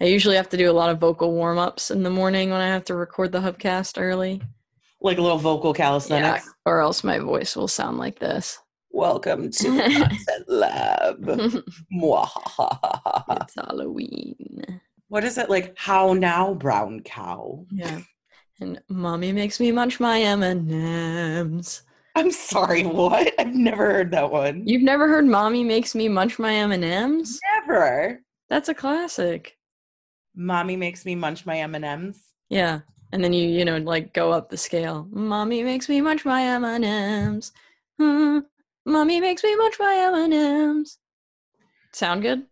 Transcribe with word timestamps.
I 0.00 0.04
usually 0.04 0.36
have 0.36 0.48
to 0.50 0.56
do 0.58 0.70
a 0.70 0.74
lot 0.74 0.90
of 0.90 0.98
vocal 0.98 1.32
warm 1.32 1.56
ups 1.58 1.90
in 1.90 2.02
the 2.02 2.10
morning 2.10 2.50
when 2.50 2.60
I 2.60 2.68
have 2.68 2.84
to 2.84 2.94
record 2.94 3.32
the 3.32 3.40
Hubcast 3.40 3.94
early. 4.00 4.42
Like 5.00 5.16
a 5.16 5.22
little 5.22 5.38
vocal 5.38 5.72
calisthenics. 5.72 6.44
Yeah, 6.44 6.52
or 6.66 6.80
else 6.80 7.02
my 7.02 7.18
voice 7.18 7.56
will 7.56 7.68
sound 7.68 7.96
like 7.96 8.18
this. 8.18 8.58
Welcome 8.90 9.50
to 9.50 9.70
the 9.70 9.82
Content 9.82 10.48
Lab. 10.48 11.62
It's 13.42 13.54
Halloween. 13.54 14.80
what 15.08 15.24
is 15.24 15.38
it 15.38 15.48
like? 15.48 15.74
How 15.78 16.12
now, 16.12 16.54
brown 16.54 17.00
cow? 17.00 17.64
Yeah. 17.70 18.00
And 18.60 18.80
mommy 18.88 19.32
makes 19.32 19.60
me 19.60 19.70
munch 19.72 19.98
my 20.00 20.20
M&Ms. 20.20 21.82
I'm 22.14 22.30
sorry, 22.30 22.84
what? 22.84 23.32
I've 23.38 23.54
never 23.54 23.92
heard 23.92 24.10
that 24.12 24.30
one. 24.30 24.66
You've 24.66 24.82
never 24.82 25.08
heard 25.08 25.26
mommy 25.26 25.62
makes 25.64 25.94
me 25.94 26.08
munch 26.08 26.38
my 26.38 26.54
M&Ms? 26.54 27.40
never. 27.66 28.20
That's 28.48 28.68
a 28.68 28.74
classic. 28.74 29.55
Mommy 30.38 30.76
makes 30.76 31.06
me 31.06 31.14
munch 31.14 31.46
my 31.46 31.60
M&Ms. 31.60 32.20
Yeah. 32.50 32.80
And 33.10 33.24
then 33.24 33.32
you, 33.32 33.48
you 33.48 33.64
know, 33.64 33.78
like 33.78 34.12
go 34.12 34.32
up 34.32 34.50
the 34.50 34.58
scale. 34.58 35.08
Mommy 35.10 35.62
makes 35.62 35.88
me 35.88 36.02
munch 36.02 36.26
my 36.26 36.42
M&Ms. 36.42 37.52
Hmm. 37.98 38.40
Mommy 38.84 39.18
makes 39.18 39.42
me 39.42 39.56
munch 39.56 39.76
my 39.78 39.94
M&Ms. 40.28 40.98
Sound 41.92 42.20
good? 42.20 42.42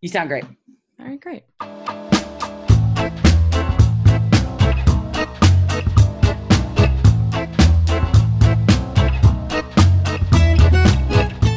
You 0.00 0.08
sound 0.08 0.30
great. 0.30 0.44
All 0.98 1.06
right, 1.06 1.20
great. 1.20 1.42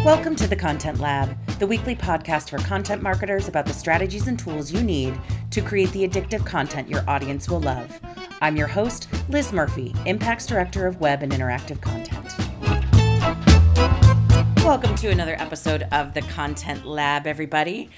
Welcome 0.04 0.36
to 0.36 0.48
the 0.48 0.58
Content 0.58 1.00
Lab, 1.00 1.38
the 1.60 1.66
weekly 1.66 1.96
podcast 1.96 2.52
for 2.52 2.60
content 2.60 3.02
marketers 3.02 3.48
about 3.48 3.66
the 3.66 3.74
strategies 3.74 4.28
and 4.28 4.38
tools 4.38 4.72
you 4.72 4.84
need 4.84 5.20
to 5.50 5.60
create 5.60 5.92
the 5.92 6.08
addictive 6.08 6.46
content 6.46 6.88
your 6.88 7.04
audience 7.10 7.50
will 7.50 7.60
love. 7.60 8.00
I'm 8.42 8.56
your 8.56 8.68
host, 8.68 9.08
Liz 9.28 9.52
Murphy, 9.52 9.96
Impact's 10.06 10.46
Director 10.46 10.86
of 10.86 11.00
Web 11.00 11.23
and 11.23 11.31
Interactive 11.31 11.81
Content. 11.81 12.31
Welcome 14.64 14.96
to 14.98 15.09
another 15.09 15.36
episode 15.40 15.88
of 15.92 16.14
the 16.14 16.22
Content 16.22 16.86
Lab, 16.86 17.26
everybody. 17.26 17.90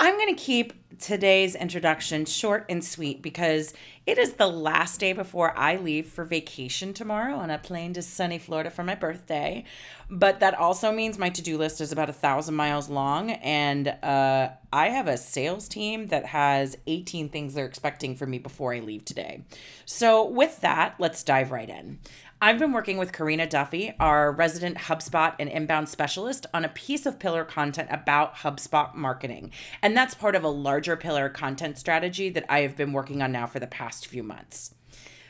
I'm 0.00 0.16
going 0.16 0.34
to 0.34 0.40
keep 0.40 0.74
today's 1.00 1.54
introduction 1.54 2.24
short 2.24 2.66
and 2.68 2.84
sweet 2.84 3.20
because 3.20 3.74
it 4.06 4.16
is 4.16 4.34
the 4.34 4.46
last 4.46 5.00
day 5.00 5.12
before 5.12 5.56
I 5.56 5.76
leave 5.76 6.06
for 6.06 6.24
vacation 6.24 6.94
tomorrow 6.94 7.34
on 7.34 7.50
a 7.50 7.58
plane 7.58 7.92
to 7.94 8.02
sunny 8.02 8.38
Florida 8.38 8.70
for 8.70 8.84
my 8.84 8.94
birthday. 8.94 9.64
But 10.08 10.40
that 10.40 10.54
also 10.54 10.92
means 10.92 11.18
my 11.18 11.30
to 11.30 11.42
do 11.42 11.58
list 11.58 11.80
is 11.80 11.92
about 11.92 12.08
a 12.08 12.12
thousand 12.12 12.54
miles 12.54 12.88
long, 12.88 13.30
and 13.30 13.88
uh, 13.88 14.50
I 14.72 14.88
have 14.88 15.08
a 15.08 15.16
sales 15.16 15.68
team 15.68 16.08
that 16.08 16.26
has 16.26 16.76
18 16.86 17.28
things 17.28 17.54
they're 17.54 17.66
expecting 17.66 18.16
from 18.16 18.30
me 18.30 18.38
before 18.38 18.72
I 18.72 18.80
leave 18.80 19.04
today. 19.04 19.44
So, 19.84 20.24
with 20.24 20.60
that, 20.62 20.94
let's 20.98 21.22
dive 21.22 21.50
right 21.50 21.68
in. 21.68 21.98
I've 22.40 22.60
been 22.60 22.72
working 22.72 22.98
with 22.98 23.12
Karina 23.12 23.48
Duffy, 23.48 23.94
our 23.98 24.30
resident 24.30 24.78
HubSpot 24.78 25.34
and 25.40 25.48
inbound 25.48 25.88
specialist, 25.88 26.46
on 26.54 26.64
a 26.64 26.68
piece 26.68 27.04
of 27.04 27.18
pillar 27.18 27.44
content 27.44 27.88
about 27.90 28.36
HubSpot 28.36 28.94
marketing. 28.94 29.50
And 29.82 29.96
that's 29.96 30.14
part 30.14 30.36
of 30.36 30.44
a 30.44 30.48
larger 30.48 30.96
pillar 30.96 31.28
content 31.28 31.78
strategy 31.78 32.30
that 32.30 32.44
I 32.48 32.60
have 32.60 32.76
been 32.76 32.92
working 32.92 33.22
on 33.22 33.32
now 33.32 33.48
for 33.48 33.58
the 33.58 33.66
past 33.66 34.06
few 34.06 34.22
months. 34.22 34.72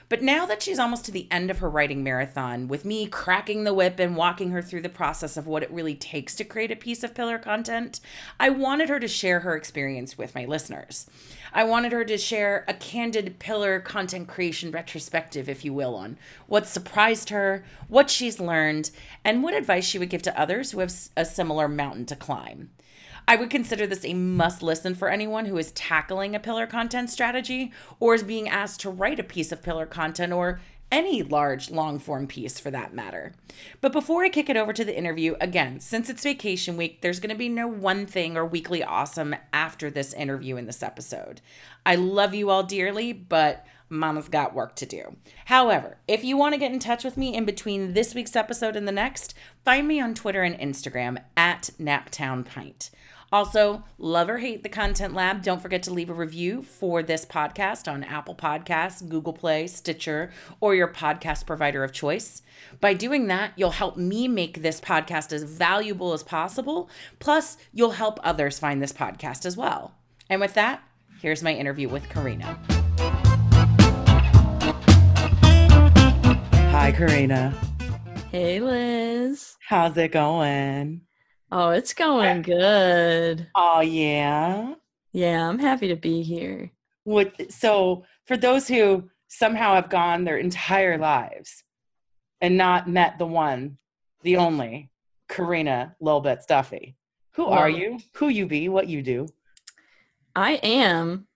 But 0.08 0.22
now 0.22 0.46
that 0.46 0.62
she's 0.62 0.78
almost 0.78 1.04
to 1.04 1.10
the 1.10 1.28
end 1.30 1.50
of 1.50 1.58
her 1.58 1.68
writing 1.68 2.02
marathon, 2.02 2.66
with 2.66 2.86
me 2.86 3.06
cracking 3.06 3.64
the 3.64 3.74
whip 3.74 3.98
and 3.98 4.16
walking 4.16 4.50
her 4.52 4.62
through 4.62 4.80
the 4.80 4.88
process 4.88 5.36
of 5.36 5.46
what 5.46 5.62
it 5.62 5.70
really 5.70 5.94
takes 5.94 6.34
to 6.36 6.44
create 6.44 6.70
a 6.70 6.76
piece 6.76 7.04
of 7.04 7.14
pillar 7.14 7.38
content, 7.38 8.00
I 8.40 8.48
wanted 8.48 8.88
her 8.88 8.98
to 9.00 9.08
share 9.08 9.40
her 9.40 9.54
experience 9.54 10.16
with 10.16 10.34
my 10.34 10.46
listeners. 10.46 11.10
I 11.52 11.64
wanted 11.64 11.92
her 11.92 12.04
to 12.04 12.16
share 12.16 12.64
a 12.66 12.74
candid 12.74 13.38
pillar 13.38 13.80
content 13.80 14.28
creation 14.28 14.70
retrospective, 14.70 15.46
if 15.48 15.62
you 15.62 15.74
will, 15.74 15.94
on 15.94 16.16
what 16.46 16.66
surprised 16.66 17.28
her, 17.28 17.64
what 17.88 18.08
she's 18.08 18.40
learned, 18.40 18.90
and 19.24 19.42
what 19.42 19.54
advice 19.54 19.84
she 19.84 19.98
would 19.98 20.10
give 20.10 20.22
to 20.22 20.40
others 20.40 20.70
who 20.70 20.78
have 20.80 20.92
a 21.16 21.24
similar 21.26 21.68
mountain 21.68 22.06
to 22.06 22.16
climb. 22.16 22.70
I 23.28 23.36
would 23.36 23.50
consider 23.50 23.86
this 23.86 24.06
a 24.06 24.14
must 24.14 24.62
listen 24.62 24.94
for 24.94 25.10
anyone 25.10 25.44
who 25.44 25.58
is 25.58 25.70
tackling 25.72 26.34
a 26.34 26.40
pillar 26.40 26.66
content 26.66 27.10
strategy 27.10 27.72
or 28.00 28.14
is 28.14 28.22
being 28.22 28.48
asked 28.48 28.80
to 28.80 28.90
write 28.90 29.20
a 29.20 29.22
piece 29.22 29.52
of 29.52 29.62
pillar 29.62 29.84
content 29.84 30.32
or 30.32 30.62
any 30.90 31.22
large 31.22 31.70
long 31.70 31.98
form 31.98 32.26
piece 32.26 32.58
for 32.58 32.70
that 32.70 32.94
matter. 32.94 33.34
But 33.82 33.92
before 33.92 34.24
I 34.24 34.30
kick 34.30 34.48
it 34.48 34.56
over 34.56 34.72
to 34.72 34.82
the 34.82 34.96
interview, 34.96 35.36
again, 35.42 35.78
since 35.78 36.08
it's 36.08 36.22
vacation 36.22 36.78
week, 36.78 37.02
there's 37.02 37.20
going 37.20 37.28
to 37.28 37.36
be 37.36 37.50
no 37.50 37.68
one 37.68 38.06
thing 38.06 38.34
or 38.34 38.46
weekly 38.46 38.82
awesome 38.82 39.36
after 39.52 39.90
this 39.90 40.14
interview 40.14 40.56
in 40.56 40.64
this 40.64 40.82
episode. 40.82 41.42
I 41.84 41.96
love 41.96 42.32
you 42.32 42.48
all 42.48 42.62
dearly, 42.62 43.12
but 43.12 43.66
Mama's 43.90 44.28
got 44.28 44.54
work 44.54 44.74
to 44.76 44.86
do. 44.86 45.16
However, 45.46 45.98
if 46.08 46.24
you 46.24 46.38
want 46.38 46.54
to 46.54 46.58
get 46.58 46.72
in 46.72 46.78
touch 46.78 47.04
with 47.04 47.18
me 47.18 47.34
in 47.34 47.44
between 47.44 47.92
this 47.92 48.14
week's 48.14 48.36
episode 48.36 48.74
and 48.74 48.88
the 48.88 48.92
next, 48.92 49.34
find 49.64 49.86
me 49.86 50.00
on 50.00 50.14
Twitter 50.14 50.42
and 50.42 50.58
Instagram 50.58 51.22
at 51.36 51.70
NaptownPint. 51.78 52.88
Also, 53.30 53.84
love 53.98 54.30
or 54.30 54.38
hate 54.38 54.62
the 54.62 54.70
Content 54.70 55.12
Lab, 55.12 55.42
don't 55.42 55.60
forget 55.60 55.82
to 55.82 55.92
leave 55.92 56.08
a 56.08 56.14
review 56.14 56.62
for 56.62 57.02
this 57.02 57.26
podcast 57.26 57.90
on 57.90 58.02
Apple 58.02 58.34
Podcasts, 58.34 59.06
Google 59.06 59.34
Play, 59.34 59.66
Stitcher, 59.66 60.30
or 60.60 60.74
your 60.74 60.88
podcast 60.88 61.46
provider 61.46 61.84
of 61.84 61.92
choice. 61.92 62.40
By 62.80 62.94
doing 62.94 63.26
that, 63.26 63.52
you'll 63.56 63.72
help 63.72 63.98
me 63.98 64.28
make 64.28 64.62
this 64.62 64.80
podcast 64.80 65.32
as 65.32 65.42
valuable 65.42 66.14
as 66.14 66.22
possible. 66.22 66.88
Plus, 67.18 67.58
you'll 67.72 67.90
help 67.90 68.18
others 68.22 68.58
find 68.58 68.80
this 68.80 68.94
podcast 68.94 69.44
as 69.44 69.58
well. 69.58 69.94
And 70.30 70.40
with 70.40 70.54
that, 70.54 70.82
here's 71.20 71.42
my 71.42 71.52
interview 71.52 71.90
with 71.90 72.08
Karina. 72.08 72.58
Hi, 76.70 76.92
Karina. 76.92 77.54
Hey, 78.30 78.60
Liz. 78.60 79.56
How's 79.66 79.96
it 79.98 80.12
going? 80.12 81.02
Oh, 81.50 81.70
it's 81.70 81.94
going 81.94 82.42
good. 82.42 83.46
Oh, 83.54 83.80
yeah. 83.80 84.74
Yeah, 85.12 85.48
I'm 85.48 85.58
happy 85.58 85.88
to 85.88 85.96
be 85.96 86.22
here. 86.22 86.70
What, 87.04 87.50
so, 87.50 88.04
for 88.26 88.36
those 88.36 88.68
who 88.68 89.08
somehow 89.28 89.74
have 89.74 89.88
gone 89.88 90.24
their 90.24 90.36
entire 90.36 90.98
lives 90.98 91.64
and 92.40 92.56
not 92.56 92.88
met 92.88 93.18
the 93.18 93.26
one, 93.26 93.78
the 94.22 94.36
only, 94.36 94.90
Karina 95.28 95.96
Lilbet 96.02 96.46
Duffy, 96.46 96.96
who 97.32 97.44
Well- 97.46 97.54
are 97.58 97.70
you? 97.70 97.98
Who 98.14 98.28
you 98.28 98.46
be? 98.46 98.68
What 98.68 98.88
you 98.88 99.02
do? 99.02 99.28
I 100.36 100.52
am, 100.54 101.26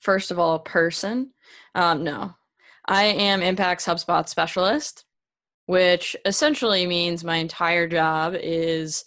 first 0.00 0.30
of 0.30 0.38
all, 0.38 0.54
a 0.56 0.60
person. 0.62 1.32
Um, 1.74 2.04
no, 2.04 2.34
I 2.86 3.04
am 3.04 3.40
Impact's 3.40 3.86
HubSpot 3.86 4.28
specialist, 4.28 5.06
which 5.66 6.14
essentially 6.26 6.86
means 6.86 7.24
my 7.24 7.36
entire 7.36 7.88
job 7.88 8.34
is 8.38 9.04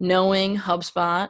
knowing 0.00 0.56
HubSpot 0.56 1.28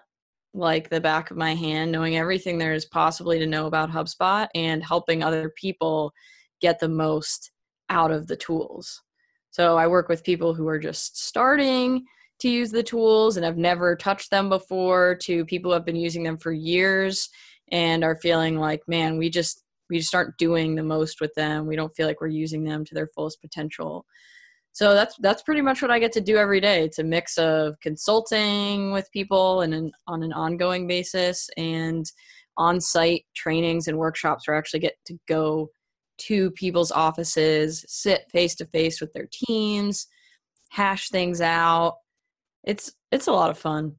like 0.54 0.88
the 0.88 1.00
back 1.00 1.30
of 1.30 1.36
my 1.36 1.54
hand, 1.54 1.90
knowing 1.90 2.16
everything 2.16 2.58
there 2.58 2.74
is 2.74 2.84
possibly 2.84 3.38
to 3.40 3.46
know 3.46 3.66
about 3.66 3.90
HubSpot, 3.90 4.46
and 4.54 4.84
helping 4.84 5.22
other 5.22 5.52
people 5.56 6.12
get 6.60 6.78
the 6.78 6.88
most 6.88 7.50
out 7.90 8.10
of 8.10 8.26
the 8.28 8.36
tools. 8.36 9.02
So 9.50 9.76
I 9.76 9.86
work 9.86 10.08
with 10.08 10.24
people 10.24 10.54
who 10.54 10.66
are 10.68 10.78
just 10.78 11.22
starting 11.22 12.04
to 12.40 12.48
use 12.48 12.70
the 12.70 12.82
tools 12.82 13.36
and 13.36 13.44
have 13.44 13.56
never 13.56 13.96
touched 13.96 14.30
them 14.30 14.48
before 14.48 15.16
to 15.22 15.44
people 15.44 15.70
who 15.70 15.74
have 15.74 15.84
been 15.84 15.96
using 15.96 16.22
them 16.22 16.36
for 16.36 16.52
years 16.52 17.28
and 17.70 18.04
are 18.04 18.16
feeling 18.16 18.58
like 18.58 18.82
man 18.86 19.16
we 19.16 19.30
just 19.30 19.62
we 19.88 19.98
just 19.98 20.14
aren't 20.14 20.36
doing 20.36 20.74
the 20.74 20.82
most 20.82 21.20
with 21.20 21.32
them 21.34 21.66
we 21.66 21.76
don't 21.76 21.94
feel 21.94 22.06
like 22.06 22.20
we're 22.20 22.26
using 22.26 22.64
them 22.64 22.84
to 22.84 22.94
their 22.94 23.06
fullest 23.06 23.40
potential 23.40 24.04
so 24.74 24.92
that's 24.92 25.16
that's 25.20 25.42
pretty 25.42 25.62
much 25.62 25.80
what 25.80 25.90
i 25.90 25.98
get 25.98 26.12
to 26.12 26.20
do 26.20 26.36
every 26.36 26.60
day. 26.60 26.84
It's 26.84 26.98
a 26.98 27.04
mix 27.04 27.38
of 27.38 27.80
consulting 27.80 28.92
with 28.92 29.10
people 29.12 29.62
and 29.62 29.72
an, 29.72 29.92
on 30.06 30.22
an 30.22 30.32
ongoing 30.32 30.86
basis 30.86 31.48
and 31.56 32.04
on-site 32.58 33.24
trainings 33.34 33.88
and 33.88 33.96
workshops 33.98 34.46
where 34.46 34.54
i 34.54 34.58
actually 34.58 34.80
get 34.80 34.94
to 35.06 35.18
go 35.26 35.70
to 36.16 36.50
people's 36.52 36.92
offices 36.92 37.84
sit 37.88 38.30
face 38.30 38.54
to 38.56 38.66
face 38.66 39.00
with 39.00 39.12
their 39.14 39.28
teams 39.32 40.06
hash 40.74 41.08
things 41.08 41.40
out. 41.40 41.98
It's 42.64 42.92
it's 43.12 43.28
a 43.28 43.32
lot 43.32 43.50
of 43.50 43.58
fun. 43.58 43.94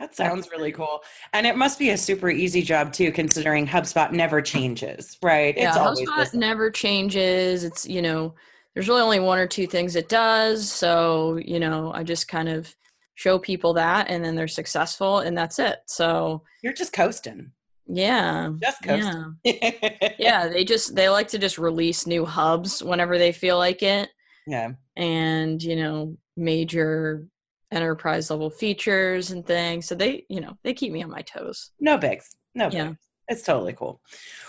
That 0.00 0.14
sounds 0.14 0.48
really 0.52 0.70
cool. 0.70 1.00
And 1.32 1.44
it 1.44 1.56
must 1.56 1.78
be 1.78 1.90
a 1.90 1.98
super 1.98 2.30
easy 2.30 2.62
job 2.62 2.92
too, 2.92 3.10
considering 3.10 3.66
HubSpot 3.66 4.12
never 4.12 4.40
changes, 4.40 5.18
right? 5.22 5.56
yeah 5.56 5.68
it's 5.68 5.76
always 5.76 6.08
HubSpot 6.08 6.34
never 6.34 6.70
changes. 6.70 7.64
It's 7.64 7.86
you 7.86 8.02
know 8.02 8.34
there's 8.78 8.86
really 8.88 9.02
only 9.02 9.18
one 9.18 9.40
or 9.40 9.46
two 9.48 9.66
things 9.66 9.96
it 9.96 10.08
does 10.08 10.70
so 10.70 11.36
you 11.44 11.58
know 11.58 11.90
i 11.94 12.04
just 12.04 12.28
kind 12.28 12.48
of 12.48 12.72
show 13.16 13.36
people 13.36 13.72
that 13.74 14.08
and 14.08 14.24
then 14.24 14.36
they're 14.36 14.46
successful 14.46 15.18
and 15.18 15.36
that's 15.36 15.58
it 15.58 15.78
so 15.86 16.44
You're 16.62 16.72
just 16.72 16.92
coasting. 16.92 17.50
yeah 17.88 18.50
Just 18.62 18.78
yeah 18.86 19.12
coasting. 19.44 20.12
yeah 20.20 20.46
they 20.46 20.62
just 20.62 20.94
they 20.94 21.08
like 21.08 21.26
to 21.28 21.38
just 21.38 21.58
release 21.58 22.06
new 22.06 22.24
hubs 22.24 22.80
whenever 22.80 23.18
they 23.18 23.32
feel 23.32 23.58
like 23.58 23.82
it 23.82 24.10
yeah. 24.46 24.70
and 24.96 25.60
you 25.60 25.74
know 25.74 26.16
major 26.36 27.26
enterprise 27.72 28.30
level 28.30 28.48
features 28.48 29.32
and 29.32 29.44
things 29.44 29.86
so 29.86 29.96
they 29.96 30.24
you 30.28 30.40
know 30.40 30.56
they 30.62 30.72
keep 30.72 30.92
me 30.92 31.02
on 31.02 31.10
my 31.10 31.22
toes 31.22 31.72
No 31.80 31.98
bigs. 31.98 32.36
No 32.54 32.68
Yeah. 32.70 32.90
bigs. 32.90 32.98
It's 33.30 33.42
totally 33.42 33.74
cool. 33.74 34.00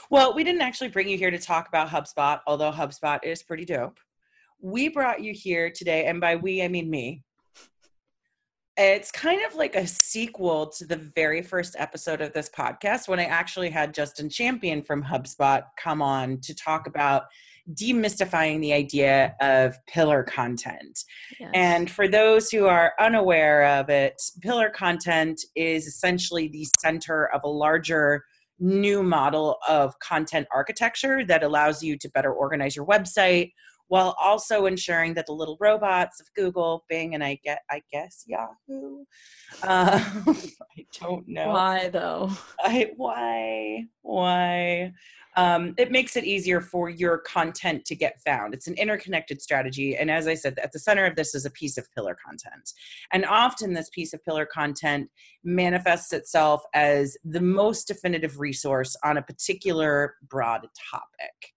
Well, 0.10 0.34
we 0.34 0.46
didn't 0.46 0.62
actually 0.62 0.88
bring 0.88 1.10
you 1.10 1.18
here 1.18 1.32
to 1.32 1.38
talk 1.38 1.68
about 1.68 1.90
HubSpot, 1.90 2.40
although 2.48 2.72
HubSpot 2.72 3.20
is 3.26 3.44
pretty 3.44 3.66
dope. 3.66 4.00
We 4.62 4.90
brought 4.90 5.22
you 5.22 5.34
here 5.34 5.70
today, 5.70 6.06
and 6.06 6.20
by 6.20 6.36
we, 6.36 6.62
I 6.62 6.68
mean 6.68 6.90
me. 6.90 7.24
It's 8.76 9.12
kind 9.12 9.42
of 9.46 9.56
like 9.56 9.76
a 9.76 9.86
sequel 9.86 10.68
to 10.78 10.86
the 10.86 11.12
very 11.16 11.42
first 11.42 11.76
episode 11.78 12.22
of 12.22 12.34
this 12.34 12.50
podcast 12.50 13.08
when 13.08 13.20
I 13.20 13.26
actually 13.26 13.70
had 13.70 13.94
Justin 13.94 14.30
Champion 14.30 14.82
from 14.82 15.04
HubSpot 15.04 15.64
come 15.78 16.02
on 16.02 16.40
to 16.42 16.56
talk 16.56 16.88
about 16.88 17.24
demystifying 17.74 18.62
the 18.62 18.74
idea 18.74 19.36
of 19.42 19.78
pillar 19.88 20.24
content. 20.24 21.04
Yes. 21.40 21.52
And 21.54 21.90
for 21.90 22.08
those 22.08 22.50
who 22.50 22.68
are 22.68 22.94
unaware 23.00 23.66
of 23.66 23.90
it, 23.90 24.22
pillar 24.42 24.70
content 24.70 25.40
is 25.56 25.86
essentially 25.86 26.48
the 26.48 26.66
center 26.80 27.28
of 27.34 27.42
a 27.44 27.50
larger 27.50 28.24
new 28.60 29.04
model 29.04 29.58
of 29.68 29.98
content 30.00 30.48
architecture 30.54 31.26
that 31.26 31.44
allows 31.44 31.82
you 31.82 31.98
to 31.98 32.10
better 32.10 32.34
organize 32.34 32.76
your 32.76 32.86
website 32.86 33.52
while 33.90 34.16
also 34.22 34.66
ensuring 34.66 35.14
that 35.16 35.26
the 35.26 35.34
little 35.34 35.58
robots 35.60 36.20
of 36.20 36.34
Google, 36.34 36.86
Bing, 36.90 37.14
and 37.14 37.24
I 37.24 37.40
get 37.44 37.62
I 37.70 37.82
guess 37.92 38.24
Yahoo. 38.26 39.04
Uh, 39.62 40.00
I 40.28 40.86
don't 41.00 41.28
know 41.28 41.50
why 41.50 41.90
though. 41.90 42.32
I 42.62 42.92
why 42.96 43.88
why 44.02 44.94
um, 45.36 45.74
it 45.78 45.92
makes 45.92 46.18
it 46.18 46.26
easier 46.26 46.60
for 46.60 46.90
your 46.90 47.20
content 47.20 47.86
to 47.86 47.96
get 47.96 48.20
found. 48.26 48.54
It's 48.54 48.68
an 48.68 48.74
interconnected 48.74 49.42
strategy. 49.42 49.96
And 49.96 50.10
as 50.12 50.28
I 50.28 50.34
said, 50.34 50.60
at 50.60 50.72
the 50.72 50.80
center 50.80 51.06
of 51.06 51.16
this 51.16 51.34
is 51.36 51.46
a 51.46 51.52
piece 51.52 51.78
of 51.78 51.88
pillar 51.94 52.18
content. 52.26 52.74
And 53.14 53.26
often 53.26 53.74
this 53.74 53.90
piece 53.90 54.14
of 54.14 54.24
pillar 54.26 54.46
content 54.46 55.10
manifests 55.44 56.12
itself 56.14 56.64
as 56.74 57.16
the 57.24 57.42
most 57.42 57.88
definitive 57.88 58.40
resource 58.40 58.96
on 59.04 59.18
a 59.18 59.22
particular 59.22 60.16
broad 60.28 60.68
topic. 60.92 61.54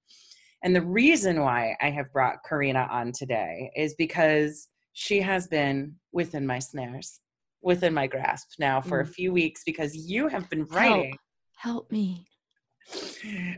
And 0.62 0.74
the 0.74 0.82
reason 0.82 1.40
why 1.40 1.76
I 1.80 1.90
have 1.90 2.12
brought 2.12 2.44
Karina 2.48 2.88
on 2.90 3.12
today 3.12 3.70
is 3.76 3.94
because 3.94 4.68
she 4.92 5.20
has 5.20 5.48
been 5.48 5.96
within 6.12 6.46
my 6.46 6.58
snares, 6.58 7.20
within 7.62 7.94
my 7.94 8.06
grasp 8.06 8.50
now 8.58 8.80
for 8.80 9.02
mm. 9.02 9.08
a 9.08 9.10
few 9.10 9.32
weeks 9.32 9.62
because 9.64 9.96
you 9.96 10.28
have 10.28 10.48
been 10.50 10.64
writing. 10.66 11.16
Help, 11.56 11.88
help 11.88 11.92
me. 11.92 12.26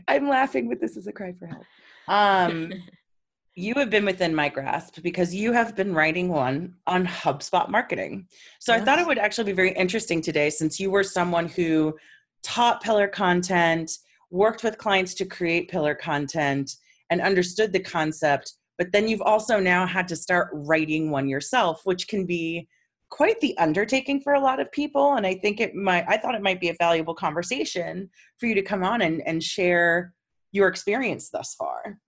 I'm 0.07 0.27
laughing, 0.27 0.69
but 0.69 0.79
this 0.79 0.97
is 0.97 1.07
a 1.07 1.11
cry 1.11 1.33
for 1.37 1.47
help. 1.47 1.63
Um, 2.07 2.71
you 3.55 3.73
have 3.75 3.89
been 3.89 4.05
within 4.05 4.33
my 4.33 4.49
grasp 4.49 5.01
because 5.01 5.33
you 5.33 5.51
have 5.53 5.75
been 5.75 5.93
writing 5.93 6.29
one 6.29 6.73
on 6.87 7.05
HubSpot 7.05 7.69
marketing. 7.69 8.27
So 8.59 8.73
yes. 8.73 8.81
I 8.81 8.85
thought 8.85 8.99
it 8.99 9.07
would 9.07 9.17
actually 9.17 9.45
be 9.45 9.53
very 9.53 9.71
interesting 9.71 10.21
today 10.21 10.49
since 10.49 10.79
you 10.79 10.91
were 10.91 11.03
someone 11.03 11.47
who 11.47 11.95
taught 12.43 12.83
pillar 12.83 13.07
content, 13.07 13.91
worked 14.29 14.63
with 14.63 14.77
clients 14.77 15.13
to 15.15 15.25
create 15.25 15.69
pillar 15.69 15.95
content, 15.95 16.75
and 17.09 17.21
understood 17.21 17.71
the 17.73 17.79
concept. 17.79 18.53
But 18.77 18.91
then 18.91 19.07
you've 19.07 19.21
also 19.21 19.59
now 19.59 19.85
had 19.85 20.07
to 20.09 20.15
start 20.15 20.49
writing 20.53 21.11
one 21.11 21.27
yourself, 21.27 21.81
which 21.85 22.07
can 22.07 22.25
be 22.25 22.67
quite 23.09 23.39
the 23.39 23.57
undertaking 23.57 24.19
for 24.19 24.33
a 24.33 24.39
lot 24.39 24.59
of 24.59 24.71
people 24.71 25.15
and 25.15 25.25
i 25.25 25.33
think 25.33 25.59
it 25.59 25.75
might 25.75 26.03
i 26.07 26.17
thought 26.17 26.35
it 26.35 26.41
might 26.41 26.59
be 26.59 26.69
a 26.69 26.75
valuable 26.79 27.13
conversation 27.13 28.09
for 28.39 28.47
you 28.47 28.55
to 28.55 28.61
come 28.61 28.83
on 28.83 29.01
and, 29.01 29.21
and 29.27 29.43
share 29.43 30.13
your 30.51 30.67
experience 30.67 31.29
thus 31.29 31.55
far 31.55 31.99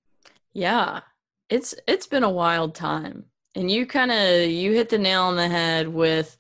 yeah 0.53 1.00
it's 1.50 1.75
it's 1.88 2.07
been 2.07 2.23
a 2.23 2.29
wild 2.29 2.73
time 2.73 3.23
and 3.55 3.69
you 3.69 3.85
kind 3.85 4.11
of 4.11 4.50
you 4.50 4.73
hit 4.73 4.89
the 4.89 4.97
nail 4.97 5.23
on 5.23 5.35
the 5.35 5.47
head 5.47 5.88
with 5.88 6.35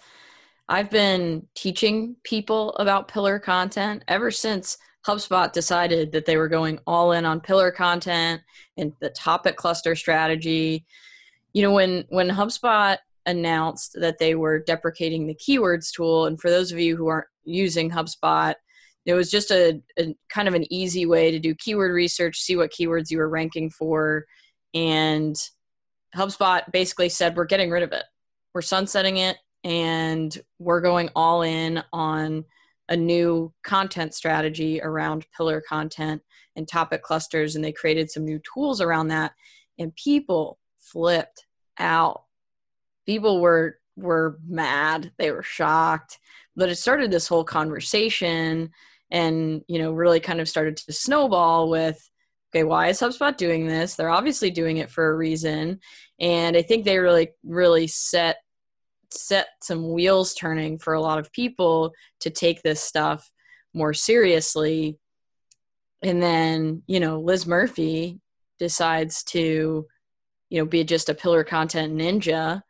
i've 0.69 0.89
been 0.89 1.45
teaching 1.55 2.15
people 2.23 2.75
about 2.77 3.07
pillar 3.07 3.39
content 3.39 4.03
ever 4.07 4.31
since 4.31 4.77
hubspot 5.07 5.53
decided 5.53 6.11
that 6.11 6.25
they 6.25 6.37
were 6.37 6.49
going 6.49 6.79
all 6.85 7.13
in 7.13 7.23
on 7.23 7.39
pillar 7.39 7.71
content 7.71 8.41
and 8.77 8.91
the 8.99 9.09
topic 9.11 9.55
cluster 9.55 9.95
strategy 9.95 10.85
you 11.53 11.61
know 11.61 11.71
when 11.71 12.03
when 12.09 12.29
hubspot 12.29 12.97
announced 13.27 13.97
that 13.99 14.17
they 14.17 14.33
were 14.33 14.59
deprecating 14.59 15.27
the 15.27 15.35
keywords 15.35 15.91
tool. 15.91 16.25
And 16.25 16.39
for 16.39 16.49
those 16.49 16.71
of 16.71 16.79
you 16.79 16.95
who 16.95 17.07
aren't 17.07 17.27
using 17.43 17.91
HubSpot, 17.91 18.55
it 19.05 19.13
was 19.13 19.29
just 19.29 19.51
a, 19.51 19.81
a, 19.99 20.15
kind 20.29 20.47
of 20.47 20.53
an 20.53 20.71
easy 20.73 21.05
way 21.05 21.29
to 21.31 21.39
do 21.39 21.53
keyword 21.53 21.91
research, 21.91 22.39
see 22.39 22.55
what 22.55 22.71
keywords 22.71 23.11
you 23.11 23.19
were 23.19 23.29
ranking 23.29 23.69
for. 23.69 24.25
And 24.73 25.35
HubSpot 26.15 26.63
basically 26.71 27.09
said, 27.09 27.35
We're 27.35 27.45
getting 27.45 27.69
rid 27.69 27.83
of 27.83 27.91
it. 27.91 28.03
We're 28.53 28.61
sunsetting 28.61 29.17
it 29.17 29.37
and 29.63 30.35
we're 30.59 30.81
going 30.81 31.09
all 31.15 31.41
in 31.41 31.83
on 31.93 32.45
a 32.89 32.95
new 32.95 33.53
content 33.63 34.13
strategy 34.13 34.81
around 34.81 35.25
pillar 35.35 35.61
content 35.67 36.21
and 36.55 36.67
topic 36.67 37.03
clusters. 37.03 37.55
And 37.55 37.63
they 37.63 37.71
created 37.71 38.09
some 38.09 38.25
new 38.25 38.39
tools 38.53 38.81
around 38.81 39.07
that. 39.09 39.33
And 39.77 39.95
people 39.95 40.57
flipped 40.79 41.45
out 41.77 42.23
people 43.05 43.41
were 43.41 43.79
were 43.95 44.37
mad 44.47 45.11
they 45.17 45.31
were 45.31 45.43
shocked 45.43 46.19
but 46.55 46.69
it 46.69 46.75
started 46.75 47.09
this 47.09 47.27
whole 47.27 47.43
conversation 47.43 48.69
and 49.09 49.63
you 49.67 49.79
know 49.79 49.91
really 49.91 50.19
kind 50.19 50.39
of 50.39 50.49
started 50.49 50.77
to 50.77 50.93
snowball 50.93 51.69
with 51.69 52.09
okay 52.53 52.63
why 52.63 52.87
is 52.87 52.99
hubspot 52.99 53.37
doing 53.37 53.65
this 53.65 53.95
they're 53.95 54.09
obviously 54.09 54.51
doing 54.51 54.77
it 54.77 54.89
for 54.91 55.09
a 55.09 55.15
reason 55.15 55.79
and 56.19 56.55
i 56.55 56.61
think 56.61 56.85
they 56.85 56.99
really 56.99 57.29
really 57.43 57.87
set 57.87 58.37
set 59.11 59.47
some 59.61 59.91
wheels 59.91 60.33
turning 60.33 60.77
for 60.77 60.93
a 60.93 61.01
lot 61.01 61.19
of 61.19 61.31
people 61.31 61.91
to 62.19 62.29
take 62.29 62.61
this 62.61 62.81
stuff 62.81 63.31
more 63.73 63.93
seriously 63.93 64.97
and 66.03 66.21
then 66.21 66.81
you 66.87 66.99
know 66.99 67.19
liz 67.19 67.45
murphy 67.45 68.19
decides 68.59 69.23
to 69.23 69.85
you 70.49 70.59
know 70.59 70.65
be 70.65 70.83
just 70.83 71.09
a 71.09 71.13
pillar 71.13 71.43
content 71.43 71.93
ninja 71.93 72.61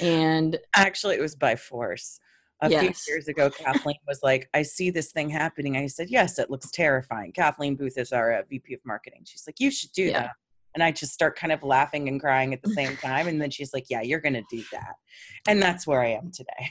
and 0.00 0.58
actually, 0.74 1.16
it 1.16 1.20
was 1.20 1.34
by 1.34 1.56
force. 1.56 2.20
A 2.62 2.70
yes. 2.70 2.80
few 3.04 3.14
years 3.14 3.28
ago, 3.28 3.50
Kathleen 3.50 3.98
was 4.08 4.20
like, 4.22 4.48
I 4.54 4.62
see 4.62 4.90
this 4.90 5.12
thing 5.12 5.28
happening. 5.28 5.76
I 5.76 5.86
said, 5.86 6.08
Yes, 6.08 6.38
it 6.38 6.50
looks 6.50 6.70
terrifying. 6.70 7.32
Kathleen 7.32 7.76
Booth 7.76 7.98
is 7.98 8.12
our 8.12 8.32
uh, 8.32 8.42
VP 8.48 8.74
of 8.74 8.80
marketing. 8.84 9.22
She's 9.24 9.46
like, 9.46 9.60
You 9.60 9.70
should 9.70 9.92
do 9.92 10.04
yeah. 10.04 10.12
that. 10.20 10.30
And 10.76 10.84
I 10.84 10.92
just 10.92 11.12
start 11.12 11.36
kind 11.36 11.52
of 11.52 11.64
laughing 11.64 12.06
and 12.06 12.20
crying 12.20 12.54
at 12.54 12.62
the 12.62 12.70
same 12.70 12.96
time. 13.02 13.26
And 13.26 13.42
then 13.42 13.50
she's 13.50 13.74
like, 13.74 13.86
Yeah, 13.90 14.02
you're 14.02 14.20
going 14.20 14.34
to 14.34 14.44
do 14.50 14.62
that. 14.72 14.94
And 15.48 15.60
that's 15.60 15.86
where 15.86 16.00
I 16.00 16.10
am 16.10 16.30
today. 16.30 16.70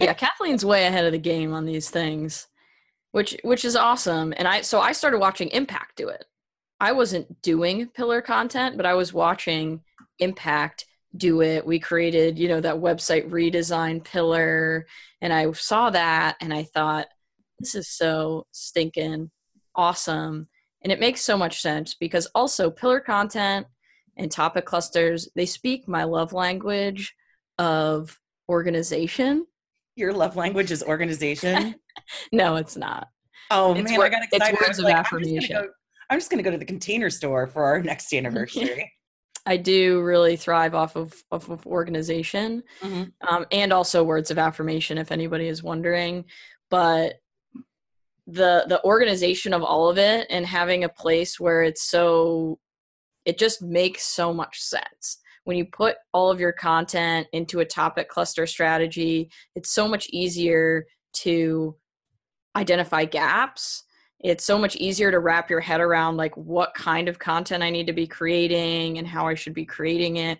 yeah, 0.00 0.12
Kathleen's 0.14 0.64
way 0.64 0.86
ahead 0.86 1.06
of 1.06 1.12
the 1.12 1.18
game 1.18 1.54
on 1.54 1.64
these 1.64 1.88
things, 1.88 2.48
which 3.12 3.36
which 3.44 3.64
is 3.64 3.76
awesome. 3.76 4.34
And 4.36 4.46
I 4.46 4.60
so 4.60 4.80
I 4.80 4.92
started 4.92 5.18
watching 5.18 5.48
Impact 5.48 5.96
do 5.96 6.08
it. 6.08 6.24
I 6.80 6.92
wasn't 6.92 7.40
doing 7.40 7.86
pillar 7.88 8.20
content, 8.20 8.76
but 8.76 8.84
I 8.84 8.94
was 8.94 9.14
watching 9.14 9.80
Impact 10.18 10.84
do 11.16 11.40
it. 11.40 11.64
We 11.64 11.78
created, 11.78 12.38
you 12.38 12.48
know, 12.48 12.60
that 12.60 12.74
website 12.74 13.30
redesign 13.30 14.04
pillar. 14.04 14.86
And 15.22 15.32
I 15.32 15.50
saw 15.52 15.90
that 15.90 16.36
and 16.40 16.52
I 16.52 16.64
thought, 16.64 17.06
this 17.60 17.76
is 17.76 17.88
so 17.88 18.46
stinking 18.50 19.30
awesome. 19.76 20.48
And 20.84 20.92
it 20.92 21.00
makes 21.00 21.22
so 21.22 21.36
much 21.36 21.62
sense 21.62 21.94
because 21.94 22.26
also 22.34 22.70
pillar 22.70 23.00
content 23.00 23.66
and 24.16 24.30
topic 24.30 24.66
clusters, 24.66 25.28
they 25.34 25.46
speak 25.46 25.88
my 25.88 26.04
love 26.04 26.32
language 26.32 27.14
of 27.58 28.18
organization. 28.48 29.46
Your 29.96 30.12
love 30.12 30.36
language 30.36 30.70
is 30.70 30.82
organization? 30.82 31.76
no, 32.32 32.56
it's 32.56 32.76
not. 32.76 33.08
Oh 33.50 33.74
it's 33.74 33.90
man, 33.90 33.98
wor- 33.98 34.06
I 34.06 34.08
got 34.10 34.24
excited. 34.24 34.54
It's 34.54 34.66
words 34.66 34.78
of 34.78 34.84
like, 34.84 34.96
affirmation. 34.96 35.68
I'm 36.10 36.18
just, 36.18 36.30
gonna 36.30 36.42
go 36.42 36.50
to 36.50 36.58
the 36.58 36.64
container 36.64 37.10
store 37.10 37.46
for 37.46 37.64
our 37.64 37.80
next 37.80 38.12
anniversary. 38.14 38.92
I 39.46 39.56
do 39.58 40.00
really 40.02 40.36
thrive 40.36 40.74
off 40.74 40.96
of 40.96 41.14
off 41.30 41.50
of 41.50 41.66
organization, 41.66 42.62
mm-hmm. 42.80 43.04
um, 43.28 43.46
and 43.50 43.72
also 43.72 44.02
words 44.02 44.30
of 44.30 44.38
affirmation. 44.38 44.98
If 44.98 45.12
anybody 45.12 45.48
is 45.48 45.62
wondering, 45.62 46.24
but 46.70 47.16
the 48.26 48.64
the 48.68 48.82
organization 48.84 49.52
of 49.52 49.62
all 49.62 49.88
of 49.88 49.98
it 49.98 50.26
and 50.30 50.46
having 50.46 50.84
a 50.84 50.88
place 50.88 51.38
where 51.38 51.62
it's 51.62 51.90
so 51.90 52.58
it 53.24 53.38
just 53.38 53.62
makes 53.62 54.02
so 54.02 54.32
much 54.32 54.60
sense 54.60 55.18
when 55.44 55.56
you 55.58 55.66
put 55.66 55.96
all 56.12 56.30
of 56.30 56.40
your 56.40 56.52
content 56.52 57.26
into 57.32 57.60
a 57.60 57.64
topic 57.64 58.08
cluster 58.08 58.46
strategy 58.46 59.30
it's 59.54 59.74
so 59.74 59.86
much 59.86 60.08
easier 60.10 60.86
to 61.12 61.76
identify 62.56 63.04
gaps 63.04 63.84
it's 64.24 64.46
so 64.46 64.58
much 64.58 64.74
easier 64.76 65.10
to 65.10 65.20
wrap 65.20 65.50
your 65.50 65.60
head 65.60 65.82
around 65.82 66.16
like 66.16 66.34
what 66.34 66.72
kind 66.74 67.10
of 67.10 67.18
content 67.18 67.62
I 67.62 67.68
need 67.68 67.86
to 67.88 67.92
be 67.92 68.06
creating 68.06 68.96
and 68.96 69.06
how 69.06 69.28
I 69.28 69.34
should 69.34 69.52
be 69.52 69.66
creating 69.66 70.16
it. 70.16 70.38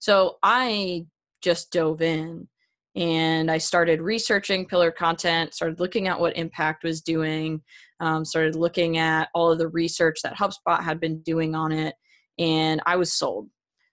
So 0.00 0.38
I 0.42 1.06
just 1.40 1.70
dove 1.70 2.02
in 2.02 2.48
and 2.96 3.50
I 3.50 3.58
started 3.58 4.00
researching 4.00 4.66
pillar 4.66 4.90
content, 4.90 5.54
started 5.54 5.80
looking 5.80 6.08
at 6.08 6.18
what 6.18 6.36
Impact 6.36 6.84
was 6.84 7.00
doing, 7.00 7.62
um, 8.00 8.24
started 8.24 8.56
looking 8.56 8.98
at 8.98 9.28
all 9.34 9.52
of 9.52 9.58
the 9.58 9.68
research 9.68 10.20
that 10.22 10.36
HubSpot 10.36 10.82
had 10.82 11.00
been 11.00 11.20
doing 11.22 11.54
on 11.54 11.72
it, 11.72 11.94
and 12.38 12.80
I 12.86 12.96
was 12.96 13.12
sold. 13.12 13.48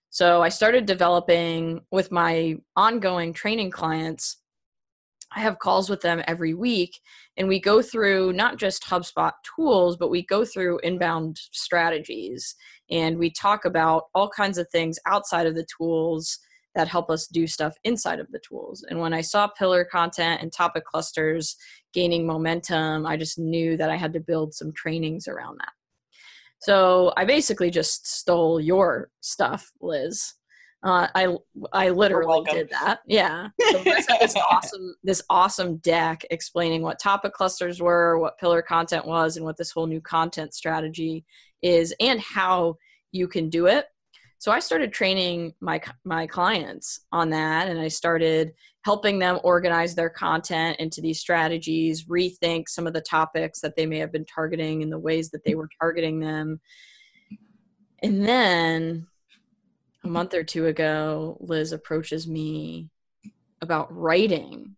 So 0.09 0.41
I 0.41 0.49
started 0.49 0.85
developing 0.85 1.81
with 1.91 2.11
my 2.11 2.55
ongoing 2.75 3.33
training 3.33 3.71
clients 3.71 4.37
I 5.35 5.41
have 5.41 5.59
calls 5.59 5.89
with 5.89 6.01
them 6.01 6.23
every 6.27 6.53
week 6.53 6.99
and 7.37 7.47
we 7.47 7.59
go 7.59 7.81
through 7.81 8.33
not 8.33 8.57
just 8.57 8.83
HubSpot 8.83 9.33
tools, 9.55 9.97
but 9.97 10.09
we 10.09 10.25
go 10.25 10.45
through 10.45 10.79
inbound 10.79 11.37
strategies 11.51 12.55
and 12.89 13.17
we 13.17 13.29
talk 13.31 13.65
about 13.65 14.03
all 14.15 14.29
kinds 14.29 14.57
of 14.57 14.69
things 14.71 14.97
outside 15.05 15.45
of 15.45 15.55
the 15.55 15.67
tools 15.77 16.39
that 16.75 16.88
help 16.88 17.09
us 17.09 17.27
do 17.27 17.47
stuff 17.47 17.75
inside 17.83 18.19
of 18.19 18.31
the 18.31 18.39
tools. 18.39 18.86
And 18.89 19.00
when 19.00 19.13
I 19.13 19.21
saw 19.21 19.47
pillar 19.47 19.83
content 19.83 20.41
and 20.41 20.51
topic 20.51 20.86
clusters 20.86 21.55
gaining 21.93 22.25
momentum, 22.25 23.05
I 23.05 23.17
just 23.17 23.39
knew 23.39 23.77
that 23.77 23.89
I 23.89 23.95
had 23.95 24.13
to 24.13 24.19
build 24.19 24.53
some 24.53 24.71
trainings 24.74 25.27
around 25.27 25.57
that. 25.59 25.71
So 26.59 27.13
I 27.17 27.25
basically 27.25 27.69
just 27.69 28.07
stole 28.07 28.59
your 28.59 29.09
stuff, 29.21 29.71
Liz. 29.81 30.33
Uh, 30.83 31.07
I 31.15 31.36
I 31.74 31.89
literally 31.89 32.43
did 32.51 32.69
that. 32.69 33.00
Yeah. 33.07 33.50
So 33.71 33.83
this 33.83 34.36
awesome 34.36 34.95
this 35.03 35.24
awesome 35.29 35.77
deck 35.77 36.24
explaining 36.29 36.81
what 36.81 37.00
topic 37.00 37.33
clusters 37.33 37.81
were, 37.81 38.19
what 38.19 38.38
pillar 38.38 38.62
content 38.62 39.05
was, 39.05 39.38
and 39.38 39.45
what 39.45 39.57
this 39.57 39.71
whole 39.71 39.88
new 39.88 40.01
content 40.01 40.53
strategy 40.53 41.25
is, 41.62 41.93
and 42.00 42.19
how 42.19 42.77
you 43.12 43.27
can 43.27 43.50
do 43.50 43.65
it. 43.65 43.86
So 44.39 44.51
I 44.51 44.60
started 44.60 44.94
training 44.94 45.53
my 45.60 45.82
my 46.03 46.27
clients 46.27 47.01
on 47.12 47.29
that, 47.32 47.67
and 47.67 47.79
I 47.79 47.88
started 47.88 48.53
helping 48.84 49.20
them 49.20 49.39
organize 49.44 49.96
their 49.96 50.10
content 50.10 50.79
into 50.79 51.01
these 51.01 51.20
strategies, 51.20 52.06
rethink 52.06 52.70
some 52.70 52.88
of 52.88 52.94
the 52.94 53.01
topics 53.01 53.60
that 53.62 53.75
they 53.75 53.86
may 53.86 53.98
have 53.98 54.12
been 54.12 54.25
targeting 54.25 54.82
and 54.84 54.91
the 54.91 55.00
ways 55.00 55.29
that 55.32 55.44
they 55.44 55.56
were 55.56 55.70
targeting 55.82 56.20
them. 56.20 56.62
And 58.03 58.25
then 58.25 59.08
a 60.03 60.08
month 60.08 60.34
or 60.34 60.44
two 60.44 60.67
ago, 60.67 61.38
Liz 61.41 61.72
approaches 61.74 62.27
me 62.27 62.89
about 63.62 63.94
writing. 63.94 64.75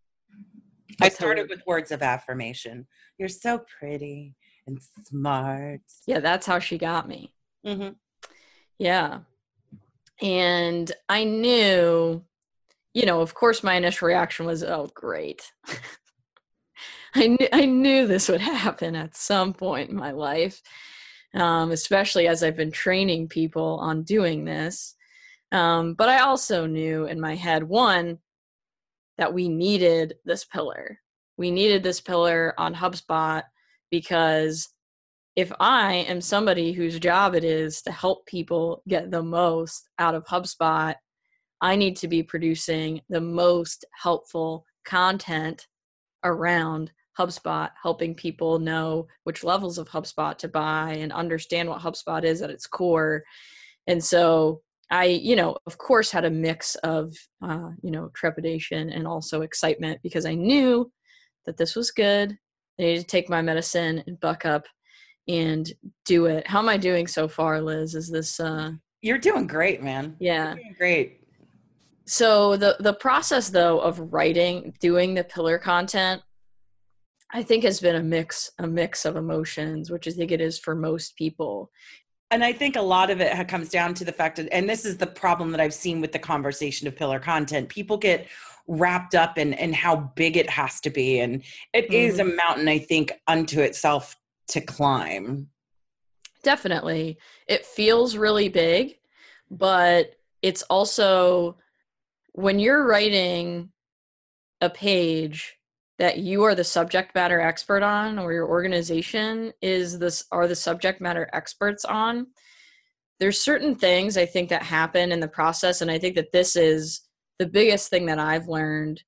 I 1.02 1.10
started 1.10 1.50
with 1.50 1.62
words 1.68 1.92
of 1.92 2.02
affirmation. 2.02 2.88
You're 3.18 3.30
so 3.30 3.64
pretty 3.80 4.36
and 4.66 4.80
smart. 5.06 5.82
Yeah, 6.08 6.20
that's 6.20 6.48
how 6.48 6.60
she 6.60 6.78
got 6.78 7.08
me. 7.08 7.36
Mm-hmm. 7.66 7.90
Yeah. 8.80 9.20
And 10.22 10.92
I 11.08 11.24
knew, 11.24 12.24
you 12.94 13.06
know, 13.06 13.22
of 13.22 13.34
course, 13.34 13.64
my 13.64 13.76
initial 13.76 14.08
reaction 14.08 14.46
was, 14.46 14.64
oh, 14.64 14.90
great. 14.94 15.52
I, 17.16 17.28
knew, 17.28 17.48
I 17.54 17.66
knew 17.66 18.08
this 18.08 18.28
would 18.30 18.42
happen 18.62 18.96
at 18.96 19.16
some 19.16 19.54
point 19.54 19.90
in 19.90 19.96
my 19.96 20.12
life, 20.12 20.62
um, 21.34 21.72
especially 21.72 22.28
as 22.28 22.44
I've 22.44 22.58
been 22.58 22.72
training 22.72 23.30
people 23.30 23.80
on 23.82 24.04
doing 24.04 24.46
this. 24.46 24.96
Um, 25.52 25.94
but 25.94 26.10
I 26.10 26.20
also 26.20 26.66
knew 26.66 27.06
in 27.06 27.20
my 27.20 27.36
head, 27.36 27.64
one, 27.64 28.20
that 29.18 29.34
we 29.34 29.50
needed 29.50 30.16
this 30.26 30.46
pillar. 30.46 31.00
We 31.38 31.52
needed 31.52 31.84
this 31.84 32.00
pillar 32.02 32.54
on 32.58 32.76
HubSpot 32.76 33.44
because 33.90 34.70
if 35.40 35.54
I 35.62 35.94
am 36.10 36.20
somebody 36.20 36.74
whose 36.74 37.00
job 37.00 37.34
it 37.34 37.46
is 37.46 37.82
to 37.84 37.94
help 37.94 38.26
people 38.26 38.84
get 38.90 39.10
the 39.10 39.24
most 39.24 39.88
out 39.98 40.14
of 40.14 40.26
HubSpot, 40.26 40.96
I 41.62 41.78
need 41.78 41.96
to 41.98 42.10
be 42.10 42.24
producing 42.24 43.00
the 43.08 43.22
most 43.22 43.86
helpful 43.94 44.66
content 44.84 45.66
around 46.26 46.92
HubSpot, 47.18 47.70
helping 47.82 48.16
people 48.16 48.60
know 48.60 49.08
which 49.24 49.46
levels 49.46 49.78
of 49.78 49.88
HubSpot 49.88 50.38
to 50.40 50.50
buy 50.50 50.98
and 51.00 51.14
understand 51.14 51.70
what 51.70 51.80
HubSpot 51.80 52.26
is 52.26 52.42
at 52.42 52.50
its 52.50 52.68
core. 52.68 53.24
And 53.88 54.04
so 54.04 54.60
I, 54.92 55.06
you 55.06 55.38
know, 55.38 55.56
of 55.66 55.78
course, 55.78 56.12
had 56.12 56.26
a 56.26 56.30
mix 56.30 56.76
of, 56.76 57.16
uh, 57.42 57.70
you 57.82 57.92
know, 57.92 58.12
trepidation 58.14 58.90
and 58.90 59.08
also 59.08 59.44
excitement 59.44 60.02
because 60.04 60.26
I 60.26 60.36
knew 60.36 60.92
that 61.46 61.56
this 61.56 61.78
was 61.78 61.92
good. 61.92 62.38
I 62.78 62.82
needed 62.82 63.02
to 63.02 63.08
take 63.08 63.30
my 63.30 63.42
medicine 63.42 64.04
and 64.06 64.20
buck 64.20 64.46
up 64.46 64.66
and 65.30 65.72
do 66.06 66.26
it. 66.26 66.46
How 66.48 66.60
am 66.60 66.68
I 66.68 66.78
doing 66.78 67.08
so 67.08 67.28
far, 67.28 67.62
Liz? 67.62 67.96
Is 67.96 68.10
this? 68.10 68.40
uh 68.40 68.72
You're 69.02 69.18
doing 69.18 69.48
great, 69.48 69.82
man. 69.82 70.16
Yeah, 70.20 70.56
great. 70.78 71.22
So 72.06 72.58
the 72.58 72.76
the 72.80 72.94
process 72.94 73.50
though 73.50 73.80
of 73.80 74.12
writing, 74.12 74.74
doing 74.82 75.14
the 75.14 75.24
pillar 75.24 75.60
content, 75.60 76.22
I 77.32 77.44
think 77.44 77.64
has 77.64 77.80
been 77.80 77.96
a 77.96 78.04
mix 78.04 78.52
a 78.60 78.68
mix 78.68 79.06
of 79.06 79.16
emotions, 79.16 79.92
which 79.92 80.08
I 80.08 80.12
think 80.12 80.32
it 80.32 80.42
is 80.42 80.60
for 80.60 80.76
most 80.76 81.16
people 81.16 81.72
and 82.32 82.44
i 82.44 82.54
think 82.54 82.76
a 82.76 82.82
lot 82.82 83.10
of 83.10 83.22
it 83.22 83.48
comes 83.48 83.70
down 83.70 83.94
to 83.94 84.06
the 84.06 84.12
fact 84.12 84.38
that 84.38 84.48
and 84.52 84.70
this 84.70 84.86
is 84.86 84.98
the 84.98 85.08
problem 85.08 85.52
that 85.52 85.60
i've 85.60 85.74
seen 85.74 86.02
with 86.02 86.12
the 86.12 86.20
conversation 86.20 86.88
of 86.88 86.96
pillar 86.96 87.20
content 87.20 87.70
people 87.70 87.98
get 87.98 88.28
wrapped 88.68 89.16
up 89.16 89.38
in 89.38 89.54
in 89.54 89.74
how 89.74 89.96
big 90.16 90.38
it 90.38 90.50
has 90.50 90.80
to 90.80 90.90
be 90.90 91.20
and 91.20 91.44
it 91.74 91.86
mm-hmm. 91.86 91.94
is 91.94 92.20
a 92.20 92.24
mountain 92.24 92.68
i 92.68 92.78
think 92.78 93.12
unto 93.28 93.62
itself 93.62 94.16
to 94.50 94.62
climb. 94.62 95.50
Definitely. 96.44 97.18
It 97.48 97.66
feels 97.66 98.16
really 98.16 98.50
big 98.50 99.00
but 99.50 100.16
it's 100.42 100.62
also 100.64 101.58
when 102.34 102.60
you're 102.60 102.86
writing 102.86 103.70
a 104.62 104.70
page 104.70 105.56
that 105.98 106.20
you 106.20 106.44
are 106.44 106.56
the 106.56 106.64
subject 106.64 107.14
matter 107.16 107.42
expert 107.42 107.84
on 107.84 108.20
or 108.20 108.32
your 108.32 108.48
organization 108.48 109.52
is 109.62 110.00
this 110.00 110.26
are 110.32 110.48
the 110.48 110.56
subject 110.56 111.02
matter 111.02 111.30
experts 111.34 111.84
on 111.86 112.28
there's 113.20 113.42
certain 113.42 113.76
things 113.76 114.18
i 114.18 114.26
think 114.26 114.50
that 114.50 114.64
happen 114.64 115.12
in 115.12 115.20
the 115.20 115.28
process 115.28 115.82
and 115.82 115.90
i 115.90 115.98
think 115.98 116.16
that 116.16 116.32
this 116.32 116.56
is 116.56 117.02
the 117.40 117.48
biggest 117.48 117.90
thing 117.90 118.06
that 118.06 118.20
i've 118.20 118.48
learned. 118.48 119.02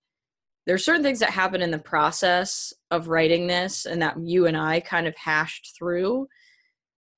There's 0.67 0.85
certain 0.85 1.03
things 1.03 1.19
that 1.19 1.31
happen 1.31 1.61
in 1.61 1.71
the 1.71 1.79
process 1.79 2.71
of 2.91 3.07
writing 3.07 3.47
this 3.47 3.85
and 3.85 4.01
that 4.01 4.15
you 4.23 4.45
and 4.45 4.57
i 4.57 4.79
kind 4.79 5.07
of 5.07 5.15
hashed 5.15 5.73
through 5.77 6.27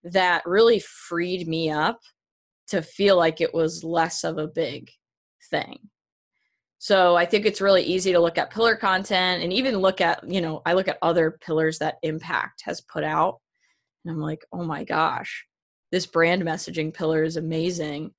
that 0.03 0.43
really 0.45 0.79
freed 0.79 1.47
me 1.47 1.69
up 1.69 1.99
to 2.67 2.81
feel 2.81 3.17
like 3.17 3.41
it 3.41 3.53
was 3.53 3.83
less 3.83 4.23
of 4.23 4.37
a 4.37 4.47
big 4.47 4.89
thing 5.49 5.77
so 6.83 7.15
I 7.15 7.25
think 7.25 7.45
it's 7.45 7.61
really 7.61 7.81
easy 7.81 8.11
to 8.11 8.19
look 8.19 8.37
at 8.37 8.49
pillar 8.49 8.75
content 8.75 9.41
and 9.41 9.53
even 9.53 9.77
look 9.77 10.01
at, 10.01 10.21
you 10.29 10.41
know, 10.41 10.61
I 10.65 10.73
look 10.73 10.89
at 10.89 10.97
other 11.01 11.39
pillars 11.39 11.79
that 11.79 11.95
Impact 12.03 12.63
has 12.65 12.81
put 12.81 13.05
out. 13.05 13.39
And 14.03 14.13
I'm 14.13 14.19
like, 14.19 14.43
oh 14.51 14.65
my 14.65 14.83
gosh, 14.83 15.45
this 15.93 16.05
brand 16.05 16.41
messaging 16.43 16.93
pillar 16.93 17.23
is 17.23 17.37
amazing. 17.37 18.11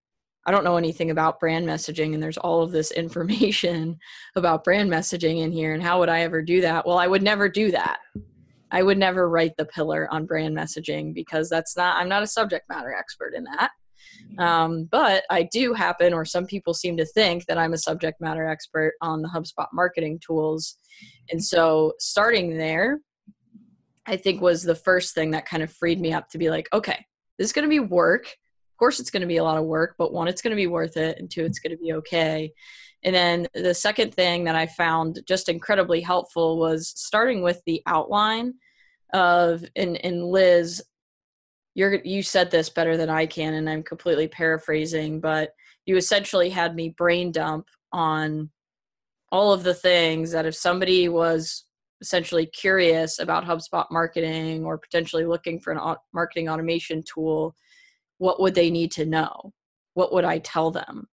I 0.47 0.51
don't 0.51 0.65
know 0.65 0.77
anything 0.77 1.11
about 1.11 1.41
brand 1.41 1.67
messaging, 1.67 2.15
and 2.15 2.23
there's 2.23 2.39
all 2.39 2.63
of 2.63 2.71
this 2.71 2.91
information 2.93 3.99
about 4.37 4.65
brand 4.65 4.91
messaging 4.91 5.43
in 5.43 5.53
here. 5.53 5.75
And 5.75 5.83
how 5.83 5.99
would 6.01 6.09
I 6.09 6.21
ever 6.21 6.43
do 6.43 6.61
that? 6.61 6.87
Well, 6.87 6.99
I 6.99 7.07
would 7.07 7.23
never 7.23 7.49
do 7.49 7.71
that. 7.71 7.99
I 8.71 8.83
would 8.83 8.99
never 8.99 9.29
write 9.29 9.57
the 9.57 9.67
pillar 9.67 10.09
on 10.11 10.27
brand 10.27 10.57
messaging 10.57 11.15
because 11.15 11.49
that's 11.49 11.77
not, 11.77 11.97
I'm 11.97 12.09
not 12.09 12.25
a 12.25 12.27
subject 12.27 12.69
matter 12.69 12.93
expert 12.93 13.35
in 13.35 13.45
that. 13.45 13.71
Um, 14.39 14.89
but 14.91 15.25
I 15.31 15.45
do 15.53 15.73
happen, 15.75 16.13
or 16.13 16.25
some 16.25 16.47
people 16.47 16.75
seem 16.75 16.97
to 16.97 17.07
think 17.07 17.47
that 17.47 17.59
I'm 17.59 17.73
a 17.73 17.79
subject 17.79 18.21
matter 18.21 18.47
expert 18.47 18.95
on 19.01 19.23
the 19.23 19.29
HubSpot 19.29 19.67
marketing 19.73 20.21
tools. 20.25 20.77
And 21.31 21.43
so 21.43 21.93
starting 22.01 22.57
there, 22.57 23.01
I 24.07 24.17
think 24.17 24.41
was 24.41 24.63
the 24.63 24.75
first 24.75 25.15
thing 25.15 25.31
that 25.31 25.47
kind 25.47 25.63
of 25.63 25.73
freed 25.73 26.01
me 26.01 26.13
up 26.13 26.29
to 26.31 26.39
be 26.39 26.51
like, 26.51 26.69
okay, 26.73 27.05
this 27.39 27.47
is 27.47 27.53
going 27.53 27.65
to 27.65 27.69
be 27.69 27.81
work. 27.81 28.27
Of 28.75 28.79
course, 28.79 28.99
it's 28.99 29.11
going 29.11 29.21
to 29.21 29.29
be 29.29 29.37
a 29.37 29.45
lot 29.45 29.57
of 29.57 29.67
work, 29.67 29.95
but 29.97 30.13
one, 30.13 30.27
it's 30.27 30.43
going 30.43 30.51
to 30.51 30.57
be 30.57 30.67
worth 30.67 30.97
it, 30.97 31.21
and 31.21 31.31
two, 31.31 31.45
it's 31.45 31.61
going 31.61 31.71
to 31.77 31.81
be 31.81 31.93
okay. 31.93 32.53
And 33.05 33.15
then 33.15 33.47
the 33.55 33.73
second 33.73 34.13
thing 34.13 34.43
that 34.45 34.57
I 34.57 34.67
found 34.67 35.21
just 35.29 35.49
incredibly 35.49 36.01
helpful 36.01 36.59
was 36.59 36.93
starting 36.97 37.43
with 37.43 37.63
the 37.67 37.83
outline 37.87 38.55
of, 39.13 39.65
and, 39.77 39.97
and 40.05 40.25
Liz, 40.25 40.83
you're 41.75 42.01
you 42.05 42.21
said 42.23 42.51
this 42.51 42.69
better 42.69 42.97
than 42.97 43.11
I 43.11 43.27
can, 43.27 43.55
and 43.55 43.71
I'm 43.71 43.85
completely 43.85 44.27
paraphrasing, 44.27 45.21
but 45.21 45.51
you 45.87 45.97
essentially 45.97 46.51
had 46.51 46.75
me 46.75 46.89
brain 46.89 47.31
dump 47.31 47.69
on 47.93 48.51
all 49.31 49.53
of 49.53 49.63
the 49.63 49.75
things 49.75 50.33
that 50.33 50.47
if 50.47 50.57
somebody 50.57 51.09
was 51.09 51.65
essentially 52.01 52.47
curious 52.47 53.21
about 53.21 53.45
HubSpot 53.45 53.87
marketing 53.93 54.65
or 54.65 54.79
potentially 54.79 55.27
looking 55.27 55.61
for 55.61 55.73
an 55.73 55.97
marketing 56.13 56.49
automation 56.49 57.05
tool, 57.05 57.55
what 58.19 58.41
would 58.41 58.55
they 58.55 58.71
need 58.71 58.93
to 58.93 59.07
know? 59.07 59.53
What 59.95 60.13
would 60.13 60.25
I 60.25 60.39
tell 60.39 60.71
them? 60.71 61.09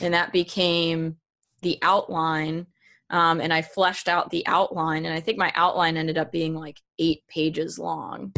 And 0.00 0.14
that 0.14 0.32
became 0.32 1.16
the 1.62 1.78
outline. 1.82 2.66
Um, 3.10 3.40
and 3.40 3.52
I 3.52 3.62
fleshed 3.62 4.08
out 4.08 4.30
the 4.30 4.46
outline, 4.46 5.04
and 5.04 5.14
I 5.14 5.20
think 5.20 5.38
my 5.38 5.52
outline 5.54 5.96
ended 5.96 6.16
up 6.16 6.32
being 6.32 6.54
like 6.54 6.78
eight 6.98 7.22
pages 7.28 7.78
long. 7.78 8.32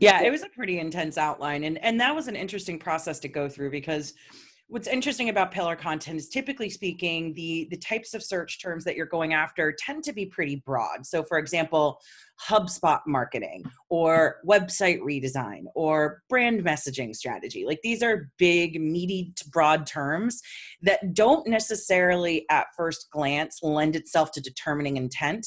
Yeah, 0.00 0.22
it 0.22 0.30
was 0.30 0.42
a 0.42 0.48
pretty 0.48 0.78
intense 0.78 1.16
outline 1.16 1.64
and 1.64 1.78
and 1.82 2.00
that 2.00 2.14
was 2.14 2.28
an 2.28 2.36
interesting 2.36 2.78
process 2.78 3.18
to 3.20 3.28
go 3.28 3.48
through 3.48 3.70
because 3.70 4.12
what's 4.68 4.88
interesting 4.88 5.28
about 5.28 5.52
pillar 5.52 5.76
content 5.76 6.18
is 6.18 6.28
typically 6.28 6.68
speaking 6.68 7.32
the 7.34 7.68
the 7.70 7.76
types 7.76 8.14
of 8.14 8.22
search 8.22 8.60
terms 8.60 8.82
that 8.84 8.96
you're 8.96 9.06
going 9.06 9.32
after 9.32 9.72
tend 9.78 10.02
to 10.04 10.12
be 10.12 10.26
pretty 10.26 10.56
broad. 10.66 11.06
So 11.06 11.22
for 11.22 11.38
example 11.38 12.00
hubspot 12.48 13.00
marketing 13.06 13.64
or 13.88 14.36
website 14.46 15.00
redesign 15.00 15.64
or 15.74 16.22
brand 16.28 16.64
messaging 16.64 17.14
strategy. 17.14 17.64
Like 17.64 17.80
these 17.82 18.02
are 18.02 18.30
big 18.38 18.80
meaty 18.80 19.32
broad 19.52 19.86
terms 19.86 20.42
that 20.82 21.14
don't 21.14 21.46
necessarily 21.46 22.44
at 22.50 22.66
first 22.76 23.08
glance 23.10 23.60
lend 23.62 23.94
itself 23.94 24.32
to 24.32 24.40
determining 24.40 24.96
intent. 24.96 25.46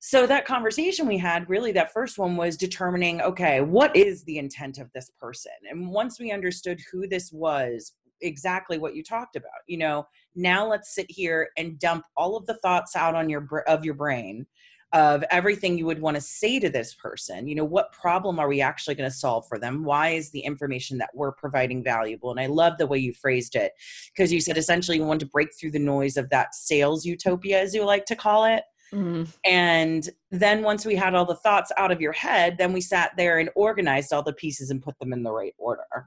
So 0.00 0.26
that 0.26 0.46
conversation 0.46 1.06
we 1.06 1.16
had 1.16 1.48
really 1.48 1.70
that 1.72 1.92
first 1.92 2.18
one 2.18 2.36
was 2.36 2.56
determining 2.56 3.20
okay 3.20 3.60
what 3.60 3.94
is 3.94 4.24
the 4.24 4.38
intent 4.38 4.78
of 4.78 4.90
this 4.92 5.12
person? 5.20 5.52
And 5.70 5.90
once 5.92 6.18
we 6.18 6.32
understood 6.32 6.80
who 6.90 7.06
this 7.06 7.30
was 7.32 7.92
exactly 8.22 8.78
what 8.78 8.94
you 8.94 9.02
talked 9.02 9.36
about 9.36 9.50
you 9.66 9.78
know 9.78 10.06
now 10.34 10.66
let's 10.66 10.94
sit 10.94 11.06
here 11.08 11.50
and 11.56 11.78
dump 11.78 12.04
all 12.16 12.36
of 12.36 12.46
the 12.46 12.58
thoughts 12.58 12.96
out 12.96 13.14
on 13.14 13.28
your 13.28 13.46
of 13.66 13.84
your 13.84 13.94
brain 13.94 14.46
of 14.92 15.24
everything 15.30 15.78
you 15.78 15.86
would 15.86 16.02
want 16.02 16.14
to 16.14 16.20
say 16.20 16.60
to 16.60 16.68
this 16.68 16.94
person 16.94 17.46
you 17.46 17.54
know 17.54 17.64
what 17.64 17.92
problem 17.92 18.38
are 18.38 18.48
we 18.48 18.60
actually 18.60 18.94
going 18.94 19.08
to 19.08 19.16
solve 19.16 19.46
for 19.48 19.58
them 19.58 19.84
why 19.84 20.10
is 20.10 20.30
the 20.30 20.40
information 20.40 20.98
that 20.98 21.10
we're 21.14 21.32
providing 21.32 21.82
valuable 21.82 22.30
and 22.30 22.40
i 22.40 22.46
love 22.46 22.76
the 22.78 22.86
way 22.86 22.98
you 22.98 23.12
phrased 23.12 23.56
it 23.56 23.72
because 24.14 24.32
you 24.32 24.40
said 24.40 24.58
essentially 24.58 24.98
you 24.98 25.04
want 25.04 25.20
to 25.20 25.26
break 25.26 25.48
through 25.58 25.70
the 25.70 25.78
noise 25.78 26.16
of 26.16 26.28
that 26.30 26.54
sales 26.54 27.04
utopia 27.04 27.60
as 27.60 27.74
you 27.74 27.84
like 27.84 28.04
to 28.04 28.16
call 28.16 28.44
it 28.44 28.64
Mm-hmm. 28.92 29.24
And 29.44 30.08
then 30.30 30.62
once 30.62 30.84
we 30.84 30.94
had 30.94 31.14
all 31.14 31.24
the 31.24 31.36
thoughts 31.36 31.72
out 31.76 31.90
of 31.90 32.00
your 32.00 32.12
head, 32.12 32.58
then 32.58 32.72
we 32.72 32.80
sat 32.80 33.12
there 33.16 33.38
and 33.38 33.50
organized 33.54 34.12
all 34.12 34.22
the 34.22 34.32
pieces 34.34 34.70
and 34.70 34.82
put 34.82 34.98
them 34.98 35.12
in 35.12 35.22
the 35.22 35.32
right 35.32 35.54
order. 35.58 36.06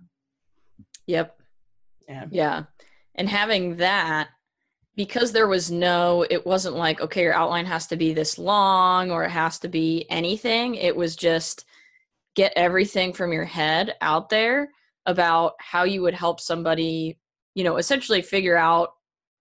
Yep. 1.08 1.40
Yeah. 2.08 2.26
Yeah. 2.32 2.64
And 3.16 3.30
having 3.30 3.78
that, 3.78 4.30
because 4.96 5.32
there 5.32 5.48
was 5.48 5.72
no, 5.72 6.26
it 6.30 6.46
wasn't 6.46 6.76
like, 6.76 7.02
okay, 7.02 7.24
your 7.24 7.34
outline 7.34 7.66
has 7.66 7.88
to 7.88 7.96
be 7.98 8.14
this 8.14 8.38
long 8.38 9.12
or 9.12 9.24
it 9.24 9.30
has 9.30 9.60
to 9.60 9.68
be 9.68 10.06
anything. 10.10 10.76
It 10.76 10.96
was 10.96 11.16
just 11.16 11.66
get 12.36 12.54
everything 12.56 13.14
from 13.14 13.34
your 13.34 13.46
head 13.46 13.96
out 14.02 14.30
there 14.30 14.70
about 15.06 15.54
how 15.60 15.84
you 15.84 16.02
would 16.02 16.14
help 16.14 16.40
somebody, 16.40 17.20
you 17.56 17.64
know, 17.64 17.78
essentially 17.78 18.22
figure 18.22 18.58
out 18.58 18.90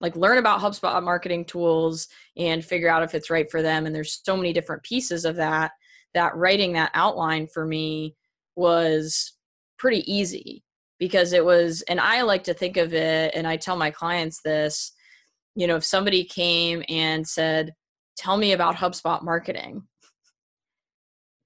like 0.01 0.17
learn 0.17 0.39
about 0.39 0.61
HubSpot 0.61 1.03
marketing 1.03 1.45
tools 1.45 2.09
and 2.37 2.65
figure 2.65 2.89
out 2.89 3.03
if 3.03 3.15
it's 3.15 3.31
right 3.31 3.51
for 3.51 3.63
them. 3.63 3.87
And 3.87 3.95
there's 3.95 4.21
so 4.25 4.37
many 4.37 4.53
different 4.53 4.83
pieces 4.83 5.25
of 5.25 5.37
that 5.37 5.73
that 6.15 6.37
writing 6.37 6.73
that 6.75 6.91
outline 6.95 7.47
for 7.47 7.65
me 7.65 8.15
was 8.57 9.33
pretty 9.79 10.11
easy 10.13 10.63
because 11.05 11.35
it 11.35 11.45
was 11.45 11.83
and 11.83 12.01
I 12.01 12.23
like 12.23 12.45
to 12.45 12.55
think 12.55 12.79
of 12.79 12.95
it 12.95 13.35
and 13.35 13.47
I 13.47 13.59
tell 13.59 13.77
my 13.77 13.91
clients 13.91 14.41
this, 14.43 14.91
you 15.55 15.67
know, 15.67 15.77
if 15.77 15.85
somebody 15.85 16.25
came 16.25 16.83
and 16.89 17.29
said, 17.29 17.75
"Tell 18.17 18.39
me 18.39 18.53
about 18.53 18.77
HubSpot 18.77 19.23
marketing." 19.23 19.83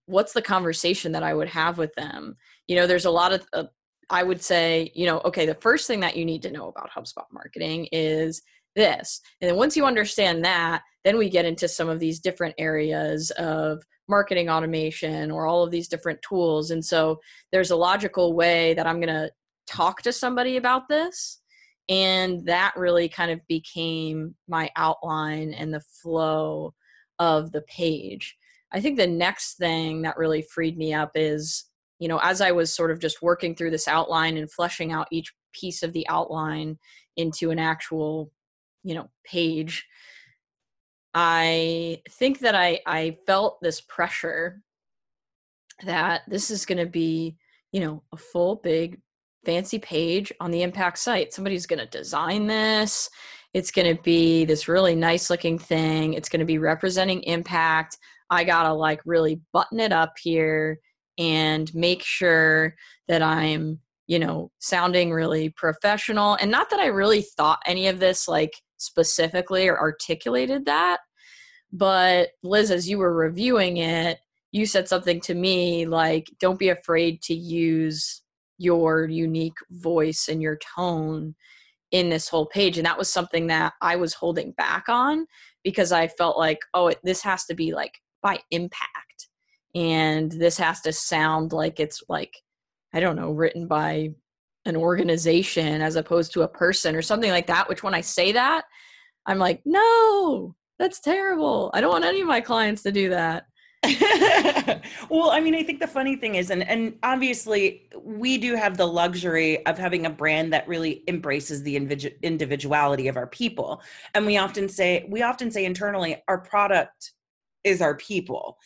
What's 0.07 0.33
the 0.33 0.43
conversation 0.43 1.11
that 1.11 1.25
I 1.25 1.35
would 1.35 1.49
have 1.49 1.77
with 1.77 1.93
them? 1.97 2.37
You 2.69 2.77
know, 2.77 2.87
there's 2.87 3.05
a 3.05 3.11
lot 3.11 3.33
of 3.33 3.45
uh, 3.53 3.65
I 4.11 4.23
would 4.23 4.41
say, 4.41 4.93
you 4.95 5.07
know, 5.07 5.21
okay, 5.25 5.45
the 5.45 5.57
first 5.57 5.88
thing 5.88 5.99
that 6.00 6.17
you 6.17 6.25
need 6.25 6.43
to 6.43 6.53
know 6.53 6.69
about 6.69 6.93
HubSpot 6.97 7.27
marketing 7.33 7.88
is 7.91 8.41
this. 8.77 9.21
And 9.41 9.50
then 9.50 9.57
once 9.57 9.77
you 9.77 9.87
understand 9.87 10.45
that, 10.45 10.83
then 11.03 11.19
we 11.19 11.29
get 11.29 11.47
into 11.47 11.67
some 11.67 11.88
of 11.88 11.99
these 11.99 12.21
different 12.21 12.55
areas 12.59 13.33
of 13.33 13.83
marketing 14.09 14.49
automation 14.49 15.33
or 15.33 15.49
all 15.49 15.65
of 15.65 15.73
these 15.73 15.88
different 15.88 16.21
tools. 16.23 16.71
And 16.71 16.85
so 16.85 17.19
there's 17.50 17.73
a 17.73 17.77
logical 17.77 18.35
way 18.35 18.75
that 18.75 18.87
I'm 18.87 19.00
going 19.00 19.15
to 19.15 19.31
talk 19.69 20.03
to 20.03 20.13
somebody 20.13 20.57
about 20.57 20.89
this. 20.89 21.41
And 21.89 22.45
that 22.47 22.75
really 22.77 23.09
kind 23.09 23.31
of 23.31 23.41
became 23.49 24.35
my 24.47 24.71
outline 24.77 25.55
and 25.55 25.73
the 25.73 25.83
flow 26.03 26.75
of 27.19 27.53
the 27.53 27.63
page. 27.63 28.37
I 28.73 28.81
think 28.81 28.99
the 28.99 29.07
next 29.07 29.57
thing 29.57 30.03
that 30.03 30.19
really 30.19 30.43
freed 30.43 30.77
me 30.77 30.93
up 30.93 31.13
is 31.15 31.69
you 31.99 32.09
know, 32.09 32.21
as 32.23 32.41
I 32.41 32.53
was 32.53 32.73
sort 32.73 32.91
of 32.91 33.01
just 33.01 33.23
working 33.23 33.55
through 33.55 33.71
this 33.71 33.89
outline 33.89 34.37
and 34.37 34.51
fleshing 34.51 34.93
out 34.93 35.09
each 35.11 35.33
piece 35.53 35.83
of 35.83 35.93
the 35.93 36.07
outline 36.09 36.79
into 37.17 37.51
an 37.51 37.59
actual, 37.59 38.31
you 38.85 38.95
know, 38.95 39.09
page, 39.25 39.85
I 41.15 42.03
think 42.11 42.41
that 42.41 42.55
I 42.55 42.81
I 42.87 43.17
felt 43.27 43.59
this 43.61 43.81
pressure 43.81 44.63
that 45.85 46.23
this 46.29 46.51
is 46.51 46.67
going 46.67 46.79
to 46.79 46.87
be, 46.87 47.37
you 47.73 47.81
know, 47.81 48.03
a 48.13 48.17
full 48.17 48.57
big 48.57 49.01
fancy 49.49 49.78
page 49.78 50.31
on 50.40 50.50
the 50.50 50.61
impact 50.61 50.99
site. 50.99 51.33
Somebody's 51.33 51.64
going 51.64 51.79
to 51.79 51.87
design 51.87 52.46
this. 52.46 53.09
It's 53.55 53.70
going 53.70 53.96
to 53.96 54.03
be 54.03 54.44
this 54.44 54.68
really 54.68 54.94
nice 54.94 55.31
looking 55.31 55.59
thing. 55.59 56.12
It's 56.12 56.29
going 56.29 56.40
to 56.40 56.44
be 56.44 56.59
representing 56.59 57.23
impact. 57.23 57.96
I 58.29 58.44
got 58.44 58.64
to 58.64 58.75
like 58.75 59.01
really 59.07 59.40
button 59.55 59.81
it 59.81 59.90
up 59.90 60.12
here 60.20 60.79
and 61.16 61.75
make 61.75 62.03
sure 62.03 62.75
that 63.09 63.23
I'm, 63.23 63.81
you 64.07 64.18
know, 64.18 64.51
sounding 64.59 65.12
really 65.12 65.49
professional. 65.49 66.35
And 66.35 66.51
not 66.51 66.68
that 66.68 66.81
I 66.81 66.88
really 66.88 67.23
thought 67.23 67.61
any 67.64 67.88
of 67.88 68.01
this 68.01 68.29
like 68.29 68.53
specifically 68.77 69.66
or 69.66 69.81
articulated 69.81 70.66
that, 70.66 70.99
but 71.73 72.33
Liz, 72.42 72.70
as 72.70 72.87
you 72.87 72.99
were 72.99 73.14
reviewing 73.14 73.79
it, 73.79 74.18
you 74.53 74.66
said 74.66 74.88
something 74.88 75.23
to 75.23 75.35
me 75.35 75.87
like, 75.87 76.31
don't 76.38 76.59
be 76.59 76.68
afraid 76.68 77.23
to 77.23 77.35
use 77.35 78.23
your 78.59 79.07
unique 79.07 79.59
voice 79.71 80.29
and 80.29 80.42
your 80.42 80.59
tone 80.77 81.35
in 81.90 82.11
this 82.11 82.29
whole 82.29 82.47
page. 82.47 82.77
And 82.77 82.87
that 82.87 82.99
was 82.99 83.11
something 83.11 83.47
that 83.47 83.73
I 83.81 83.97
was 83.97 84.12
holding 84.12 84.53
back 84.53 84.85
on 84.88 85.27
because 85.64 85.92
I 85.92 86.09
felt 86.09 86.37
like, 86.37 86.59
oh, 86.75 86.88
it, 86.88 86.99
this 87.03 87.23
has 87.23 87.44
to 87.47 87.55
be 87.55 87.73
like 87.73 87.94
by 88.23 88.38
impact 88.51 89.09
and 89.75 90.33
this 90.33 90.59
has 90.59 90.81
to 90.81 90.92
sound 90.92 91.53
like 91.53 91.79
it's 91.81 92.03
like 92.09 92.35
i 92.94 93.01
don't 93.01 93.16
know 93.16 93.31
written 93.31 93.66
by 93.66 94.11
an 94.64 94.77
organization 94.77 95.81
as 95.81 95.97
opposed 95.97 96.33
to 96.33 96.42
a 96.42 96.49
person 96.49 96.94
or 96.94 97.03
something 97.03 97.31
like 97.31 97.47
that 97.47 97.68
which 97.68 97.83
when 97.83 97.94
i 97.94 98.01
say 98.01 98.33
that 98.33 98.64
i'm 99.27 99.38
like 99.38 99.61
no 99.64 100.55
that's 100.79 101.01
terrible 101.01 101.71
i 101.75 101.81
don't 101.81 101.92
want 101.92 102.05
any 102.05 102.21
of 102.21 102.27
my 102.27 102.40
clients 102.40 102.83
to 102.83 102.92
do 102.92 103.11
that 103.11 103.44
well 105.11 105.31
i 105.31 105.40
mean 105.40 105.55
i 105.55 105.62
think 105.62 105.81
the 105.81 105.87
funny 105.87 106.16
thing 106.16 106.35
is 106.35 106.51
and 106.51 106.62
and 106.68 106.94
obviously 107.03 107.88
we 108.09 108.38
do 108.38 108.55
have 108.55 108.77
the 108.77 108.87
luxury 108.87 109.64
of 109.66 109.79
having 109.79 110.07
a 110.07 110.11
brand 110.11 110.53
that 110.53 110.66
really 110.66 111.03
embraces 111.09 111.62
the 111.62 111.77
individuality 112.22 113.09
of 113.09 113.16
our 113.16 113.27
people. 113.27 113.83
And 114.14 114.27
we 114.27 114.37
often 114.37 114.68
say 114.68 115.07
we 115.09 115.22
often 115.22 115.51
say 115.51 115.64
internally 115.64 116.22
our 116.29 116.38
product 116.38 117.12
is 117.64 117.83
our 117.83 117.96
people. 117.96 118.57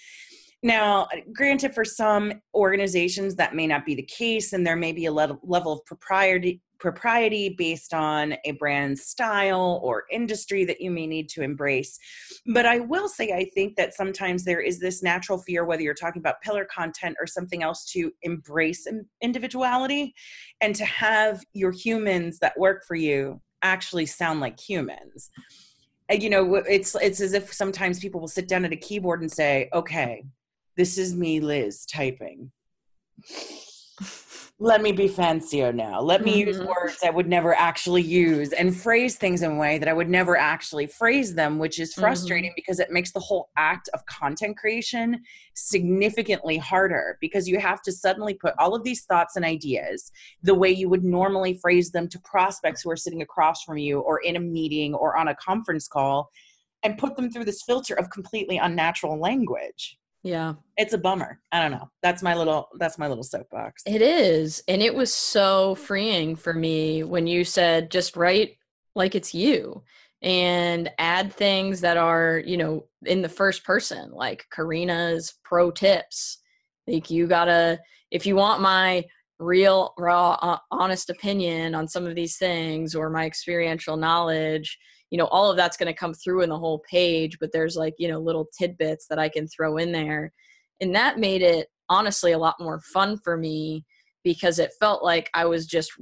Now, 0.62 1.08
granted, 1.32 1.74
for 1.74 1.84
some 1.84 2.34
organizations 2.54 3.34
that 3.34 3.54
may 3.54 3.66
not 3.66 3.84
be 3.84 3.96
the 3.96 4.02
case, 4.02 4.52
and 4.52 4.64
there 4.64 4.76
may 4.76 4.92
be 4.92 5.06
a 5.06 5.12
level 5.12 5.72
of 5.72 5.84
propriety 5.84 6.60
propriety 6.82 7.48
based 7.48 7.94
on 7.94 8.34
a 8.44 8.50
brand 8.52 8.98
style 8.98 9.80
or 9.84 10.02
industry 10.10 10.64
that 10.64 10.80
you 10.80 10.90
may 10.90 11.06
need 11.06 11.28
to 11.28 11.40
embrace. 11.40 11.96
But 12.46 12.66
I 12.66 12.80
will 12.80 13.08
say, 13.08 13.30
I 13.30 13.44
think 13.54 13.76
that 13.76 13.94
sometimes 13.94 14.42
there 14.42 14.60
is 14.60 14.80
this 14.80 15.00
natural 15.00 15.38
fear, 15.38 15.64
whether 15.64 15.82
you're 15.82 15.94
talking 15.94 16.18
about 16.18 16.42
pillar 16.42 16.64
content 16.64 17.16
or 17.20 17.26
something 17.28 17.62
else, 17.62 17.84
to 17.92 18.10
embrace 18.22 18.88
individuality 19.20 20.12
and 20.60 20.74
to 20.74 20.84
have 20.84 21.44
your 21.52 21.70
humans 21.70 22.40
that 22.40 22.58
work 22.58 22.84
for 22.84 22.96
you 22.96 23.40
actually 23.62 24.04
sound 24.04 24.40
like 24.40 24.58
humans. 24.58 25.30
And, 26.08 26.20
you 26.20 26.30
know, 26.30 26.56
it's 26.56 26.96
it's 26.96 27.20
as 27.20 27.32
if 27.32 27.52
sometimes 27.52 28.00
people 28.00 28.20
will 28.20 28.26
sit 28.26 28.48
down 28.48 28.64
at 28.64 28.72
a 28.72 28.76
keyboard 28.76 29.20
and 29.20 29.30
say, 29.30 29.68
"Okay, 29.72 30.24
this 30.76 30.98
is 30.98 31.14
me, 31.14 31.38
Liz, 31.38 31.86
typing. 31.86 32.50
Let 34.62 34.80
me 34.80 34.92
be 34.92 35.08
fancier 35.08 35.72
now. 35.72 36.00
Let 36.00 36.22
me 36.22 36.38
mm-hmm. 36.38 36.48
use 36.48 36.60
words 36.60 36.98
I 37.02 37.10
would 37.10 37.28
never 37.28 37.52
actually 37.52 38.02
use 38.02 38.52
and 38.52 38.72
phrase 38.72 39.16
things 39.16 39.42
in 39.42 39.50
a 39.50 39.56
way 39.56 39.76
that 39.78 39.88
I 39.88 39.92
would 39.92 40.08
never 40.08 40.36
actually 40.36 40.86
phrase 40.86 41.34
them, 41.34 41.58
which 41.58 41.80
is 41.80 41.94
frustrating 41.94 42.50
mm-hmm. 42.50 42.54
because 42.54 42.78
it 42.78 42.92
makes 42.92 43.10
the 43.10 43.18
whole 43.18 43.50
act 43.56 43.88
of 43.92 44.06
content 44.06 44.56
creation 44.56 45.20
significantly 45.54 46.58
harder 46.58 47.18
because 47.20 47.48
you 47.48 47.58
have 47.58 47.82
to 47.82 47.90
suddenly 47.90 48.34
put 48.34 48.54
all 48.56 48.72
of 48.72 48.84
these 48.84 49.04
thoughts 49.04 49.34
and 49.34 49.44
ideas 49.44 50.12
the 50.44 50.54
way 50.54 50.70
you 50.70 50.88
would 50.88 51.02
normally 51.02 51.58
phrase 51.60 51.90
them 51.90 52.06
to 52.06 52.20
prospects 52.20 52.82
who 52.82 52.90
are 52.92 52.96
sitting 52.96 53.22
across 53.22 53.64
from 53.64 53.78
you 53.78 53.98
or 53.98 54.20
in 54.20 54.36
a 54.36 54.40
meeting 54.40 54.94
or 54.94 55.16
on 55.16 55.26
a 55.26 55.34
conference 55.34 55.88
call 55.88 56.30
and 56.84 56.98
put 56.98 57.16
them 57.16 57.32
through 57.32 57.46
this 57.46 57.64
filter 57.64 57.94
of 57.94 58.10
completely 58.10 58.58
unnatural 58.58 59.18
language. 59.18 59.98
Yeah. 60.22 60.54
It's 60.76 60.92
a 60.92 60.98
bummer. 60.98 61.40
I 61.50 61.60
don't 61.60 61.72
know. 61.72 61.90
That's 62.00 62.22
my 62.22 62.34
little 62.34 62.68
that's 62.78 62.98
my 62.98 63.08
little 63.08 63.24
soapbox. 63.24 63.82
It 63.86 64.02
is. 64.02 64.62
And 64.68 64.80
it 64.80 64.94
was 64.94 65.12
so 65.12 65.74
freeing 65.74 66.36
for 66.36 66.54
me 66.54 67.02
when 67.02 67.26
you 67.26 67.44
said 67.44 67.90
just 67.90 68.16
write 68.16 68.56
like 68.94 69.14
it's 69.14 69.34
you 69.34 69.82
and 70.22 70.90
add 70.98 71.32
things 71.32 71.80
that 71.80 71.96
are, 71.96 72.40
you 72.46 72.56
know, 72.56 72.86
in 73.04 73.22
the 73.22 73.28
first 73.28 73.64
person, 73.64 74.12
like 74.12 74.46
Karina's 74.54 75.34
pro 75.44 75.70
tips. 75.72 76.38
Like 76.86 77.10
you 77.10 77.26
got 77.26 77.46
to 77.46 77.80
if 78.10 78.26
you 78.26 78.36
want 78.36 78.62
my 78.62 79.04
real 79.40 79.92
raw 79.98 80.34
uh, 80.40 80.58
honest 80.70 81.10
opinion 81.10 81.74
on 81.74 81.88
some 81.88 82.06
of 82.06 82.14
these 82.14 82.36
things 82.36 82.94
or 82.94 83.10
my 83.10 83.26
experiential 83.26 83.96
knowledge 83.96 84.78
you 85.12 85.18
know 85.18 85.26
all 85.26 85.50
of 85.50 85.58
that's 85.58 85.76
going 85.76 85.92
to 85.92 85.98
come 85.98 86.14
through 86.14 86.40
in 86.40 86.48
the 86.48 86.58
whole 86.58 86.82
page 86.90 87.38
but 87.38 87.52
there's 87.52 87.76
like 87.76 87.94
you 87.98 88.08
know 88.08 88.18
little 88.18 88.48
tidbits 88.58 89.06
that 89.08 89.18
i 89.18 89.28
can 89.28 89.46
throw 89.46 89.76
in 89.76 89.92
there. 89.92 90.32
And 90.80 90.92
that 90.96 91.20
made 91.20 91.42
it 91.42 91.68
honestly 91.88 92.32
a 92.32 92.38
lot 92.38 92.56
more 92.58 92.80
fun 92.92 93.18
for 93.22 93.36
me 93.36 93.84
because 94.24 94.58
it 94.58 94.72
felt 94.80 95.04
like 95.04 95.30
i 95.34 95.44
was 95.44 95.66
just 95.66 95.92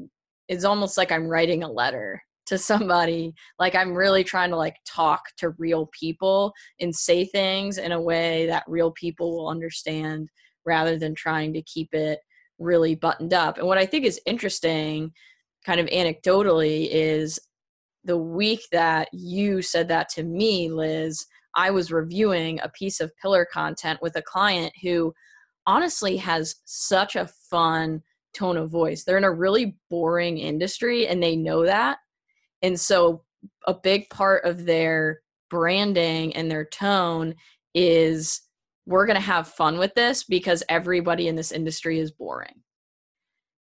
it's 0.49 0.65
almost 0.65 0.97
like 0.97 1.13
i'm 1.13 1.27
writing 1.27 1.63
a 1.63 1.71
letter 1.71 2.23
to 2.47 2.57
somebody. 2.57 3.35
Like 3.59 3.75
i'm 3.75 3.95
really 3.95 4.25
trying 4.25 4.51
to 4.51 4.57
like 4.57 4.77
talk 4.87 5.23
to 5.39 5.51
real 5.59 5.91
people 5.99 6.53
and 6.81 6.95
say 6.95 7.25
things 7.25 7.79
in 7.79 7.93
a 7.93 8.01
way 8.01 8.47
that 8.47 8.65
real 8.67 8.93
people 8.93 9.37
will 9.37 9.49
understand 9.49 10.29
rather 10.65 10.99
than 10.99 11.15
trying 11.15 11.53
to 11.55 11.63
keep 11.63 11.93
it 11.95 12.21
really 12.59 12.95
buttoned 12.95 13.35
up. 13.35 13.59
And 13.59 13.67
what 13.67 13.79
i 13.79 13.87
think 13.87 14.05
is 14.05 14.21
interesting 14.25 15.13
kind 15.67 15.81
of 15.81 15.87
anecdotally 15.87 16.89
is 16.91 17.39
the 18.05 18.17
week 18.17 18.61
that 18.73 19.09
you 19.13 19.63
said 19.63 19.89
that 19.89 20.09
to 20.09 20.23
me 20.23 20.71
liz 20.71 21.27
i 21.55 21.71
was 21.71 21.93
reviewing 21.93 22.61
a 22.63 22.69
piece 22.71 23.01
of 23.01 23.17
pillar 23.21 23.47
content 23.53 24.01
with 24.03 24.17
a 24.17 24.23
client 24.23 24.73
who 24.83 25.13
honestly 25.67 26.17
has 26.17 26.57
such 26.65 27.17
a 27.17 27.29
fun 27.51 28.03
tone 28.35 28.57
of 28.57 28.71
voice 28.71 29.05
they're 29.05 29.19
in 29.19 29.25
a 29.25 29.33
really 29.33 29.77
boring 29.91 30.39
industry 30.39 31.07
and 31.07 31.23
they 31.23 31.37
know 31.37 31.65
that 31.65 31.99
and 32.63 32.79
so 32.79 33.23
a 33.67 33.75
big 33.75 34.09
part 34.11 34.45
of 34.45 34.65
their 34.67 35.21
branding 35.49 36.35
and 36.35 36.51
their 36.51 36.65
tone 36.65 37.35
is 37.75 38.43
we're 38.87 39.07
going 39.07 39.17
to 39.17 39.21
have 39.21 39.49
fun 39.49 39.79
with 39.79 39.95
this 39.95 40.25
because 40.25 40.63
everybody 40.69 41.29
in 41.29 41.37
this 41.37 41.53
industry 41.53 41.99
is 41.99 42.11
boring. 42.11 42.63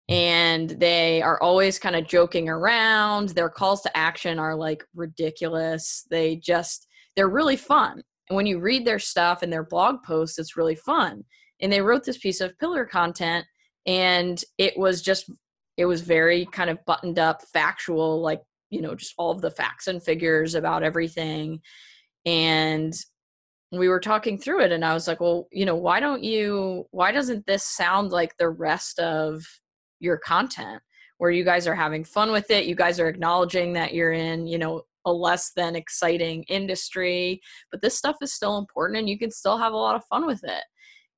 And 0.10 0.72
they 0.72 1.22
are 1.22 1.42
always 1.42 1.80
kind 1.80 1.96
of 1.96 2.08
joking 2.08 2.50
around. 2.50 3.30
Their 3.30 3.50
calls 3.50 3.82
to 3.84 3.98
action 3.98 4.40
are 4.40 4.56
like 4.56 4.84
ridiculous. 4.96 6.06
They 6.10 6.36
just, 6.38 6.88
they're 7.16 7.30
really 7.30 7.56
fun. 7.56 8.02
And 8.30 8.36
when 8.36 8.46
you 8.46 8.60
read 8.60 8.86
their 8.86 9.00
stuff 9.00 9.44
and 9.44 9.54
their 9.54 9.64
blog 9.64 10.04
posts, 10.04 10.40
it's 10.40 10.58
really 10.58 10.76
fun. 10.76 11.24
And 11.62 11.72
they 11.72 11.82
wrote 11.82 12.04
this 12.04 12.18
piece 12.18 12.42
of 12.42 12.58
pillar 12.58 12.86
content 12.86 13.46
and 13.86 14.44
it 14.58 14.78
was 14.78 15.02
just, 15.02 15.30
it 15.78 15.86
was 15.86 16.02
very 16.02 16.46
kind 16.48 16.70
of 16.70 16.84
buttoned 16.86 17.20
up, 17.20 17.42
factual, 17.54 18.22
like 18.22 18.42
you 18.70 18.82
know 18.82 18.96
just 18.96 19.14
all 19.18 19.32
of 19.32 19.42
the 19.42 19.52
facts 19.52 19.88
and 19.88 20.02
figures 20.02 20.56
about 20.56 20.84
everything 20.84 21.60
and 22.26 22.94
we 23.72 23.88
were 23.88 24.00
talking 24.00 24.38
through 24.38 24.62
it 24.62 24.72
and 24.72 24.86
i 24.86 24.94
was 24.94 25.08
like 25.08 25.20
well 25.20 25.48
you 25.52 25.66
know 25.66 25.76
why 25.76 26.00
don't 26.00 26.24
you 26.24 26.86
why 26.92 27.12
doesn't 27.12 27.46
this 27.46 27.64
sound 27.64 28.12
like 28.12 28.36
the 28.38 28.50
rest 28.50 29.00
of 29.00 29.44
your 30.00 30.18
content 30.18 30.82
where 31.18 31.32
you 31.32 31.44
guys 31.44 31.68
are 31.68 31.76
having 31.76 32.04
fun 32.04 32.32
with 32.32 32.50
it 32.52 32.66
you 32.66 32.76
guys 32.76 33.00
are 33.00 33.08
acknowledging 33.08 33.74
that 33.74 33.94
you're 33.94 34.12
in 34.12 34.48
you 34.48 34.58
know 34.58 34.82
a 35.06 35.12
less 35.12 35.52
than 35.56 35.76
exciting 35.76 36.44
industry 36.44 37.42
but 37.72 37.82
this 37.82 37.98
stuff 37.98 38.18
is 38.22 38.34
still 38.34 38.58
important 38.58 39.00
and 39.00 39.10
you 39.10 39.18
can 39.18 39.32
still 39.32 39.58
have 39.58 39.74
a 39.74 39.78
lot 39.78 39.96
of 39.96 40.04
fun 40.06 40.26
with 40.26 40.44
it. 40.44 40.64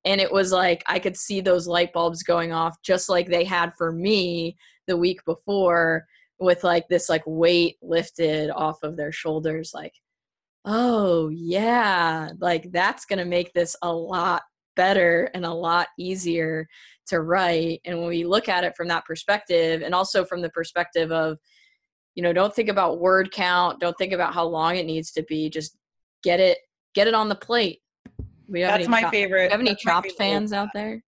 And 0.04 0.20
it 0.20 0.32
was 0.32 0.52
like 0.52 0.82
i 0.86 0.98
could 0.98 1.16
see 1.16 1.40
those 1.40 1.66
light 1.66 1.92
bulbs 1.92 2.22
going 2.22 2.52
off 2.52 2.76
just 2.82 3.08
like 3.08 3.28
they 3.28 3.44
had 3.44 3.72
for 3.76 3.92
me 3.92 4.56
the 4.86 4.96
week 4.96 5.24
before 5.24 6.06
with 6.40 6.64
like 6.64 6.88
this 6.88 7.08
like 7.08 7.22
weight 7.26 7.76
lifted 7.82 8.50
off 8.50 8.82
of 8.82 8.96
their 8.96 9.12
shoulders 9.12 9.72
like 9.72 9.94
oh 10.64 11.28
yeah 11.28 12.30
like 12.40 12.70
that's 12.72 13.04
going 13.04 13.18
to 13.18 13.24
make 13.24 13.52
this 13.52 13.76
a 13.82 13.92
lot 13.92 14.42
better 14.76 15.30
and 15.34 15.44
a 15.44 15.52
lot 15.52 15.88
easier 15.98 16.66
to 17.06 17.20
write 17.20 17.80
and 17.84 17.98
when 17.98 18.08
we 18.08 18.24
look 18.24 18.48
at 18.48 18.64
it 18.64 18.74
from 18.76 18.88
that 18.88 19.04
perspective 19.04 19.82
and 19.82 19.94
also 19.94 20.24
from 20.24 20.40
the 20.40 20.50
perspective 20.50 21.10
of 21.10 21.38
you 22.14 22.22
know 22.22 22.32
don't 22.32 22.54
think 22.54 22.68
about 22.68 23.00
word 23.00 23.30
count 23.32 23.80
don't 23.80 23.96
think 23.98 24.12
about 24.12 24.32
how 24.32 24.44
long 24.44 24.76
it 24.76 24.86
needs 24.86 25.10
to 25.12 25.22
be 25.24 25.50
just 25.50 25.76
get 26.22 26.40
it 26.40 26.58
get 26.94 27.06
it 27.06 27.14
on 27.14 27.28
the 27.28 27.34
plate 27.34 27.80
we 28.48 28.60
have 28.60 28.78
that's 28.78 28.88
my 28.88 29.02
chop- 29.02 29.12
favorite 29.12 29.50
have 29.50 29.60
any 29.60 29.74
chopped 29.74 30.12
fans 30.12 30.52
out 30.52 30.68
there 30.74 31.02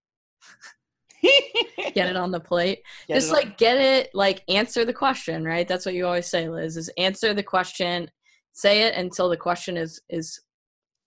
get 1.93 2.07
it 2.07 2.15
on 2.15 2.31
the 2.31 2.39
plate. 2.39 2.83
Get 3.07 3.15
Just 3.15 3.31
like 3.31 3.57
get 3.57 3.77
it, 3.77 4.11
like 4.13 4.43
answer 4.47 4.85
the 4.85 4.93
question, 4.93 5.43
right? 5.43 5.67
That's 5.67 5.85
what 5.85 5.95
you 5.95 6.05
always 6.05 6.27
say, 6.27 6.49
Liz, 6.49 6.77
is 6.77 6.89
answer 6.97 7.33
the 7.33 7.43
question, 7.43 8.09
say 8.53 8.83
it 8.83 8.95
until 8.95 9.29
the 9.29 9.37
question 9.37 9.77
is 9.77 10.01
is 10.09 10.39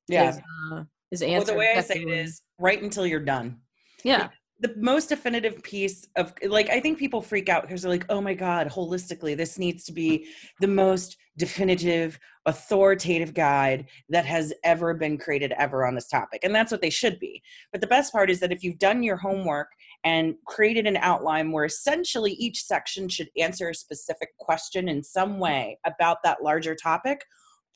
yeah 0.08 0.30
is, 0.30 0.40
uh, 0.72 0.82
is 1.10 1.22
answered. 1.22 1.54
Well, 1.54 1.54
the 1.54 1.58
way 1.58 1.74
I 1.76 1.80
say 1.80 2.02
it 2.02 2.08
is 2.08 2.42
right 2.58 2.82
until 2.82 3.06
you're 3.06 3.20
done. 3.20 3.60
Yeah. 4.04 4.28
The 4.60 4.74
most 4.76 5.08
definitive 5.08 5.62
piece 5.62 6.04
of 6.16 6.32
like 6.44 6.68
i 6.68 6.80
think 6.80 6.98
people 6.98 7.22
freak 7.22 7.48
out 7.48 7.62
because 7.62 7.82
they're 7.82 7.92
like 7.92 8.06
oh 8.08 8.20
my 8.20 8.34
god 8.34 8.66
holistically 8.68 9.36
this 9.36 9.56
needs 9.56 9.84
to 9.84 9.92
be 9.92 10.26
the 10.58 10.66
most 10.66 11.16
definitive 11.36 12.18
authoritative 12.46 13.34
guide 13.34 13.86
that 14.08 14.26
has 14.26 14.52
ever 14.64 14.94
been 14.94 15.16
created 15.16 15.52
ever 15.52 15.86
on 15.86 15.94
this 15.94 16.08
topic. 16.08 16.40
And 16.42 16.52
that's 16.52 16.72
what 16.72 16.80
they 16.80 16.90
should 16.90 17.20
be. 17.20 17.42
But 17.70 17.80
the 17.80 17.86
best 17.86 18.10
part 18.10 18.30
is 18.30 18.40
that 18.40 18.50
if 18.50 18.64
you've 18.64 18.78
done 18.78 19.02
your 19.02 19.18
homework 19.18 19.68
and 20.02 20.34
created 20.46 20.86
an 20.86 20.96
outline 20.96 21.52
where 21.52 21.66
essentially 21.66 22.32
each 22.32 22.64
section 22.64 23.08
should 23.08 23.28
answer 23.38 23.68
a 23.68 23.74
specific 23.74 24.30
question 24.38 24.88
in 24.88 25.02
some 25.04 25.38
way 25.38 25.78
about 25.84 26.22
that 26.24 26.42
larger 26.42 26.74
topic 26.74 27.24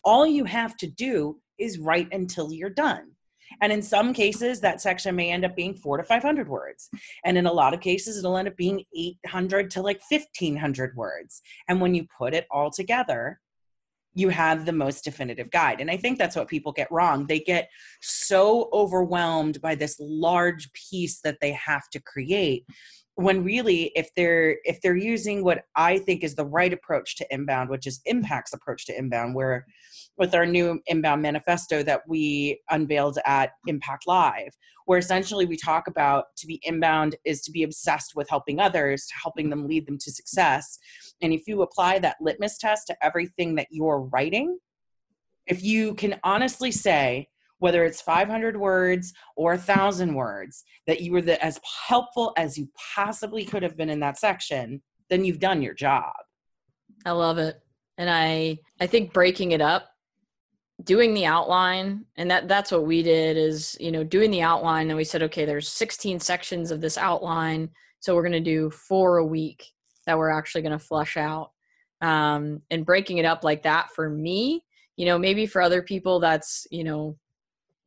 all 0.04 0.26
you 0.26 0.44
have 0.44 0.76
to 0.78 0.86
do 0.86 1.38
is 1.58 1.78
write 1.78 2.08
until 2.12 2.52
you're 2.52 2.70
done 2.70 3.10
and 3.60 3.72
in 3.72 3.82
some 3.82 4.12
cases, 4.12 4.60
that 4.60 4.80
section 4.80 5.16
may 5.16 5.30
end 5.30 5.44
up 5.44 5.56
being 5.56 5.74
four 5.74 5.96
to 5.96 6.04
500 6.04 6.48
words. 6.48 6.88
And 7.24 7.36
in 7.36 7.46
a 7.46 7.52
lot 7.52 7.74
of 7.74 7.80
cases, 7.80 8.18
it'll 8.18 8.36
end 8.36 8.48
up 8.48 8.56
being 8.56 8.84
800 8.96 9.70
to 9.72 9.82
like 9.82 10.00
1500 10.08 10.96
words. 10.96 11.42
And 11.68 11.80
when 11.80 11.94
you 11.94 12.06
put 12.18 12.34
it 12.34 12.46
all 12.50 12.70
together, 12.70 13.40
you 14.14 14.28
have 14.28 14.66
the 14.66 14.72
most 14.72 15.04
definitive 15.04 15.50
guide. 15.50 15.80
And 15.80 15.90
I 15.90 15.96
think 15.96 16.18
that's 16.18 16.36
what 16.36 16.48
people 16.48 16.72
get 16.72 16.92
wrong. 16.92 17.26
They 17.26 17.40
get 17.40 17.70
so 18.00 18.68
overwhelmed 18.72 19.60
by 19.62 19.74
this 19.74 19.96
large 19.98 20.70
piece 20.72 21.20
that 21.20 21.38
they 21.40 21.52
have 21.52 21.88
to 21.90 22.00
create 22.00 22.66
when 23.16 23.44
really 23.44 23.92
if 23.94 24.08
they're 24.16 24.56
if 24.64 24.80
they're 24.80 24.96
using 24.96 25.44
what 25.44 25.64
i 25.76 25.98
think 25.98 26.24
is 26.24 26.34
the 26.34 26.44
right 26.44 26.72
approach 26.72 27.16
to 27.16 27.26
inbound 27.30 27.68
which 27.68 27.86
is 27.86 28.00
impact's 28.06 28.54
approach 28.54 28.86
to 28.86 28.96
inbound 28.96 29.34
where 29.34 29.66
with 30.16 30.34
our 30.34 30.46
new 30.46 30.80
inbound 30.86 31.20
manifesto 31.20 31.82
that 31.82 32.02
we 32.08 32.60
unveiled 32.70 33.18
at 33.26 33.50
impact 33.66 34.06
live 34.06 34.52
where 34.86 34.98
essentially 34.98 35.46
we 35.46 35.56
talk 35.56 35.86
about 35.86 36.24
to 36.36 36.46
be 36.46 36.60
inbound 36.64 37.16
is 37.24 37.40
to 37.42 37.50
be 37.50 37.62
obsessed 37.62 38.14
with 38.16 38.28
helping 38.28 38.60
others 38.60 39.06
to 39.06 39.14
helping 39.22 39.48
them 39.48 39.68
lead 39.68 39.86
them 39.86 39.96
to 39.96 40.10
success. 40.10 40.76
And 41.22 41.32
if 41.32 41.46
you 41.46 41.62
apply 41.62 42.00
that 42.00 42.16
litmus 42.20 42.58
test 42.58 42.88
to 42.88 42.96
everything 43.00 43.54
that 43.54 43.68
you're 43.70 44.00
writing 44.12 44.58
if 45.46 45.62
you 45.62 45.94
can 45.94 46.18
honestly 46.22 46.70
say 46.70 47.28
whether 47.62 47.84
it's 47.84 48.00
500 48.00 48.56
words 48.56 49.12
or 49.36 49.52
1000 49.52 50.12
words 50.12 50.64
that 50.88 51.00
you 51.00 51.12
were 51.12 51.22
the, 51.22 51.42
as 51.42 51.60
helpful 51.86 52.32
as 52.36 52.58
you 52.58 52.68
possibly 52.96 53.44
could 53.44 53.62
have 53.62 53.76
been 53.76 53.88
in 53.88 54.00
that 54.00 54.18
section 54.18 54.82
then 55.08 55.24
you've 55.24 55.38
done 55.38 55.62
your 55.62 55.74
job. 55.74 56.12
I 57.04 57.12
love 57.12 57.38
it. 57.38 57.60
And 57.98 58.10
i 58.10 58.58
i 58.80 58.86
think 58.86 59.12
breaking 59.12 59.52
it 59.52 59.60
up 59.60 59.90
doing 60.82 61.14
the 61.14 61.26
outline 61.26 62.04
and 62.16 62.28
that 62.30 62.48
that's 62.48 62.72
what 62.72 62.86
we 62.86 63.02
did 63.02 63.36
is 63.36 63.76
you 63.78 63.92
know 63.92 64.02
doing 64.02 64.30
the 64.30 64.42
outline 64.42 64.88
and 64.88 64.96
we 64.96 65.04
said 65.04 65.22
okay 65.22 65.44
there's 65.44 65.68
16 65.68 66.18
sections 66.18 66.70
of 66.70 66.80
this 66.80 66.98
outline 66.98 67.68
so 68.00 68.14
we're 68.14 68.22
going 68.22 68.32
to 68.32 68.40
do 68.40 68.70
four 68.70 69.18
a 69.18 69.24
week 69.24 69.64
that 70.06 70.18
we're 70.18 70.30
actually 70.30 70.62
going 70.62 70.76
to 70.76 70.84
flush 70.84 71.16
out. 71.16 71.52
Um, 72.00 72.62
and 72.72 72.84
breaking 72.84 73.18
it 73.18 73.24
up 73.24 73.44
like 73.44 73.62
that 73.62 73.90
for 73.94 74.08
me 74.10 74.64
you 74.96 75.06
know 75.06 75.18
maybe 75.18 75.46
for 75.46 75.62
other 75.62 75.82
people 75.82 76.18
that's 76.18 76.66
you 76.70 76.82
know 76.82 77.16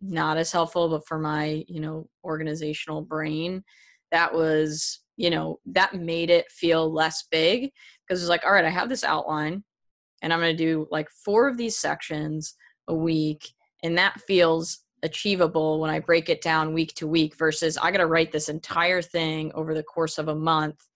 not 0.02 0.38
as 0.38 0.52
helpful 0.52 0.90
but 0.90 1.06
for 1.08 1.18
my 1.18 1.64
you 1.68 1.80
know 1.80 2.08
organizational 2.24 3.02
brain 3.02 3.64
that 4.12 4.34
was 4.34 5.02
you 5.18 5.30
know 5.30 5.60
that 5.66 5.96
made 5.96 6.30
it 6.30 6.52
feel 6.52 6.92
less 6.92 7.26
big 7.32 7.72
because 8.08 8.22
it's 8.22 8.30
like 8.30 8.46
all 8.46 8.52
right 8.52 8.66
i 8.66 8.70
have 8.70 8.90
this 8.90 9.04
outline 9.04 9.64
and 10.22 10.34
i'm 10.34 10.40
going 10.40 10.56
to 10.56 10.64
do 10.64 10.88
like 10.92 11.10
four 11.10 11.48
of 11.48 11.58
these 11.58 11.78
sections 11.78 12.56
a 12.88 12.94
week 12.94 13.54
and 13.84 13.98
that 13.98 14.20
feels 14.22 14.80
achievable 15.04 15.80
when 15.80 15.90
i 15.90 16.00
break 16.00 16.30
it 16.30 16.42
down 16.42 16.74
week 16.74 16.94
to 16.96 17.08
week 17.08 17.36
versus 17.38 17.78
i 17.78 17.92
got 17.92 17.98
to 17.98 18.08
write 18.08 18.32
this 18.32 18.50
entire 18.50 19.02
thing 19.02 19.52
over 19.54 19.74
the 19.74 19.84
course 19.84 20.18
of 20.18 20.28
a 20.28 20.36
month 20.36 20.88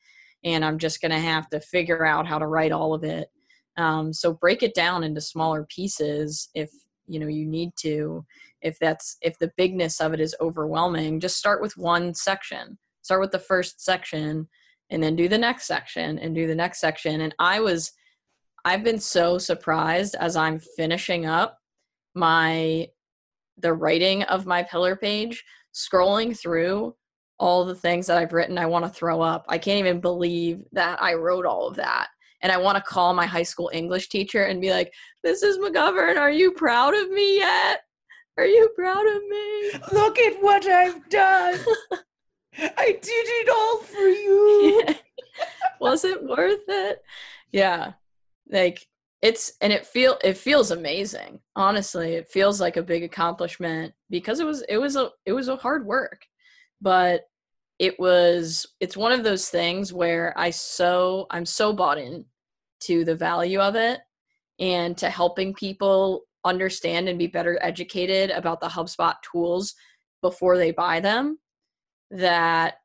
and 0.44 0.64
i'm 0.64 0.78
just 0.78 1.02
going 1.02 1.12
to 1.12 1.20
have 1.20 1.50
to 1.50 1.60
figure 1.60 2.06
out 2.06 2.28
how 2.28 2.40
to 2.40 2.48
write 2.48 2.72
all 2.72 2.94
of 2.94 3.04
it. 3.04 3.30
Um, 3.78 4.12
so 4.12 4.34
break 4.34 4.64
it 4.64 4.74
down 4.74 5.04
into 5.04 5.22
smaller 5.22 5.66
pieces 5.70 6.50
if 6.54 6.70
you 7.08 7.20
know 7.20 7.28
you 7.28 7.46
need 7.46 7.72
to 7.78 8.26
if 8.62 8.78
that's 8.80 9.18
if 9.22 9.38
the 9.40 9.52
bigness 9.58 10.00
of 10.00 10.14
it 10.14 10.20
is 10.20 10.36
overwhelming 10.42 11.20
just 11.20 11.38
start 11.38 11.62
with 11.62 11.76
one 11.78 12.14
section 12.14 12.78
start 13.02 13.22
with 13.22 13.32
the 13.32 13.40
first 13.40 13.84
section 13.84 14.48
and 14.90 15.02
then 15.02 15.16
do 15.16 15.28
the 15.28 15.38
next 15.38 15.66
section 15.66 16.20
and 16.20 16.36
do 16.36 16.48
the 16.48 16.56
next 16.56 16.80
section 16.80 17.22
and 17.22 17.34
i 17.40 17.60
was 17.60 17.92
i've 18.66 18.84
been 18.84 19.00
so 19.00 19.38
surprised 19.38 20.16
as 20.20 20.36
i'm 20.36 20.60
finishing 20.76 21.26
up 21.26 21.58
my 22.16 22.88
the 23.58 23.74
writing 23.74 24.24
of 24.24 24.46
my 24.46 24.64
pillar 24.64 24.96
page 24.96 25.44
scrolling 25.74 26.38
through 26.38 26.94
all 27.40 27.64
the 27.64 27.76
things 27.76 28.08
that 28.08 28.18
I've 28.18 28.34
written, 28.34 28.58
I 28.58 28.66
want 28.66 28.86
to 28.86 28.92
throw 28.92 29.22
up. 29.22 29.46
I 29.48 29.58
can't 29.58 29.80
even 29.80 30.02
believe 30.02 30.62
that 30.74 31.02
I 31.02 31.14
wrote 31.14 31.46
all 31.46 31.68
of 31.68 31.78
that. 31.78 32.08
And 32.42 32.52
I 32.52 32.58
want 32.58 32.78
to 32.78 32.84
call 32.84 33.14
my 33.14 33.26
high 33.26 33.44
school 33.44 33.70
English 33.74 34.10
teacher 34.10 34.44
and 34.44 34.62
be 34.62 34.72
like, 34.72 34.94
Mrs. 35.26 35.58
McGovern, 35.58 36.18
are 36.18 36.32
you 36.32 36.52
proud 36.52 36.96
of 36.96 37.10
me 37.10 37.38
yet? 37.38 37.82
Are 38.40 38.46
you 38.46 38.70
proud 38.74 39.06
of 39.06 39.22
me? 39.28 39.72
Look 39.92 40.18
at 40.18 40.42
what 40.42 40.66
I've 40.66 41.10
done. 41.10 41.60
I 42.58 42.86
did 42.86 43.04
it 43.04 43.50
all 43.50 43.80
for 43.80 44.08
you. 44.08 44.84
Was 45.82 46.06
it 46.06 46.24
worth 46.24 46.62
it? 46.70 47.04
Yeah. 47.52 47.92
Like 48.50 48.88
it's 49.22 49.52
and 49.60 49.74
it 49.74 49.86
feel 49.86 50.18
it 50.24 50.38
feels 50.38 50.72
amazing. 50.72 51.42
Honestly, 51.58 52.14
it 52.14 52.30
feels 52.30 52.62
like 52.62 52.78
a 52.78 52.82
big 52.82 53.04
accomplishment 53.04 53.94
because 54.10 54.40
it 54.40 54.46
was 54.46 54.62
it 54.70 54.78
was 54.78 54.96
a 54.96 55.10
it 55.26 55.34
was 55.34 55.50
a 55.50 55.58
hard 55.58 55.86
work. 55.86 56.22
But 56.80 57.24
it 57.78 58.00
was 58.00 58.66
it's 58.80 58.96
one 58.96 59.12
of 59.12 59.26
those 59.26 59.50
things 59.50 59.92
where 59.92 60.34
I 60.38 60.52
so 60.52 61.28
I'm 61.30 61.46
so 61.46 61.74
bought 61.74 61.98
in 61.98 62.24
to 62.84 63.04
the 63.04 63.16
value 63.16 63.60
of 63.60 63.76
it 63.76 64.00
and 64.60 64.98
to 65.00 65.10
helping 65.10 65.54
people 65.54 66.24
understand 66.46 67.10
and 67.10 67.20
be 67.20 67.28
better 67.28 67.60
educated 67.62 68.30
about 68.32 68.62
the 68.62 68.68
HubSpot 68.68 69.16
tools 69.32 69.76
before 70.22 70.58
they 70.58 70.72
buy 70.72 71.00
them 71.00 71.38
that 72.12 72.76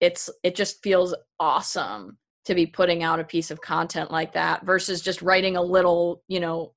it's 0.00 0.28
it 0.42 0.54
just 0.54 0.82
feels 0.82 1.14
awesome 1.38 2.18
to 2.44 2.54
be 2.54 2.66
putting 2.66 3.02
out 3.02 3.20
a 3.20 3.24
piece 3.24 3.50
of 3.50 3.60
content 3.60 4.10
like 4.10 4.32
that 4.32 4.64
versus 4.64 5.00
just 5.00 5.20
writing 5.22 5.56
a 5.56 5.62
little, 5.62 6.22
you 6.28 6.38
know, 6.40 6.72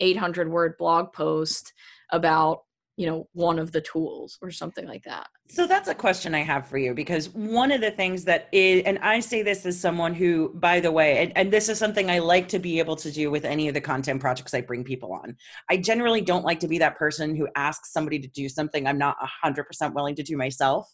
800 0.00 0.50
word 0.50 0.76
blog 0.78 1.12
post 1.12 1.72
about 2.10 2.62
you 2.98 3.06
know 3.06 3.28
one 3.32 3.60
of 3.60 3.70
the 3.70 3.80
tools 3.80 4.38
or 4.42 4.50
something 4.50 4.84
like 4.84 5.04
that. 5.04 5.28
So 5.50 5.66
that's 5.68 5.88
a 5.88 5.94
question 5.94 6.34
i 6.34 6.40
have 6.40 6.66
for 6.66 6.78
you 6.78 6.92
because 6.94 7.28
one 7.30 7.70
of 7.70 7.80
the 7.80 7.92
things 7.92 8.24
that 8.24 8.48
is 8.50 8.82
and 8.84 8.98
i 8.98 9.20
say 9.20 9.40
this 9.40 9.64
as 9.64 9.80
someone 9.80 10.14
who 10.14 10.52
by 10.56 10.80
the 10.80 10.90
way 10.90 11.22
and, 11.22 11.32
and 11.36 11.50
this 11.52 11.68
is 11.68 11.78
something 11.78 12.10
i 12.10 12.18
like 12.18 12.48
to 12.48 12.58
be 12.58 12.80
able 12.80 12.96
to 12.96 13.10
do 13.12 13.30
with 13.30 13.44
any 13.44 13.68
of 13.68 13.74
the 13.74 13.80
content 13.80 14.20
projects 14.20 14.52
i 14.52 14.60
bring 14.60 14.82
people 14.82 15.12
on. 15.12 15.36
I 15.70 15.76
generally 15.76 16.20
don't 16.20 16.44
like 16.44 16.58
to 16.60 16.68
be 16.68 16.78
that 16.78 16.98
person 16.98 17.36
who 17.36 17.48
asks 17.54 17.92
somebody 17.92 18.18
to 18.18 18.28
do 18.28 18.48
something 18.48 18.86
i'm 18.88 18.98
not 18.98 19.16
100% 19.44 19.94
willing 19.94 20.16
to 20.16 20.24
do 20.24 20.36
myself. 20.36 20.92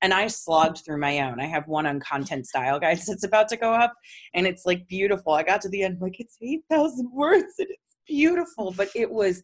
And 0.00 0.14
i 0.14 0.26
slogged 0.28 0.80
through 0.84 0.98
my 0.98 1.20
own. 1.20 1.38
I 1.38 1.46
have 1.46 1.68
one 1.68 1.86
on 1.86 2.00
content 2.00 2.46
style 2.46 2.80
guys. 2.80 3.04
That's 3.06 3.24
about 3.24 3.48
to 3.48 3.58
go 3.58 3.72
up 3.74 3.92
and 4.32 4.46
it's 4.46 4.64
like 4.64 4.88
beautiful. 4.88 5.34
I 5.34 5.42
got 5.42 5.60
to 5.60 5.68
the 5.68 5.82
end 5.82 5.98
like 6.00 6.18
it's 6.18 6.38
8000 6.40 7.10
words 7.12 7.52
and 7.58 7.68
it's 7.68 7.96
beautiful 8.08 8.72
but 8.76 8.88
it 8.96 9.10
was 9.10 9.42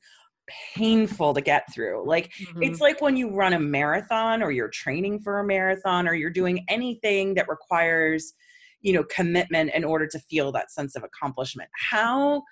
painful 0.75 1.35
to 1.35 1.41
get 1.41 1.73
through. 1.73 2.05
Like 2.07 2.33
mm-hmm. 2.33 2.63
it's 2.63 2.81
like 2.81 3.01
when 3.01 3.17
you 3.17 3.31
run 3.31 3.53
a 3.53 3.61
marathon 3.61 4.43
or 4.43 4.51
you're 4.51 4.69
training 4.69 5.21
for 5.21 5.41
a 5.41 5.45
marathon 5.45 6.09
or 6.09 6.15
you're 6.15 6.31
doing 6.31 6.65
anything 6.69 7.35
that 7.35 7.49
requires, 7.49 8.35
you 8.81 8.93
know, 8.93 9.05
commitment 9.05 9.73
in 9.75 9.85
order 9.85 10.07
to 10.07 10.19
feel 10.19 10.53
that 10.53 10.71
sense 10.71 10.97
of 10.97 11.05
accomplishment. 11.05 11.69
How 11.91 12.43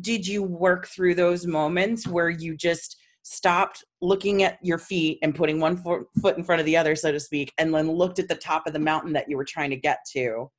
did 0.00 0.26
you 0.26 0.42
work 0.42 0.86
through 0.86 1.14
those 1.14 1.46
moments 1.46 2.06
where 2.06 2.30
you 2.30 2.56
just 2.56 2.96
stopped 3.22 3.84
looking 4.00 4.42
at 4.42 4.58
your 4.62 4.78
feet 4.78 5.18
and 5.22 5.34
putting 5.34 5.60
one 5.60 5.76
foot 5.76 6.36
in 6.36 6.42
front 6.42 6.60
of 6.60 6.66
the 6.66 6.76
other 6.76 6.96
so 6.96 7.12
to 7.12 7.20
speak 7.20 7.52
and 7.58 7.72
then 7.72 7.90
looked 7.90 8.18
at 8.18 8.28
the 8.28 8.34
top 8.34 8.66
of 8.66 8.72
the 8.72 8.78
mountain 8.78 9.12
that 9.12 9.28
you 9.28 9.36
were 9.36 9.44
trying 9.44 9.70
to 9.70 9.76
get 9.76 9.98
to 10.12 10.50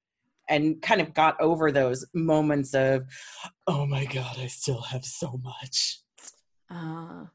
and 0.50 0.82
kind 0.82 1.02
of 1.02 1.14
got 1.14 1.40
over 1.42 1.72
those 1.72 2.06
moments 2.14 2.74
of 2.74 3.04
oh 3.68 3.86
my 3.86 4.06
god 4.06 4.38
i 4.40 4.48
still 4.48 4.82
have 4.82 5.04
so 5.04 5.40
much 5.44 6.00
uh, 6.74 7.26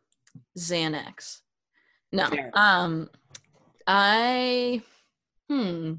Xanax. 0.59 1.41
No. 2.13 2.29
Um, 2.55 3.11
I, 3.87 4.83
hmm. 5.49 5.95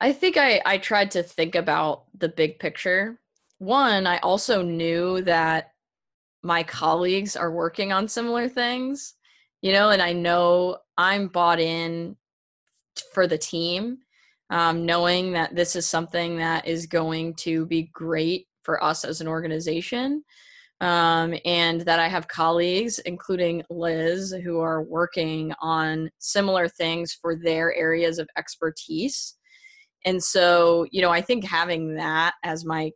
I 0.00 0.12
think 0.12 0.36
I 0.36 0.60
I 0.66 0.78
tried 0.78 1.12
to 1.12 1.22
think 1.22 1.54
about 1.54 2.04
the 2.18 2.28
big 2.28 2.58
picture. 2.58 3.18
One, 3.58 4.06
I 4.06 4.18
also 4.18 4.62
knew 4.62 5.22
that 5.22 5.72
my 6.42 6.62
colleagues 6.62 7.36
are 7.36 7.50
working 7.50 7.92
on 7.92 8.08
similar 8.08 8.48
things, 8.48 9.14
you 9.62 9.72
know, 9.72 9.90
and 9.90 10.02
I 10.02 10.12
know 10.12 10.78
I'm 10.98 11.28
bought 11.28 11.60
in 11.60 12.16
for 13.14 13.26
the 13.26 13.38
team, 13.38 13.98
um, 14.50 14.84
knowing 14.84 15.32
that 15.32 15.54
this 15.54 15.74
is 15.74 15.86
something 15.86 16.36
that 16.36 16.66
is 16.66 16.86
going 16.86 17.34
to 17.36 17.64
be 17.66 17.90
great 17.94 18.46
for 18.62 18.82
us 18.84 19.04
as 19.04 19.20
an 19.20 19.28
organization 19.28 20.22
um, 20.84 21.34
and 21.46 21.80
that 21.80 21.98
I 21.98 22.08
have 22.08 22.28
colleagues, 22.28 22.98
including 23.00 23.62
Liz, 23.70 24.36
who 24.44 24.60
are 24.60 24.82
working 24.82 25.54
on 25.62 26.10
similar 26.18 26.68
things 26.68 27.14
for 27.14 27.36
their 27.36 27.74
areas 27.74 28.18
of 28.18 28.28
expertise. 28.36 29.34
And 30.04 30.22
so, 30.22 30.86
you 30.90 31.00
know, 31.00 31.08
I 31.08 31.22
think 31.22 31.46
having 31.46 31.94
that 31.94 32.34
as 32.44 32.66
my 32.66 32.90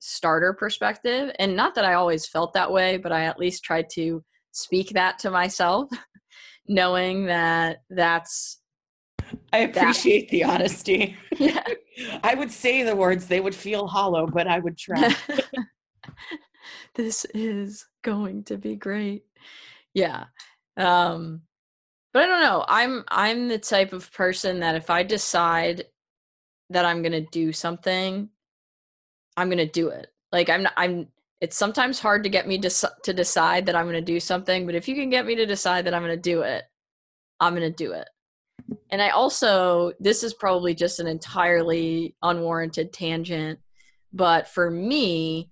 starter 0.00 0.52
perspective, 0.52 1.30
and 1.38 1.54
not 1.54 1.76
that 1.76 1.84
I 1.84 1.94
always 1.94 2.26
felt 2.26 2.54
that 2.54 2.72
way, 2.72 2.96
but 2.96 3.12
I 3.12 3.26
at 3.26 3.38
least 3.38 3.62
tried 3.62 3.88
to 3.90 4.20
speak 4.50 4.90
that 4.90 5.20
to 5.20 5.30
myself, 5.30 5.88
knowing 6.66 7.26
that 7.26 7.82
that's. 7.88 8.58
I 9.52 9.58
appreciate 9.58 10.22
that. 10.22 10.30
the 10.32 10.44
honesty. 10.44 11.16
Yeah. 11.38 11.62
I 12.24 12.34
would 12.34 12.50
say 12.50 12.82
the 12.82 12.96
words, 12.96 13.28
they 13.28 13.38
would 13.38 13.54
feel 13.54 13.86
hollow, 13.86 14.26
but 14.26 14.48
I 14.48 14.58
would 14.58 14.76
try 14.76 15.14
this 16.98 17.24
is 17.32 17.86
going 18.02 18.44
to 18.44 18.58
be 18.58 18.76
great. 18.76 19.24
Yeah. 19.94 20.24
Um 20.76 21.42
but 22.12 22.24
I 22.24 22.26
don't 22.26 22.42
know. 22.42 22.64
I'm 22.68 23.04
I'm 23.08 23.48
the 23.48 23.58
type 23.58 23.92
of 23.92 24.12
person 24.12 24.60
that 24.60 24.74
if 24.74 24.90
I 24.90 25.02
decide 25.02 25.84
that 26.70 26.84
I'm 26.84 27.00
going 27.02 27.12
to 27.12 27.20
do 27.20 27.52
something, 27.52 28.28
I'm 29.36 29.48
going 29.48 29.58
to 29.58 29.66
do 29.66 29.88
it. 29.88 30.08
Like 30.32 30.50
I'm 30.50 30.64
not, 30.64 30.72
I'm 30.76 31.08
it's 31.40 31.56
sometimes 31.56 32.00
hard 32.00 32.24
to 32.24 32.28
get 32.28 32.48
me 32.48 32.58
to 32.58 32.90
to 33.04 33.12
decide 33.12 33.66
that 33.66 33.76
I'm 33.76 33.86
going 33.86 33.94
to 33.94 34.00
do 34.00 34.20
something, 34.20 34.66
but 34.66 34.74
if 34.74 34.88
you 34.88 34.94
can 34.94 35.10
get 35.10 35.26
me 35.26 35.36
to 35.36 35.46
decide 35.46 35.84
that 35.84 35.94
I'm 35.94 36.02
going 36.02 36.16
to 36.16 36.20
do 36.20 36.42
it, 36.42 36.64
I'm 37.40 37.54
going 37.54 37.70
to 37.70 37.84
do 37.84 37.92
it. 37.92 38.08
And 38.90 39.00
I 39.00 39.10
also 39.10 39.92
this 40.00 40.22
is 40.24 40.34
probably 40.34 40.74
just 40.74 40.98
an 40.98 41.06
entirely 41.06 42.16
unwarranted 42.22 42.92
tangent, 42.92 43.60
but 44.12 44.48
for 44.48 44.70
me, 44.70 45.50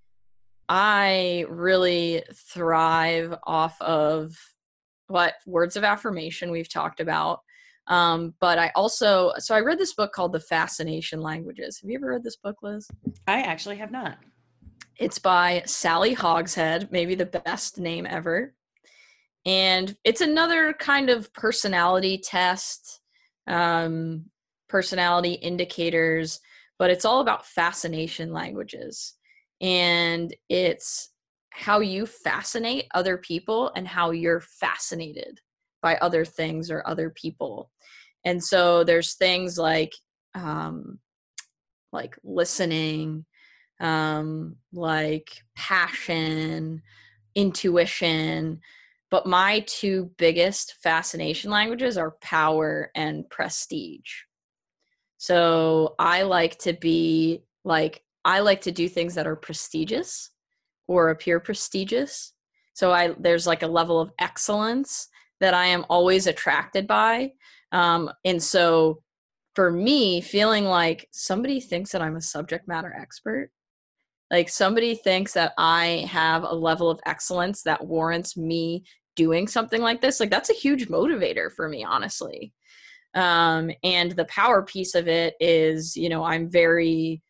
I 0.68 1.44
really 1.48 2.22
thrive 2.35 3.35
off 3.44 3.81
of 3.81 4.37
what 5.09 5.35
words 5.46 5.76
of 5.76 5.85
affirmation 5.85 6.50
we've 6.50 6.68
talked 6.68 7.00
about. 7.00 7.40
Um, 7.88 8.35
but 8.40 8.59
I 8.59 8.72
also, 8.74 9.33
so 9.38 9.55
I 9.55 9.61
read 9.61 9.79
this 9.79 9.94
book 9.94 10.12
called 10.12 10.33
The 10.33 10.40
Fascination 10.40 11.20
Languages. 11.20 11.79
Have 11.81 11.88
you 11.88 11.96
ever 11.96 12.09
read 12.09 12.24
this 12.24 12.37
book, 12.37 12.57
Liz? 12.62 12.88
I 13.29 13.42
actually 13.42 13.76
have 13.76 13.92
not. 13.92 14.18
It's 14.98 15.18
by 15.18 15.62
Sally 15.66 16.14
Hogshead, 16.14 16.90
maybe 16.90 17.14
the 17.14 17.26
best 17.26 17.79
name 17.79 18.07
ever. 18.09 18.55
And 19.44 19.94
it's 20.02 20.20
another 20.20 20.72
kind 20.72 21.11
of 21.11 21.33
personality 21.33 22.18
test, 22.18 23.00
um, 23.46 24.24
personality 24.68 25.35
indicators, 25.35 26.40
but 26.79 26.90
it's 26.90 27.05
all 27.05 27.20
about 27.20 27.46
fascination 27.46 28.33
languages 28.33 29.15
and 29.61 30.35
it's 30.49 31.11
how 31.51 31.81
you 31.81 32.05
fascinate 32.05 32.87
other 32.95 33.16
people 33.16 33.73
and 33.75 33.88
how 33.88 34.11
you're 34.11 34.40
fascinated 34.42 35.40
by 35.83 35.97
other 35.97 36.25
things 36.25 36.71
or 36.71 36.87
other 36.87 37.11
people. 37.11 37.71
And 38.25 38.42
so 38.42 38.85
there's 38.85 39.14
things 39.14 39.57
like 39.57 39.95
um 40.35 40.99
like 41.92 42.16
listening 42.23 43.25
um 43.81 44.57
like 44.73 45.31
passion 45.57 46.83
intuition 47.35 48.61
but 49.11 49.27
my 49.27 49.64
two 49.66 50.11
biggest 50.19 50.75
fascination 50.83 51.51
languages 51.51 51.97
are 51.97 52.16
power 52.21 52.90
and 52.95 53.29
prestige. 53.31 54.11
So 55.16 55.95
i 55.99 56.23
like 56.23 56.59
to 56.59 56.75
be 56.75 57.45
like 57.64 58.03
I 58.27 58.41
like 58.41 58.61
to 58.62 58.73
do 58.73 58.89
things 58.89 59.15
that 59.15 59.27
are 59.27 59.37
prestigious 59.37 60.31
or 60.89 61.11
appear 61.11 61.41
prestigious. 61.41 62.33
So 62.75 62.93
I 62.93 63.15
there's 63.19 63.47
like 63.47 63.62
a 63.62 63.69
level 63.69 64.01
of 64.01 64.11
excellence 64.19 65.09
that 65.41 65.55
I 65.55 65.67
am 65.67 65.87
always 65.89 66.27
attracted 66.27 66.87
by. 66.87 67.33
Um, 67.73 68.11
and 68.25 68.43
so 68.43 69.01
for 69.55 69.71
me, 69.71 70.21
feeling 70.21 70.65
like 70.65 71.09
somebody 71.12 71.61
thinks 71.61 71.93
that 71.93 72.03
I'm 72.03 72.17
a 72.17 72.21
subject 72.21 72.67
matter 72.69 72.95
expert, 72.99 73.51
like 74.31 74.49
somebody 74.49 74.97
thinks 74.97 75.33
that 75.35 75.53
I 75.57 76.07
have 76.11 76.43
a 76.43 76.55
level 76.55 76.91
of 76.91 77.01
excellence 77.07 77.62
that 77.62 77.87
warrants 77.87 78.37
me 78.37 78.85
doing 79.15 79.47
something 79.47 79.81
like 79.81 80.01
this, 80.01 80.21
like 80.21 80.31
that's 80.31 80.51
a 80.51 80.55
huge 80.55 80.89
motivator 80.89 81.51
for 81.51 81.69
me, 81.69 81.85
honestly. 81.85 82.53
Um, 83.15 83.71
and 83.83 84.12
the 84.12 84.27
power 84.27 84.62
piece 84.62 84.95
of 84.95 85.09
it 85.09 85.35
is, 85.41 85.97
you 85.97 86.09
know, 86.09 86.23
I'm 86.25 86.51
very 86.51 87.23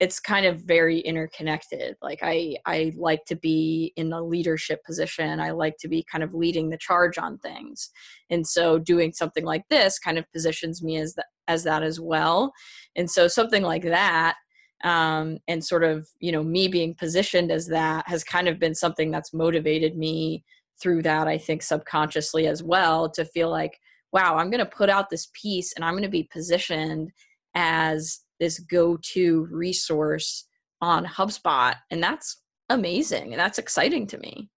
it's 0.00 0.18
kind 0.18 0.46
of 0.46 0.62
very 0.62 1.00
interconnected. 1.00 1.94
Like 2.02 2.20
i 2.22 2.56
i 2.66 2.92
like 2.96 3.24
to 3.26 3.36
be 3.36 3.92
in 3.96 4.12
a 4.12 4.22
leadership 4.22 4.82
position. 4.84 5.38
I 5.40 5.50
like 5.50 5.76
to 5.80 5.88
be 5.88 6.04
kind 6.10 6.24
of 6.24 6.34
leading 6.34 6.70
the 6.70 6.78
charge 6.78 7.18
on 7.18 7.38
things. 7.38 7.90
And 8.30 8.46
so 8.46 8.78
doing 8.78 9.12
something 9.12 9.44
like 9.44 9.64
this 9.70 9.98
kind 9.98 10.18
of 10.18 10.30
positions 10.32 10.82
me 10.82 10.96
as 10.96 11.14
that 11.14 11.26
as 11.48 11.64
that 11.64 11.82
as 11.82 12.00
well. 12.00 12.52
And 12.96 13.10
so 13.10 13.28
something 13.28 13.62
like 13.62 13.82
that 13.82 14.36
um, 14.84 15.38
and 15.48 15.64
sort 15.64 15.84
of 15.84 16.08
you 16.20 16.32
know 16.32 16.42
me 16.42 16.68
being 16.68 16.94
positioned 16.94 17.50
as 17.50 17.66
that 17.68 18.08
has 18.08 18.24
kind 18.24 18.48
of 18.48 18.58
been 18.58 18.74
something 18.74 19.10
that's 19.10 19.34
motivated 19.34 19.96
me 19.96 20.44
through 20.80 21.02
that 21.02 21.28
i 21.28 21.36
think 21.36 21.62
subconsciously 21.62 22.46
as 22.46 22.62
well 22.62 23.10
to 23.10 23.24
feel 23.24 23.50
like 23.50 23.78
wow 24.12 24.36
i'm 24.36 24.50
going 24.50 24.64
to 24.64 24.66
put 24.66 24.88
out 24.88 25.10
this 25.10 25.28
piece 25.34 25.72
and 25.74 25.84
i'm 25.84 25.92
going 25.92 26.02
to 26.02 26.08
be 26.08 26.28
positioned 26.32 27.10
as 27.54 28.20
this 28.40 28.58
go-to 28.58 29.46
resource 29.50 30.46
on 30.80 31.04
HubSpot 31.04 31.74
and 31.90 32.02
that's 32.02 32.42
amazing 32.70 33.32
and 33.32 33.40
that's 33.40 33.58
exciting 33.58 34.06
to 34.08 34.18
me. 34.18 34.50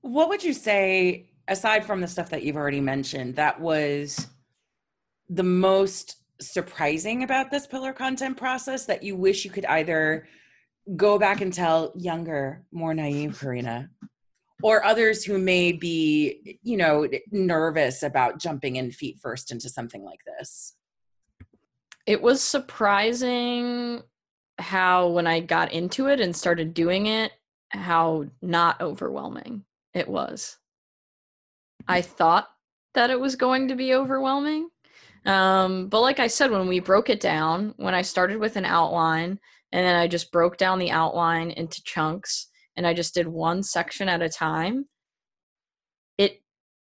What 0.00 0.28
would 0.28 0.42
you 0.42 0.54
say 0.54 1.30
aside 1.48 1.84
from 1.84 2.00
the 2.00 2.08
stuff 2.08 2.30
that 2.30 2.42
you've 2.42 2.56
already 2.56 2.80
mentioned 2.80 3.36
that 3.36 3.60
was 3.60 4.28
the 5.28 5.42
most 5.42 6.16
surprising 6.40 7.22
about 7.22 7.50
this 7.50 7.66
pillar 7.66 7.92
content 7.92 8.36
process 8.36 8.86
that 8.86 9.02
you 9.02 9.14
wish 9.14 9.44
you 9.44 9.50
could 9.50 9.66
either 9.66 10.26
go 10.96 11.18
back 11.18 11.40
and 11.40 11.52
tell 11.52 11.92
younger, 11.96 12.64
more 12.72 12.94
naive 12.94 13.38
Karina 13.38 13.90
or 14.62 14.84
others 14.84 15.24
who 15.24 15.38
may 15.38 15.72
be, 15.72 16.58
you 16.62 16.76
know, 16.76 17.08
nervous 17.30 18.02
about 18.02 18.38
jumping 18.38 18.76
in 18.76 18.90
feet 18.90 19.18
first 19.20 19.50
into 19.50 19.68
something 19.68 20.02
like 20.02 20.20
this? 20.38 20.74
It 22.10 22.20
was 22.20 22.42
surprising 22.42 24.02
how 24.58 25.06
when 25.10 25.28
I 25.28 25.38
got 25.38 25.70
into 25.70 26.08
it 26.08 26.18
and 26.18 26.34
started 26.34 26.74
doing 26.74 27.06
it, 27.06 27.30
how 27.68 28.24
not 28.42 28.80
overwhelming 28.80 29.64
it 29.94 30.08
was. 30.08 30.58
I 31.86 32.02
thought 32.02 32.48
that 32.94 33.10
it 33.10 33.20
was 33.20 33.36
going 33.36 33.68
to 33.68 33.76
be 33.76 33.94
overwhelming. 33.94 34.70
Um, 35.24 35.86
but 35.86 36.00
like 36.00 36.18
I 36.18 36.26
said, 36.26 36.50
when 36.50 36.66
we 36.66 36.80
broke 36.80 37.10
it 37.10 37.20
down, 37.20 37.74
when 37.76 37.94
I 37.94 38.02
started 38.02 38.38
with 38.38 38.56
an 38.56 38.64
outline 38.64 39.38
and 39.70 39.86
then 39.86 39.94
I 39.94 40.08
just 40.08 40.32
broke 40.32 40.56
down 40.56 40.80
the 40.80 40.90
outline 40.90 41.52
into 41.52 41.80
chunks 41.84 42.48
and 42.76 42.88
I 42.88 42.92
just 42.92 43.14
did 43.14 43.28
one 43.28 43.62
section 43.62 44.08
at 44.08 44.20
a 44.20 44.28
time, 44.28 44.86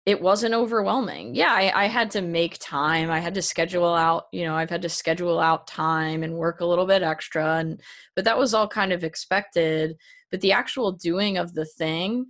it 0.06 0.22
wasn't 0.22 0.56
overwhelming. 0.56 1.36
Yeah, 1.36 1.52
I, 1.52 1.84
I, 1.84 1.88
had 1.88 2.12
to 2.12 2.22
make 2.22 2.58
time. 2.58 3.12
I 3.12 3.20
had 3.20 3.36
to 3.36 3.42
schedule 3.42 3.94
out, 3.94 4.26
you 4.32 4.46
know, 4.46 4.56
I've 4.56 4.70
had 4.70 4.82
to 4.82 4.90
schedule 4.90 5.40
out 5.40 5.68
time 5.68 6.24
and 6.24 6.34
work 6.34 6.60
a 6.60 6.66
little 6.66 6.88
bit 6.88 7.04
extra 7.04 7.58
and 7.58 7.80
but 8.16 8.26
that 8.26 8.38
was 8.38 8.54
all 8.54 8.68
kind 8.68 8.92
of 8.94 9.04
expected. 9.04 9.96
But 10.32 10.42
the 10.42 10.54
actual 10.54 10.92
doing 10.94 11.38
of 11.38 11.54
the 11.54 11.66
thing 11.66 12.26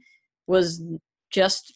was 0.47 0.83
just 1.29 1.73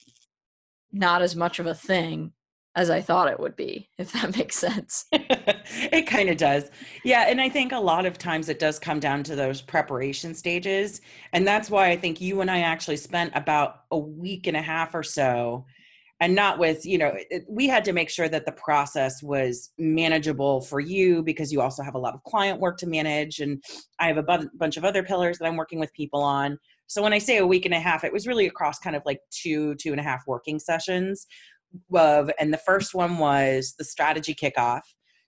not 0.92 1.22
as 1.22 1.36
much 1.36 1.60
of 1.60 1.66
a 1.66 1.74
thing 1.74 2.34
as 2.76 2.90
I 2.90 3.00
thought 3.00 3.32
it 3.32 3.40
would 3.40 3.56
be, 3.56 3.90
if 3.98 4.12
that 4.14 4.36
makes 4.36 4.58
sense. 4.58 5.06
it 5.14 6.08
kind 6.08 6.30
of 6.30 6.36
does. 6.36 6.70
Yeah. 7.06 7.26
And 7.30 7.40
I 7.40 7.48
think 7.48 7.72
a 7.72 7.80
lot 7.80 8.06
of 8.06 8.18
times 8.18 8.50
it 8.50 8.60
does 8.60 8.80
come 8.80 9.00
down 9.00 9.24
to 9.24 9.36
those 9.36 9.62
preparation 9.62 10.36
stages. 10.36 11.00
And 11.32 11.48
that's 11.48 11.70
why 11.70 11.90
I 11.90 11.96
think 11.96 12.20
you 12.20 12.42
and 12.42 12.52
I 12.52 12.60
actually 12.60 12.98
spent 12.98 13.32
about 13.34 13.84
a 13.92 13.98
week 13.98 14.48
and 14.48 14.58
a 14.58 14.62
half 14.62 14.94
or 14.94 15.04
so 15.04 15.66
and 16.20 16.34
not 16.34 16.60
with 16.60 16.86
you 16.86 16.98
know 16.98 17.14
it, 17.30 17.44
we 17.50 17.68
had 17.68 17.84
to 17.86 17.94
make 17.94 18.10
sure 18.10 18.30
that 18.30 18.46
the 18.46 18.52
process 18.52 19.22
was 19.22 19.72
manageable 19.78 20.62
for 20.62 20.80
you 20.80 21.24
because 21.24 21.52
you 21.52 21.62
also 21.62 21.84
have 21.84 21.96
a 21.96 22.00
lot 22.00 22.14
of 22.14 22.24
client 22.24 22.60
work 22.60 22.78
to 22.78 22.88
manage 22.88 23.40
and 23.40 23.62
i 24.00 24.08
have 24.08 24.18
a 24.18 24.24
bu- 24.24 24.50
bunch 24.56 24.78
of 24.78 24.86
other 24.86 25.04
pillars 25.04 25.38
that 25.38 25.46
i'm 25.46 25.58
working 25.58 25.80
with 25.80 25.94
people 25.94 26.22
on 26.22 26.58
so 26.88 27.02
when 27.02 27.14
i 27.14 27.18
say 27.18 27.38
a 27.38 27.48
week 27.48 27.66
and 27.66 27.74
a 27.74 27.80
half 27.80 28.04
it 28.04 28.14
was 28.14 28.28
really 28.28 28.48
across 28.48 28.80
kind 28.80 28.96
of 28.96 29.02
like 29.06 29.20
two 29.32 29.76
two 29.76 29.92
and 29.92 30.00
a 30.00 30.04
half 30.04 30.24
working 30.28 30.60
sessions 30.60 31.26
of 31.94 32.32
and 32.40 32.54
the 32.54 32.62
first 32.66 32.94
one 32.94 33.18
was 33.18 33.76
the 33.78 33.84
strategy 33.84 34.34
kickoff 34.34 34.82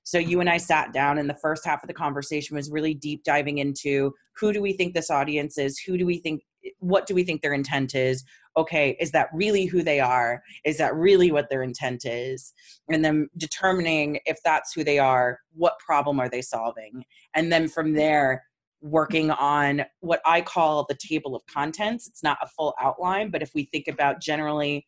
so 0.08 0.18
you 0.18 0.40
and 0.40 0.50
I 0.50 0.56
sat 0.56 0.94
down, 0.94 1.18
and 1.18 1.30
the 1.30 1.36
first 1.42 1.66
half 1.66 1.84
of 1.84 1.90
the 1.90 1.94
conversation 1.94 2.56
was 2.56 2.72
really 2.72 2.94
deep 2.94 3.26
diving 3.26 3.58
into 3.58 4.14
who 4.38 4.54
do 4.54 4.62
we 4.62 4.72
think 4.72 4.94
this 4.94 5.10
audience 5.10 5.58
is? 5.58 5.78
Who 5.80 5.98
do 5.98 6.06
we 6.06 6.20
think? 6.20 6.44
Eh, 6.68 6.72
what 6.80 7.06
do 7.08 7.16
we 7.16 7.24
think 7.24 7.42
their 7.42 7.54
intent 7.54 7.96
is? 7.96 8.24
Okay, 8.56 8.98
is 9.00 9.12
that 9.12 9.30
really 9.34 9.66
who 9.66 9.84
they 9.84 10.00
are? 10.00 10.42
Is 10.66 10.78
that 10.78 10.96
really 10.96 11.32
what 11.32 11.50
their 11.50 11.64
intent 11.64 12.06
is? 12.06 12.54
And 12.90 13.04
then 13.04 13.30
determining 13.38 14.20
if 14.26 14.40
that's 14.44 14.74
who 14.74 14.84
they 14.84 15.00
are, 15.00 15.40
what 15.54 15.80
problem 15.80 16.20
are 16.20 16.30
they 16.30 16.42
solving? 16.42 17.04
And 17.36 17.52
then 17.52 17.68
from 17.68 17.94
there, 17.94 18.44
working 18.82 19.32
on 19.32 19.84
what 20.02 20.22
I 20.26 20.42
call 20.42 20.86
the 20.88 20.96
table 20.96 21.36
of 21.36 21.46
contents. 21.48 22.08
It's 22.08 22.24
not 22.24 22.38
a 22.42 22.48
full 22.48 22.76
outline, 22.80 23.30
but 23.30 23.42
if 23.42 23.52
we 23.56 23.64
think 23.66 23.88
about 23.88 24.22
generally 24.22 24.88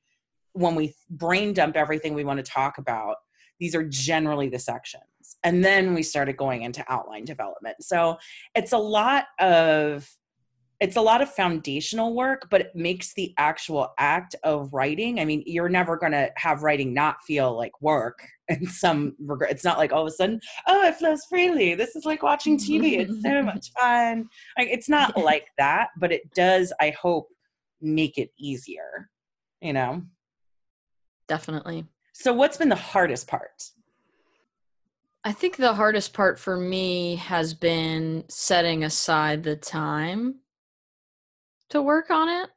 when 0.54 0.76
we 0.76 0.94
brain 1.10 1.54
dump 1.54 1.76
everything 1.76 2.14
we 2.14 2.24
want 2.24 2.44
to 2.44 2.52
talk 2.52 2.78
about, 2.78 3.18
these 3.60 3.76
are 3.76 3.84
generally 3.84 4.50
the 4.50 4.60
sections. 4.60 5.04
And 5.44 5.64
then 5.64 5.94
we 5.94 6.04
started 6.04 6.38
going 6.38 6.64
into 6.64 6.84
outline 6.92 7.26
development. 7.26 7.78
So 7.82 8.18
it's 8.56 8.74
a 8.74 8.78
lot 8.78 9.26
of 9.40 10.10
it's 10.80 10.96
a 10.96 11.02
lot 11.02 11.22
of 11.22 11.30
foundational 11.30 12.16
work, 12.16 12.48
but 12.50 12.62
it 12.62 12.76
makes 12.76 13.14
the 13.14 13.34
actual 13.38 13.94
act 13.98 14.36
of 14.44 14.74
writing. 14.74 15.20
I 15.20 15.26
mean, 15.26 15.44
you're 15.46 15.68
never 15.68 15.98
going 15.98 16.14
to 16.14 16.32
have 16.38 16.64
writing 16.64 16.94
not 16.94 17.22
feel 17.24 17.56
like 17.56 17.82
work 17.82 18.26
in 18.48 18.66
some 18.66 19.16
regret. 19.20 19.52
It's 19.52 19.66
not 19.66 19.78
like 19.78 19.92
all 19.92 20.04
of 20.04 20.08
a 20.08 20.12
sudden, 20.12 20.40
oh, 20.68 20.86
it 20.86 20.96
flows 20.96 21.26
freely. 21.30 21.76
This 21.76 21.96
is 21.96 22.06
like 22.06 22.24
watching 22.24 22.58
TV. 22.58 23.00
It's 23.00 23.22
so 23.22 23.42
much 23.44 23.72
fun. 23.80 24.30
Like 24.58 24.70
it's 24.70 24.88
not 24.88 25.18
like 25.18 25.48
that, 25.58 25.90
but 25.98 26.12
it 26.12 26.34
does, 26.34 26.72
I 26.80 26.92
hope, 26.92 27.28
make 27.82 28.18
it 28.18 28.32
easier, 28.38 29.10
you 29.62 29.74
know? 29.74 30.04
Definitely. 31.28 31.86
So, 32.14 32.34
what's 32.34 32.58
been 32.58 32.70
the 32.70 32.76
hardest 32.76 33.28
part? 33.28 33.64
I 35.24 35.32
think 35.32 35.58
the 35.58 35.74
hardest 35.74 36.14
part 36.14 36.40
for 36.40 36.58
me 36.58 37.16
has 37.18 37.54
been 37.54 38.24
setting 38.30 38.84
aside 38.84 39.44
the 39.44 39.56
time 39.56 40.36
to 41.70 41.82
work 41.82 42.10
on 42.10 42.30
it 42.30 42.50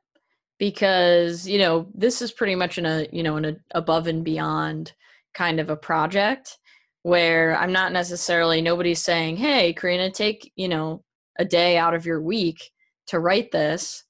because, 0.58 1.46
you 1.46 1.58
know, 1.58 1.88
this 1.94 2.22
is 2.22 2.32
pretty 2.32 2.54
much 2.54 2.78
in 2.78 2.86
a, 2.86 3.06
you 3.12 3.22
know, 3.22 3.36
in 3.36 3.44
a 3.44 3.56
above 3.72 4.06
and 4.06 4.24
beyond 4.24 4.92
kind 5.34 5.60
of 5.60 5.70
a 5.70 5.76
project 5.76 6.58
where 7.02 7.56
I'm 7.56 7.72
not 7.72 7.92
necessarily 7.92 8.60
nobody's 8.62 9.02
saying, 9.02 9.36
"Hey, 9.36 9.72
Karina, 9.72 10.10
take, 10.10 10.52
you 10.56 10.68
know, 10.68 11.02
a 11.38 11.44
day 11.44 11.76
out 11.78 11.94
of 11.94 12.06
your 12.06 12.22
week 12.22 12.70
to 13.08 13.18
write 13.18 13.50
this." 13.50 14.04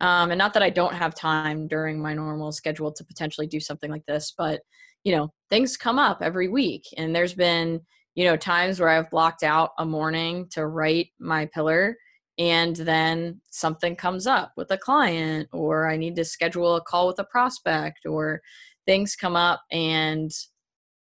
Um, 0.00 0.30
and 0.30 0.38
not 0.38 0.52
that 0.54 0.62
I 0.62 0.70
don't 0.70 0.94
have 0.94 1.14
time 1.14 1.68
during 1.68 2.00
my 2.00 2.12
normal 2.14 2.52
schedule 2.52 2.92
to 2.92 3.04
potentially 3.04 3.46
do 3.46 3.60
something 3.60 3.90
like 3.90 4.04
this, 4.06 4.34
but 4.36 4.60
you 5.06 5.12
know 5.14 5.32
things 5.50 5.76
come 5.76 6.00
up 6.00 6.18
every 6.20 6.48
week 6.48 6.82
and 6.98 7.14
there's 7.14 7.32
been 7.32 7.80
you 8.16 8.24
know 8.24 8.36
times 8.36 8.80
where 8.80 8.88
i've 8.88 9.08
blocked 9.08 9.44
out 9.44 9.70
a 9.78 9.86
morning 9.86 10.48
to 10.50 10.66
write 10.66 11.10
my 11.20 11.48
pillar 11.54 11.96
and 12.38 12.76
then 12.76 13.40
something 13.50 13.96
comes 13.96 14.26
up 14.26 14.52
with 14.56 14.70
a 14.70 14.78
client 14.78 15.48
or 15.52 15.88
i 15.88 15.96
need 15.96 16.16
to 16.16 16.24
schedule 16.24 16.76
a 16.76 16.82
call 16.82 17.06
with 17.06 17.18
a 17.18 17.24
prospect 17.24 18.06
or 18.06 18.40
things 18.86 19.16
come 19.16 19.36
up 19.36 19.62
and 19.70 20.30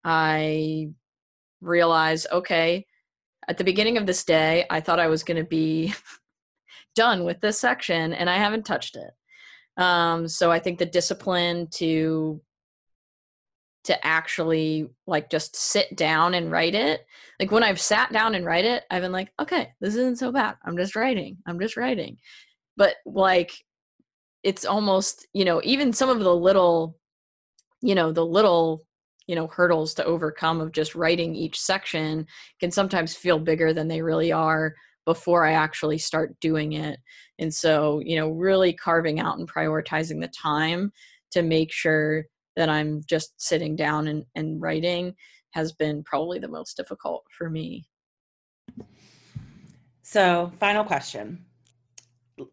i 0.04 0.88
realize 1.62 2.26
okay 2.32 2.86
at 3.48 3.58
the 3.58 3.64
beginning 3.64 3.98
of 3.98 4.06
this 4.06 4.24
day 4.24 4.66
i 4.70 4.80
thought 4.80 5.00
i 5.00 5.08
was 5.08 5.24
going 5.24 5.38
to 5.42 5.48
be 5.48 5.94
done 6.96 7.24
with 7.24 7.40
this 7.42 7.60
section 7.60 8.14
and 8.14 8.30
i 8.30 8.36
haven't 8.38 8.66
touched 8.66 8.98
it. 8.98 9.82
Um, 9.82 10.28
so 10.28 10.52
i 10.52 10.60
think 10.60 10.80
the 10.80 10.86
discipline 10.86 11.68
to 11.72 12.42
to 13.84 14.06
actually 14.06 14.88
like 15.08 15.30
just 15.30 15.56
sit 15.56 15.96
down 15.96 16.34
and 16.36 16.52
write 16.52 16.76
it. 16.76 17.06
Like 17.40 17.52
when 17.52 17.64
I've 17.64 17.82
sat 17.82 18.14
down 18.14 18.36
and 18.36 18.46
write 18.46 18.66
it, 18.66 18.84
I've 18.92 19.02
been 19.02 19.12
like, 19.12 19.32
okay, 19.42 19.74
this 19.82 19.96
isn't 19.96 20.20
so 20.20 20.32
bad. 20.32 20.56
I'm 20.66 20.78
just 20.78 20.96
writing. 20.96 21.38
I'm 21.48 21.60
just 21.60 21.78
writing. 21.78 22.18
But 22.78 22.96
like 23.06 23.52
it's 24.44 24.66
almost, 24.66 25.28
you 25.34 25.46
know, 25.46 25.62
even 25.64 25.94
some 25.94 26.10
of 26.10 26.20
the 26.20 26.36
little, 26.36 26.98
you 27.82 27.96
know, 27.96 28.12
the 28.12 28.26
little, 28.26 28.86
you 29.28 29.36
know, 29.36 29.48
hurdles 29.48 29.94
to 29.96 30.06
overcome 30.06 30.62
of 30.62 30.72
just 30.72 30.96
writing 30.96 31.36
each 31.36 31.60
section 31.60 32.26
can 32.60 32.72
sometimes 32.72 33.16
feel 33.16 33.40
bigger 33.40 33.74
than 33.74 33.88
they 33.88 34.02
really 34.02 34.32
are 34.32 34.74
before 35.06 35.46
I 35.46 35.54
actually 35.54 35.98
start 35.98 36.40
doing 36.40 36.74
it. 36.74 37.00
And 37.40 37.54
so, 37.54 38.02
you 38.04 38.16
know, 38.18 38.30
really 38.30 38.74
carving 38.74 39.20
out 39.20 39.40
and 39.40 39.52
prioritizing 39.52 40.22
the 40.22 40.28
time 40.28 40.92
to 41.32 41.42
make 41.42 41.72
sure 41.72 42.26
that 42.56 42.70
I'm 42.70 43.02
just 43.08 43.34
sitting 43.42 43.76
down 43.76 44.08
and, 44.08 44.26
and 44.36 44.62
writing 44.62 45.16
has 45.52 45.74
been 45.74 46.04
probably 46.04 46.40
the 46.40 46.48
most 46.48 46.78
difficult 46.78 47.24
for 47.38 47.50
me. 47.50 47.86
So, 50.02 50.52
final 50.60 50.84
question. 50.84 51.46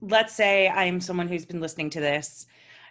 Let's 0.00 0.34
say 0.34 0.68
I'm 0.68 1.00
someone 1.00 1.28
who's 1.28 1.46
been 1.46 1.60
listening 1.60 1.90
to 1.90 2.00
this 2.00 2.46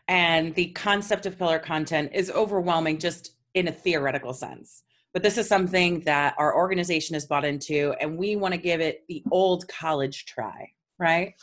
and 0.08 0.56
the 0.56 0.68
concept 0.72 1.26
of 1.26 1.38
pillar 1.38 1.60
content 1.60 2.12
is 2.14 2.32
overwhelming 2.32 2.98
just 2.98 3.36
in 3.54 3.68
a 3.68 3.72
theoretical 3.72 4.34
sense. 4.34 4.84
but 5.14 5.24
this 5.24 5.38
is 5.38 5.48
something 5.48 6.02
that 6.02 6.36
our 6.38 6.56
organization 6.56 7.16
has 7.16 7.26
bought 7.26 7.44
into, 7.46 7.96
and 8.00 8.18
we 8.20 8.36
want 8.36 8.54
to 8.54 8.60
give 8.60 8.82
it 8.82 9.04
the 9.08 9.24
old 9.32 9.68
college 9.68 10.26
try, 10.26 10.70
right? 11.00 11.34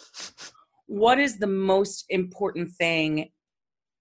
What 0.87 1.19
is 1.19 1.39
the 1.39 1.49
most 1.49 2.05
important 2.09 2.71
thing 2.71 3.31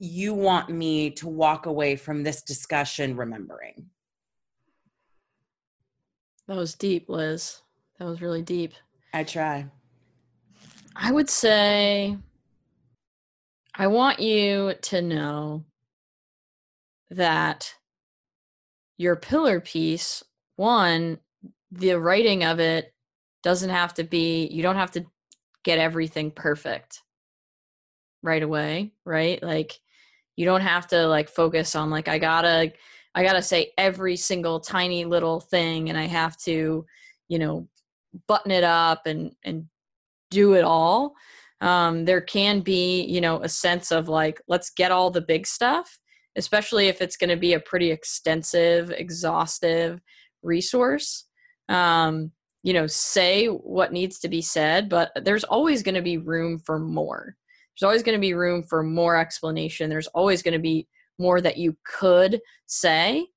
you 0.04 0.34
want 0.34 0.70
me 0.70 1.10
to 1.10 1.30
walk 1.30 1.66
away 1.66 1.95
from 1.95 2.24
this 2.24 2.41
discussion 2.41 3.16
remembering? 3.16 3.86
That 6.47 6.58
was 6.58 6.76
deep, 6.76 7.08
Liz. 7.08 7.62
That 7.99 8.06
was 8.06 8.22
really 8.22 8.41
deep. 8.41 8.74
I 9.14 9.24
try. 9.24 9.66
I 10.93 11.12
would 11.12 11.30
say 11.30 12.18
I 13.74 13.88
want 13.88 14.20
you 14.20 14.74
to 14.82 15.01
know 15.01 15.64
that 17.12 17.74
your 18.97 19.16
pillar 19.16 19.62
piece, 19.62 20.22
one, 20.58 21.18
the 21.72 21.93
writing 21.93 22.43
of 22.43 22.60
it 22.60 22.93
doesn't 23.41 23.70
have 23.70 23.93
to 23.93 24.04
be, 24.04 24.47
you 24.47 24.62
don't 24.64 24.76
have 24.76 24.91
to 24.91 25.06
get 25.64 25.80
everything 25.80 26.30
perfect 26.30 27.01
right 28.22 28.43
away, 28.43 28.91
right? 29.06 29.41
Like 29.41 29.80
you 30.36 30.46
don't 30.46 30.62
have 30.62 30.88
to 30.88 31.08
like 31.08 31.30
focus 31.30 31.76
on 31.76 31.90
like 31.90 32.08
I 32.08 32.18
gotta 32.20 32.72
I 33.16 33.24
gotta 33.24 33.42
say 33.42 33.72
every 33.78 34.16
single 34.16 34.60
tiny 34.60 35.06
little 35.06 35.40
thing 35.40 35.90
and 35.90 35.98
I 35.98 36.06
have 36.06 36.38
to, 36.44 36.86
you 37.28 37.40
know, 37.40 37.68
button 38.28 38.52
it 38.52 38.64
up 38.64 39.06
and 39.06 39.34
and 39.44 39.66
do 40.32 40.54
it 40.56 40.64
all. 40.64 41.14
Um, 41.62 42.04
there 42.04 42.22
can 42.22 42.60
be, 42.60 43.04
you 43.04 43.22
know, 43.22 43.42
a 43.42 43.48
sense 43.48 43.92
of 43.92 44.10
like, 44.10 44.42
let's 44.48 44.72
get 44.72 44.92
all 44.92 45.10
the 45.10 45.22
big 45.22 45.48
stuff, 45.48 45.98
especially 46.36 46.88
if 46.88 47.02
it's 47.02 47.16
going 47.16 47.30
to 47.30 47.38
be 47.38 47.54
a 47.54 47.60
pretty 47.60 47.90
extensive, 47.90 48.92
exhaustive 48.92 50.02
resource. 50.42 51.26
Um, 51.70 52.32
you 52.64 52.74
know, 52.74 52.88
say 52.88 53.48
what 53.48 53.94
needs 53.94 54.20
to 54.20 54.30
be 54.30 54.42
said, 54.42 54.90
but 54.90 55.12
there's 55.24 55.44
always 55.46 55.84
going 55.84 55.96
to 55.96 56.02
be 56.02 56.18
room 56.18 56.60
for 56.60 56.80
more. 56.80 57.38
There's 57.74 57.88
always 57.88 58.03
going 58.03 58.17
to 58.17 58.21
be 58.21 58.34
room 58.34 58.63
for 58.63 58.84
more 58.84 59.17
explanation. 59.17 59.89
There's 59.89 60.07
always 60.07 60.41
going 60.41 60.53
to 60.53 60.59
be 60.59 60.88
more 61.19 61.41
that 61.41 61.57
you 61.57 61.76
could 61.86 62.41
say. 62.65 63.28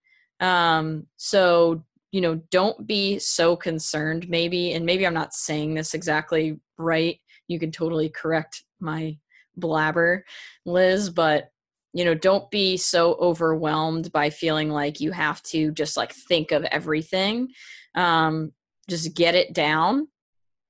Um, 0.40 1.06
so, 1.16 1.84
you 2.12 2.20
know, 2.20 2.40
don't 2.50 2.86
be 2.86 3.18
so 3.18 3.56
concerned, 3.56 4.28
maybe, 4.28 4.72
and 4.72 4.84
maybe 4.84 5.06
I'm 5.06 5.14
not 5.14 5.34
saying 5.34 5.74
this 5.74 5.94
exactly 5.94 6.58
right. 6.78 7.18
You 7.48 7.58
can 7.58 7.70
totally 7.70 8.08
correct 8.08 8.64
my 8.80 9.18
blabber, 9.56 10.24
Liz, 10.64 11.10
but 11.10 11.50
you 11.92 12.04
know, 12.04 12.14
don't 12.14 12.50
be 12.50 12.76
so 12.76 13.14
overwhelmed 13.14 14.12
by 14.12 14.28
feeling 14.28 14.68
like 14.68 15.00
you 15.00 15.12
have 15.12 15.42
to 15.44 15.72
just 15.72 15.96
like 15.96 16.12
think 16.12 16.52
of 16.52 16.62
everything. 16.64 17.48
Um, 17.94 18.52
just 18.90 19.14
get 19.14 19.34
it 19.34 19.54
down, 19.54 20.08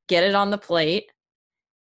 get 0.08 0.22
it 0.22 0.36
on 0.36 0.50
the 0.50 0.58
plate, 0.58 1.10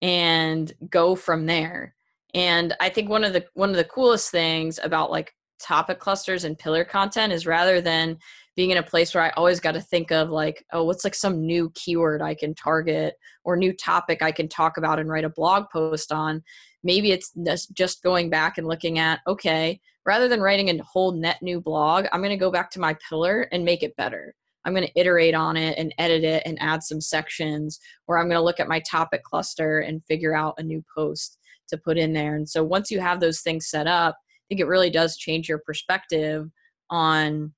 and 0.03 0.73
go 0.91 1.15
from 1.15 1.47
there. 1.47 1.95
And 2.35 2.75
I 2.81 2.89
think 2.89 3.09
one 3.09 3.25
of 3.25 3.33
the 3.33 3.47
one 3.55 3.71
of 3.71 3.77
the 3.77 3.85
coolest 3.85 4.31
things 4.31 4.79
about 4.83 5.11
like 5.11 5.35
topic 5.61 6.01
clusters 6.01 6.45
and 6.45 6.59
pillar 6.59 6.85
content 6.85 7.33
is 7.33 7.47
rather 7.47 7.81
than 7.81 8.19
being 8.57 8.71
in 8.71 8.79
a 8.79 8.83
place 8.83 9.15
where 9.15 9.25
I 9.25 9.31
always 9.31 9.61
got 9.61 9.73
to 9.73 9.81
think 9.81 10.11
of 10.11 10.29
like, 10.29 10.65
oh, 10.73 10.85
what's 10.85 11.05
like 11.05 11.15
some 11.15 11.47
new 11.47 11.71
keyword 11.75 12.21
I 12.21 12.35
can 12.35 12.55
target 12.55 13.15
or 13.45 13.57
new 13.57 13.73
topic 13.73 14.23
I 14.23 14.33
can 14.33 14.49
talk 14.49 14.77
about 14.77 14.99
and 14.99 15.09
write 15.09 15.25
a 15.25 15.31
blog 15.31 15.67
post 15.73 16.13
on. 16.13 16.43
Maybe 16.85 17.13
it's 17.13 17.33
just 17.69 18.03
going 18.03 18.29
back 18.29 18.59
and 18.59 18.67
looking 18.67 18.99
at, 18.99 19.21
okay, 19.27 19.81
rather 20.05 20.29
than 20.29 20.43
writing 20.43 20.69
a 20.69 20.83
whole 20.83 21.13
net 21.13 21.41
new 21.41 21.61
blog, 21.61 22.07
I'm 22.13 22.21
going 22.21 22.31
to 22.31 22.37
go 22.37 22.51
back 22.51 22.71
to 22.73 22.81
my 22.81 22.95
pillar 23.09 23.43
and 23.53 23.65
make 23.65 23.83
it 23.83 23.97
better. 23.97 24.35
I'm 24.65 24.75
going 24.75 24.87
to 24.87 25.01
iterate 25.01 25.35
on 25.35 25.57
it 25.57 25.77
and 25.79 25.95
edit 25.99 26.25
it 26.25 26.43
and 26.47 26.61
add 26.61 26.83
some 26.83 27.01
sections, 27.01 27.79
or 28.07 28.19
I'm 28.19 28.27
going 28.27 28.39
to 28.39 28.45
look 28.45 28.61
at 28.61 28.69
my 28.69 28.81
topic 28.81 29.23
cluster 29.25 29.81
and 29.81 30.05
figure 30.07 30.37
out 30.37 30.55
a 30.59 30.63
new 30.63 30.85
post 30.95 31.39
to 31.69 31.79
put 31.79 31.99
in 31.99 32.13
there. 32.13 32.37
And 32.37 32.49
so 32.49 32.63
once 32.63 32.91
you 32.91 33.01
have 33.01 33.21
those 33.21 33.41
things 33.41 33.69
set 33.69 33.87
up, 33.87 34.15
I 34.19 34.45
think 34.49 34.61
it 34.61 34.67
really 34.67 34.91
does 34.91 35.17
change 35.17 35.49
your 35.49 35.59
perspective 35.59 36.49
on 36.91 37.53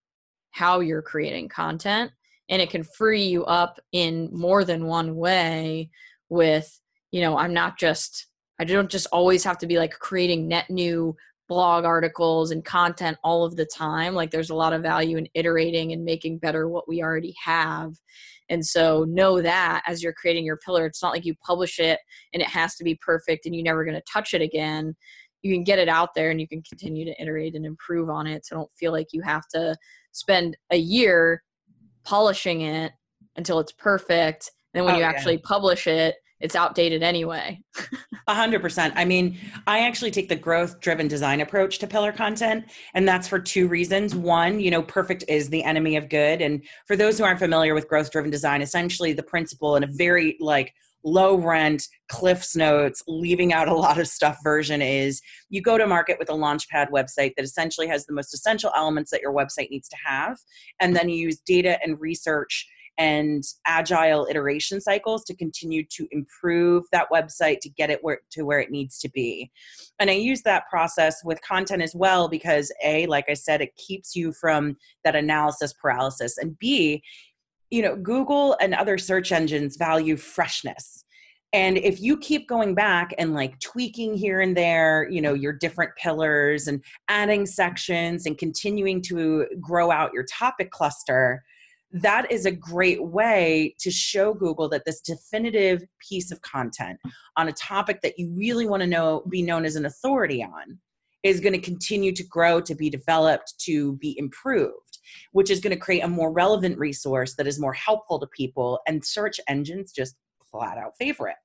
how 0.52 0.80
you're 0.80 1.02
creating 1.02 1.48
content 1.48 2.12
and 2.48 2.60
it 2.60 2.70
can 2.70 2.84
free 2.84 3.24
you 3.24 3.44
up 3.44 3.80
in 3.92 4.28
more 4.32 4.64
than 4.64 4.86
one 4.86 5.16
way 5.16 5.90
with 6.28 6.80
you 7.10 7.20
know 7.20 7.36
i'm 7.36 7.52
not 7.52 7.78
just 7.78 8.26
i 8.60 8.64
don't 8.64 8.90
just 8.90 9.06
always 9.12 9.44
have 9.44 9.58
to 9.58 9.66
be 9.66 9.78
like 9.78 9.98
creating 9.98 10.46
net 10.48 10.68
new 10.70 11.14
blog 11.48 11.84
articles 11.84 12.50
and 12.50 12.64
content 12.64 13.18
all 13.22 13.44
of 13.44 13.56
the 13.56 13.66
time 13.66 14.14
like 14.14 14.30
there's 14.30 14.50
a 14.50 14.54
lot 14.54 14.72
of 14.72 14.82
value 14.82 15.16
in 15.16 15.28
iterating 15.34 15.92
and 15.92 16.04
making 16.04 16.38
better 16.38 16.68
what 16.68 16.88
we 16.88 17.02
already 17.02 17.34
have. 17.42 17.92
And 18.50 18.64
so 18.64 19.04
know 19.08 19.40
that 19.40 19.82
as 19.86 20.02
you're 20.02 20.12
creating 20.12 20.44
your 20.44 20.58
pillar 20.58 20.86
it's 20.86 21.02
not 21.02 21.12
like 21.12 21.24
you 21.24 21.34
publish 21.46 21.78
it 21.78 21.98
and 22.32 22.42
it 22.42 22.48
has 22.48 22.76
to 22.76 22.84
be 22.84 22.94
perfect 22.96 23.46
and 23.46 23.54
you're 23.54 23.64
never 23.64 23.84
going 23.84 23.96
to 23.96 24.02
touch 24.10 24.34
it 24.34 24.42
again. 24.42 24.94
You 25.42 25.54
can 25.54 25.64
get 25.64 25.78
it 25.78 25.88
out 25.88 26.10
there 26.14 26.30
and 26.30 26.40
you 26.40 26.48
can 26.48 26.62
continue 26.62 27.04
to 27.04 27.22
iterate 27.22 27.54
and 27.54 27.66
improve 27.66 28.08
on 28.08 28.26
it 28.26 28.46
so 28.46 28.56
don't 28.56 28.70
feel 28.78 28.92
like 28.92 29.08
you 29.12 29.20
have 29.22 29.46
to 29.54 29.76
spend 30.12 30.56
a 30.70 30.76
year 30.76 31.42
polishing 32.04 32.62
it 32.62 32.92
until 33.36 33.58
it's 33.58 33.72
perfect. 33.72 34.50
And 34.72 34.80
then 34.80 34.84
when 34.86 34.94
oh, 34.94 34.98
you 34.98 35.04
actually 35.04 35.38
publish 35.38 35.86
it, 35.86 36.14
it's 36.44 36.54
outdated 36.54 37.02
anyway. 37.02 37.58
A 38.28 38.34
hundred 38.34 38.60
percent. 38.60 38.92
I 38.96 39.06
mean, 39.06 39.38
I 39.66 39.80
actually 39.80 40.10
take 40.10 40.28
the 40.28 40.36
growth 40.36 40.78
driven 40.78 41.08
design 41.08 41.40
approach 41.40 41.78
to 41.78 41.86
pillar 41.86 42.12
content. 42.12 42.66
And 42.92 43.08
that's 43.08 43.26
for 43.26 43.38
two 43.38 43.66
reasons. 43.66 44.14
One, 44.14 44.60
you 44.60 44.70
know, 44.70 44.82
perfect 44.82 45.24
is 45.26 45.48
the 45.48 45.64
enemy 45.64 45.96
of 45.96 46.10
good. 46.10 46.42
And 46.42 46.62
for 46.86 46.96
those 46.96 47.16
who 47.16 47.24
aren't 47.24 47.38
familiar 47.38 47.72
with 47.72 47.88
growth 47.88 48.10
driven 48.10 48.30
design, 48.30 48.60
essentially 48.60 49.14
the 49.14 49.22
principle 49.22 49.76
in 49.76 49.84
a 49.84 49.88
very 49.90 50.36
like 50.38 50.74
low 51.02 51.36
rent, 51.36 51.88
Cliff's 52.10 52.54
Notes, 52.54 53.02
leaving 53.08 53.54
out 53.54 53.68
a 53.68 53.74
lot 53.74 53.98
of 53.98 54.06
stuff 54.06 54.36
version 54.44 54.82
is 54.82 55.22
you 55.48 55.62
go 55.62 55.78
to 55.78 55.86
market 55.86 56.18
with 56.18 56.28
a 56.28 56.34
Launchpad 56.34 56.90
website 56.90 57.32
that 57.36 57.44
essentially 57.44 57.88
has 57.88 58.04
the 58.04 58.12
most 58.12 58.34
essential 58.34 58.70
elements 58.76 59.10
that 59.10 59.22
your 59.22 59.32
website 59.32 59.70
needs 59.70 59.88
to 59.88 59.96
have. 60.04 60.36
And 60.78 60.94
then 60.94 61.08
you 61.08 61.16
use 61.16 61.40
data 61.40 61.78
and 61.82 61.98
research 61.98 62.66
and 62.98 63.42
agile 63.66 64.26
iteration 64.30 64.80
cycles 64.80 65.24
to 65.24 65.34
continue 65.34 65.84
to 65.90 66.06
improve 66.12 66.84
that 66.92 67.08
website 67.12 67.60
to 67.60 67.68
get 67.68 67.90
it 67.90 67.98
where, 68.02 68.20
to 68.30 68.44
where 68.44 68.60
it 68.60 68.70
needs 68.70 68.98
to 69.00 69.08
be. 69.10 69.50
And 69.98 70.10
I 70.10 70.14
use 70.14 70.42
that 70.42 70.68
process 70.70 71.24
with 71.24 71.40
content 71.42 71.82
as 71.82 71.94
well 71.94 72.28
because 72.28 72.72
A, 72.84 73.06
like 73.06 73.26
I 73.28 73.34
said, 73.34 73.60
it 73.60 73.74
keeps 73.76 74.14
you 74.14 74.32
from 74.32 74.76
that 75.02 75.16
analysis 75.16 75.72
paralysis. 75.72 76.38
And 76.38 76.58
B, 76.58 77.02
you 77.70 77.82
know, 77.82 77.96
Google 77.96 78.56
and 78.60 78.74
other 78.74 78.98
search 78.98 79.32
engines 79.32 79.76
value 79.76 80.16
freshness. 80.16 81.04
And 81.52 81.78
if 81.78 82.00
you 82.00 82.16
keep 82.18 82.48
going 82.48 82.74
back 82.74 83.14
and 83.16 83.32
like 83.32 83.60
tweaking 83.60 84.14
here 84.14 84.40
and 84.40 84.56
there, 84.56 85.08
you 85.08 85.20
know, 85.20 85.34
your 85.34 85.52
different 85.52 85.92
pillars 85.96 86.66
and 86.66 86.82
adding 87.08 87.46
sections 87.46 88.26
and 88.26 88.36
continuing 88.36 89.00
to 89.02 89.46
grow 89.60 89.92
out 89.92 90.12
your 90.12 90.24
topic 90.24 90.72
cluster, 90.72 91.44
that 91.94 92.30
is 92.30 92.44
a 92.44 92.52
great 92.52 93.02
way 93.02 93.74
to 93.80 93.90
show 93.90 94.34
Google 94.34 94.68
that 94.68 94.84
this 94.84 95.00
definitive 95.00 95.82
piece 96.06 96.30
of 96.30 96.42
content 96.42 96.98
on 97.36 97.48
a 97.48 97.52
topic 97.52 98.02
that 98.02 98.18
you 98.18 98.32
really 98.36 98.66
want 98.66 98.82
to 98.82 98.86
know, 98.86 99.22
be 99.30 99.42
known 99.42 99.64
as 99.64 99.76
an 99.76 99.86
authority 99.86 100.42
on, 100.42 100.78
is 101.22 101.40
going 101.40 101.54
to 101.54 101.58
continue 101.58 102.12
to 102.12 102.24
grow, 102.24 102.60
to 102.60 102.74
be 102.74 102.90
developed, 102.90 103.54
to 103.60 103.96
be 103.96 104.18
improved 104.18 104.84
which 105.32 105.50
is 105.50 105.60
going 105.60 105.72
to 105.72 105.80
create 105.80 106.00
a 106.00 106.08
more 106.08 106.32
relevant 106.32 106.78
resource 106.78 107.34
that 107.34 107.46
is 107.46 107.60
more 107.60 107.72
helpful 107.72 108.18
to 108.20 108.26
people. 108.28 108.80
And 108.86 109.04
search 109.04 109.40
engines 109.48 109.92
just 109.92 110.16
flat 110.50 110.78
out 110.78 110.92
favor 110.98 111.28
it. 111.28 111.36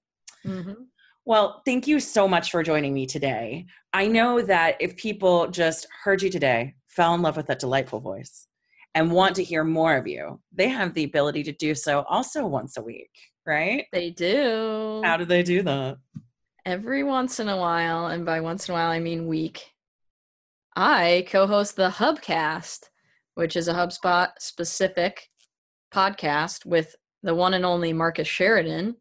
Mm-hmm. 0.45 0.83
Well, 1.25 1.61
thank 1.65 1.87
you 1.87 1.99
so 1.99 2.27
much 2.27 2.49
for 2.49 2.63
joining 2.63 2.93
me 2.93 3.05
today. 3.05 3.65
I 3.93 4.07
know 4.07 4.41
that 4.41 4.77
if 4.79 4.95
people 4.97 5.47
just 5.47 5.87
heard 6.03 6.21
you 6.21 6.29
today, 6.29 6.75
fell 6.87 7.13
in 7.13 7.21
love 7.21 7.37
with 7.37 7.47
that 7.47 7.59
delightful 7.59 7.99
voice, 7.99 8.47
and 8.95 9.11
want 9.11 9.35
to 9.35 9.43
hear 9.43 9.63
more 9.63 9.95
of 9.95 10.07
you, 10.07 10.39
they 10.51 10.69
have 10.69 10.93
the 10.93 11.03
ability 11.03 11.43
to 11.43 11.51
do 11.51 11.75
so 11.75 12.03
also 12.09 12.45
once 12.45 12.77
a 12.77 12.81
week, 12.81 13.11
right? 13.45 13.85
They 13.91 14.09
do. 14.09 15.01
How 15.03 15.17
do 15.17 15.25
they 15.25 15.43
do 15.43 15.61
that? 15.63 15.97
Every 16.65 17.03
once 17.03 17.39
in 17.39 17.49
a 17.49 17.57
while, 17.57 18.07
and 18.07 18.25
by 18.25 18.41
once 18.41 18.67
in 18.67 18.73
a 18.73 18.77
while, 18.77 18.91
I 18.91 18.99
mean 18.99 19.27
week, 19.27 19.65
I 20.75 21.25
co 21.29 21.47
host 21.47 21.75
the 21.75 21.89
Hubcast, 21.89 22.89
which 23.35 23.55
is 23.55 23.67
a 23.67 23.73
HubSpot 23.73 24.29
specific 24.39 25.29
podcast 25.93 26.65
with 26.65 26.95
the 27.23 27.35
one 27.35 27.53
and 27.53 27.65
only 27.65 27.93
Marcus 27.93 28.27
Sheridan. 28.27 28.95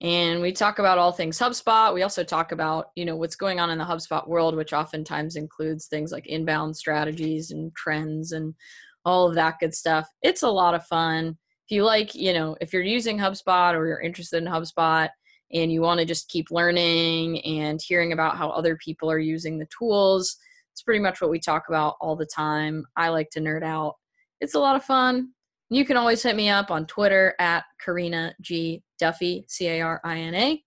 And 0.00 0.42
we 0.42 0.52
talk 0.52 0.78
about 0.78 0.98
all 0.98 1.12
things 1.12 1.38
HubSpot. 1.38 1.94
We 1.94 2.02
also 2.02 2.24
talk 2.24 2.52
about, 2.52 2.86
you 2.96 3.04
know, 3.04 3.16
what's 3.16 3.36
going 3.36 3.60
on 3.60 3.70
in 3.70 3.78
the 3.78 3.84
HubSpot 3.84 4.28
world, 4.28 4.56
which 4.56 4.72
oftentimes 4.72 5.36
includes 5.36 5.86
things 5.86 6.12
like 6.12 6.26
inbound 6.26 6.76
strategies 6.76 7.52
and 7.52 7.74
trends 7.74 8.32
and 8.32 8.54
all 9.04 9.28
of 9.28 9.34
that 9.34 9.58
good 9.60 9.74
stuff. 9.74 10.08
It's 10.22 10.42
a 10.42 10.48
lot 10.48 10.74
of 10.74 10.86
fun. 10.86 11.36
If 11.66 11.74
you 11.74 11.84
like, 11.84 12.14
you 12.14 12.32
know, 12.32 12.56
if 12.60 12.72
you're 12.72 12.82
using 12.82 13.18
HubSpot 13.18 13.74
or 13.74 13.86
you're 13.86 14.00
interested 14.00 14.42
in 14.42 14.48
HubSpot 14.48 15.08
and 15.52 15.72
you 15.72 15.80
want 15.80 16.00
to 16.00 16.06
just 16.06 16.28
keep 16.28 16.50
learning 16.50 17.40
and 17.44 17.80
hearing 17.82 18.12
about 18.12 18.36
how 18.36 18.50
other 18.50 18.76
people 18.76 19.10
are 19.10 19.18
using 19.18 19.58
the 19.58 19.68
tools, 19.76 20.36
it's 20.72 20.82
pretty 20.82 21.00
much 21.00 21.20
what 21.20 21.30
we 21.30 21.38
talk 21.38 21.64
about 21.68 21.96
all 22.00 22.16
the 22.16 22.26
time. 22.26 22.84
I 22.96 23.08
like 23.08 23.30
to 23.30 23.40
nerd 23.40 23.62
out 23.62 23.94
It's 24.40 24.54
a 24.54 24.58
lot 24.58 24.76
of 24.76 24.84
fun. 24.84 25.30
You 25.70 25.84
can 25.84 25.96
always 25.96 26.22
hit 26.22 26.36
me 26.36 26.48
up 26.48 26.70
on 26.70 26.86
Twitter 26.86 27.34
at 27.38 27.64
Karina 27.82 28.34
G 28.40 28.82
Duffy, 28.98 29.44
C 29.48 29.68
A 29.68 29.80
R 29.80 30.00
I 30.04 30.18
N 30.18 30.34
A. 30.34 30.64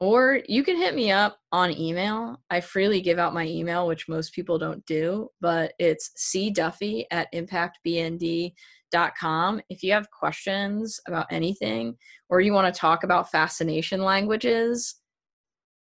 Or 0.00 0.40
you 0.48 0.64
can 0.64 0.76
hit 0.76 0.94
me 0.94 1.10
up 1.10 1.38
on 1.52 1.70
email. 1.70 2.40
I 2.50 2.60
freely 2.60 3.00
give 3.00 3.18
out 3.18 3.32
my 3.32 3.46
email, 3.46 3.86
which 3.86 4.08
most 4.08 4.34
people 4.34 4.58
don't 4.58 4.84
do, 4.86 5.30
but 5.40 5.72
it's 5.78 6.10
cduffy 6.18 7.04
at 7.10 7.32
impactbnd.com. 7.32 8.52
If 9.68 9.82
you 9.82 9.92
have 9.92 10.10
questions 10.10 11.00
about 11.06 11.26
anything 11.30 11.96
or 12.28 12.40
you 12.40 12.52
want 12.52 12.72
to 12.74 12.78
talk 12.78 13.04
about 13.04 13.30
fascination 13.30 14.02
languages, 14.02 14.96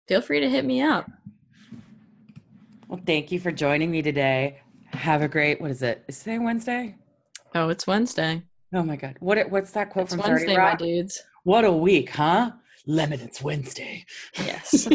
feel 0.09 0.21
free 0.21 0.41
to 0.41 0.51
hit 0.51 0.65
me 0.65 0.83
up. 0.83 1.09
Well, 2.89 3.01
thank 3.07 3.31
you 3.31 3.39
for 3.39 3.53
joining 3.53 3.91
me 3.91 4.03
today. 4.03 4.61
Have 4.87 5.23
a 5.23 5.29
great, 5.29 5.61
what 5.61 5.71
is 5.71 5.83
it? 5.83 6.05
Is 6.09 6.19
today 6.19 6.41
Wednesday? 6.41 6.97
Oh, 7.55 7.69
it's 7.69 7.87
Wednesday. 7.87 8.43
Oh 8.75 8.83
my 8.83 8.97
God. 8.97 9.17
What 9.21 9.49
What's 9.51 9.71
that 9.73 9.91
quote 9.91 10.07
It's 10.07 10.15
from 10.15 10.25
Wednesday, 10.25 10.57
30 10.57 10.59
my 10.59 10.75
dudes. 10.75 11.23
What 11.45 11.65
a 11.65 11.73
week, 11.73 12.11
huh? 12.11 12.51
Lemon, 12.87 13.21
it's 13.21 13.43
Wednesday. 13.43 14.05
Yes. 14.39 14.89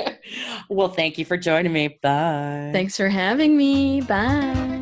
well, 0.68 0.88
thank 0.88 1.18
you 1.18 1.24
for 1.24 1.36
joining 1.36 1.72
me. 1.72 1.88
Bye. 2.02 2.70
Thanks 2.72 2.96
for 2.96 3.08
having 3.08 3.56
me. 3.56 4.00
Bye. 4.02 4.73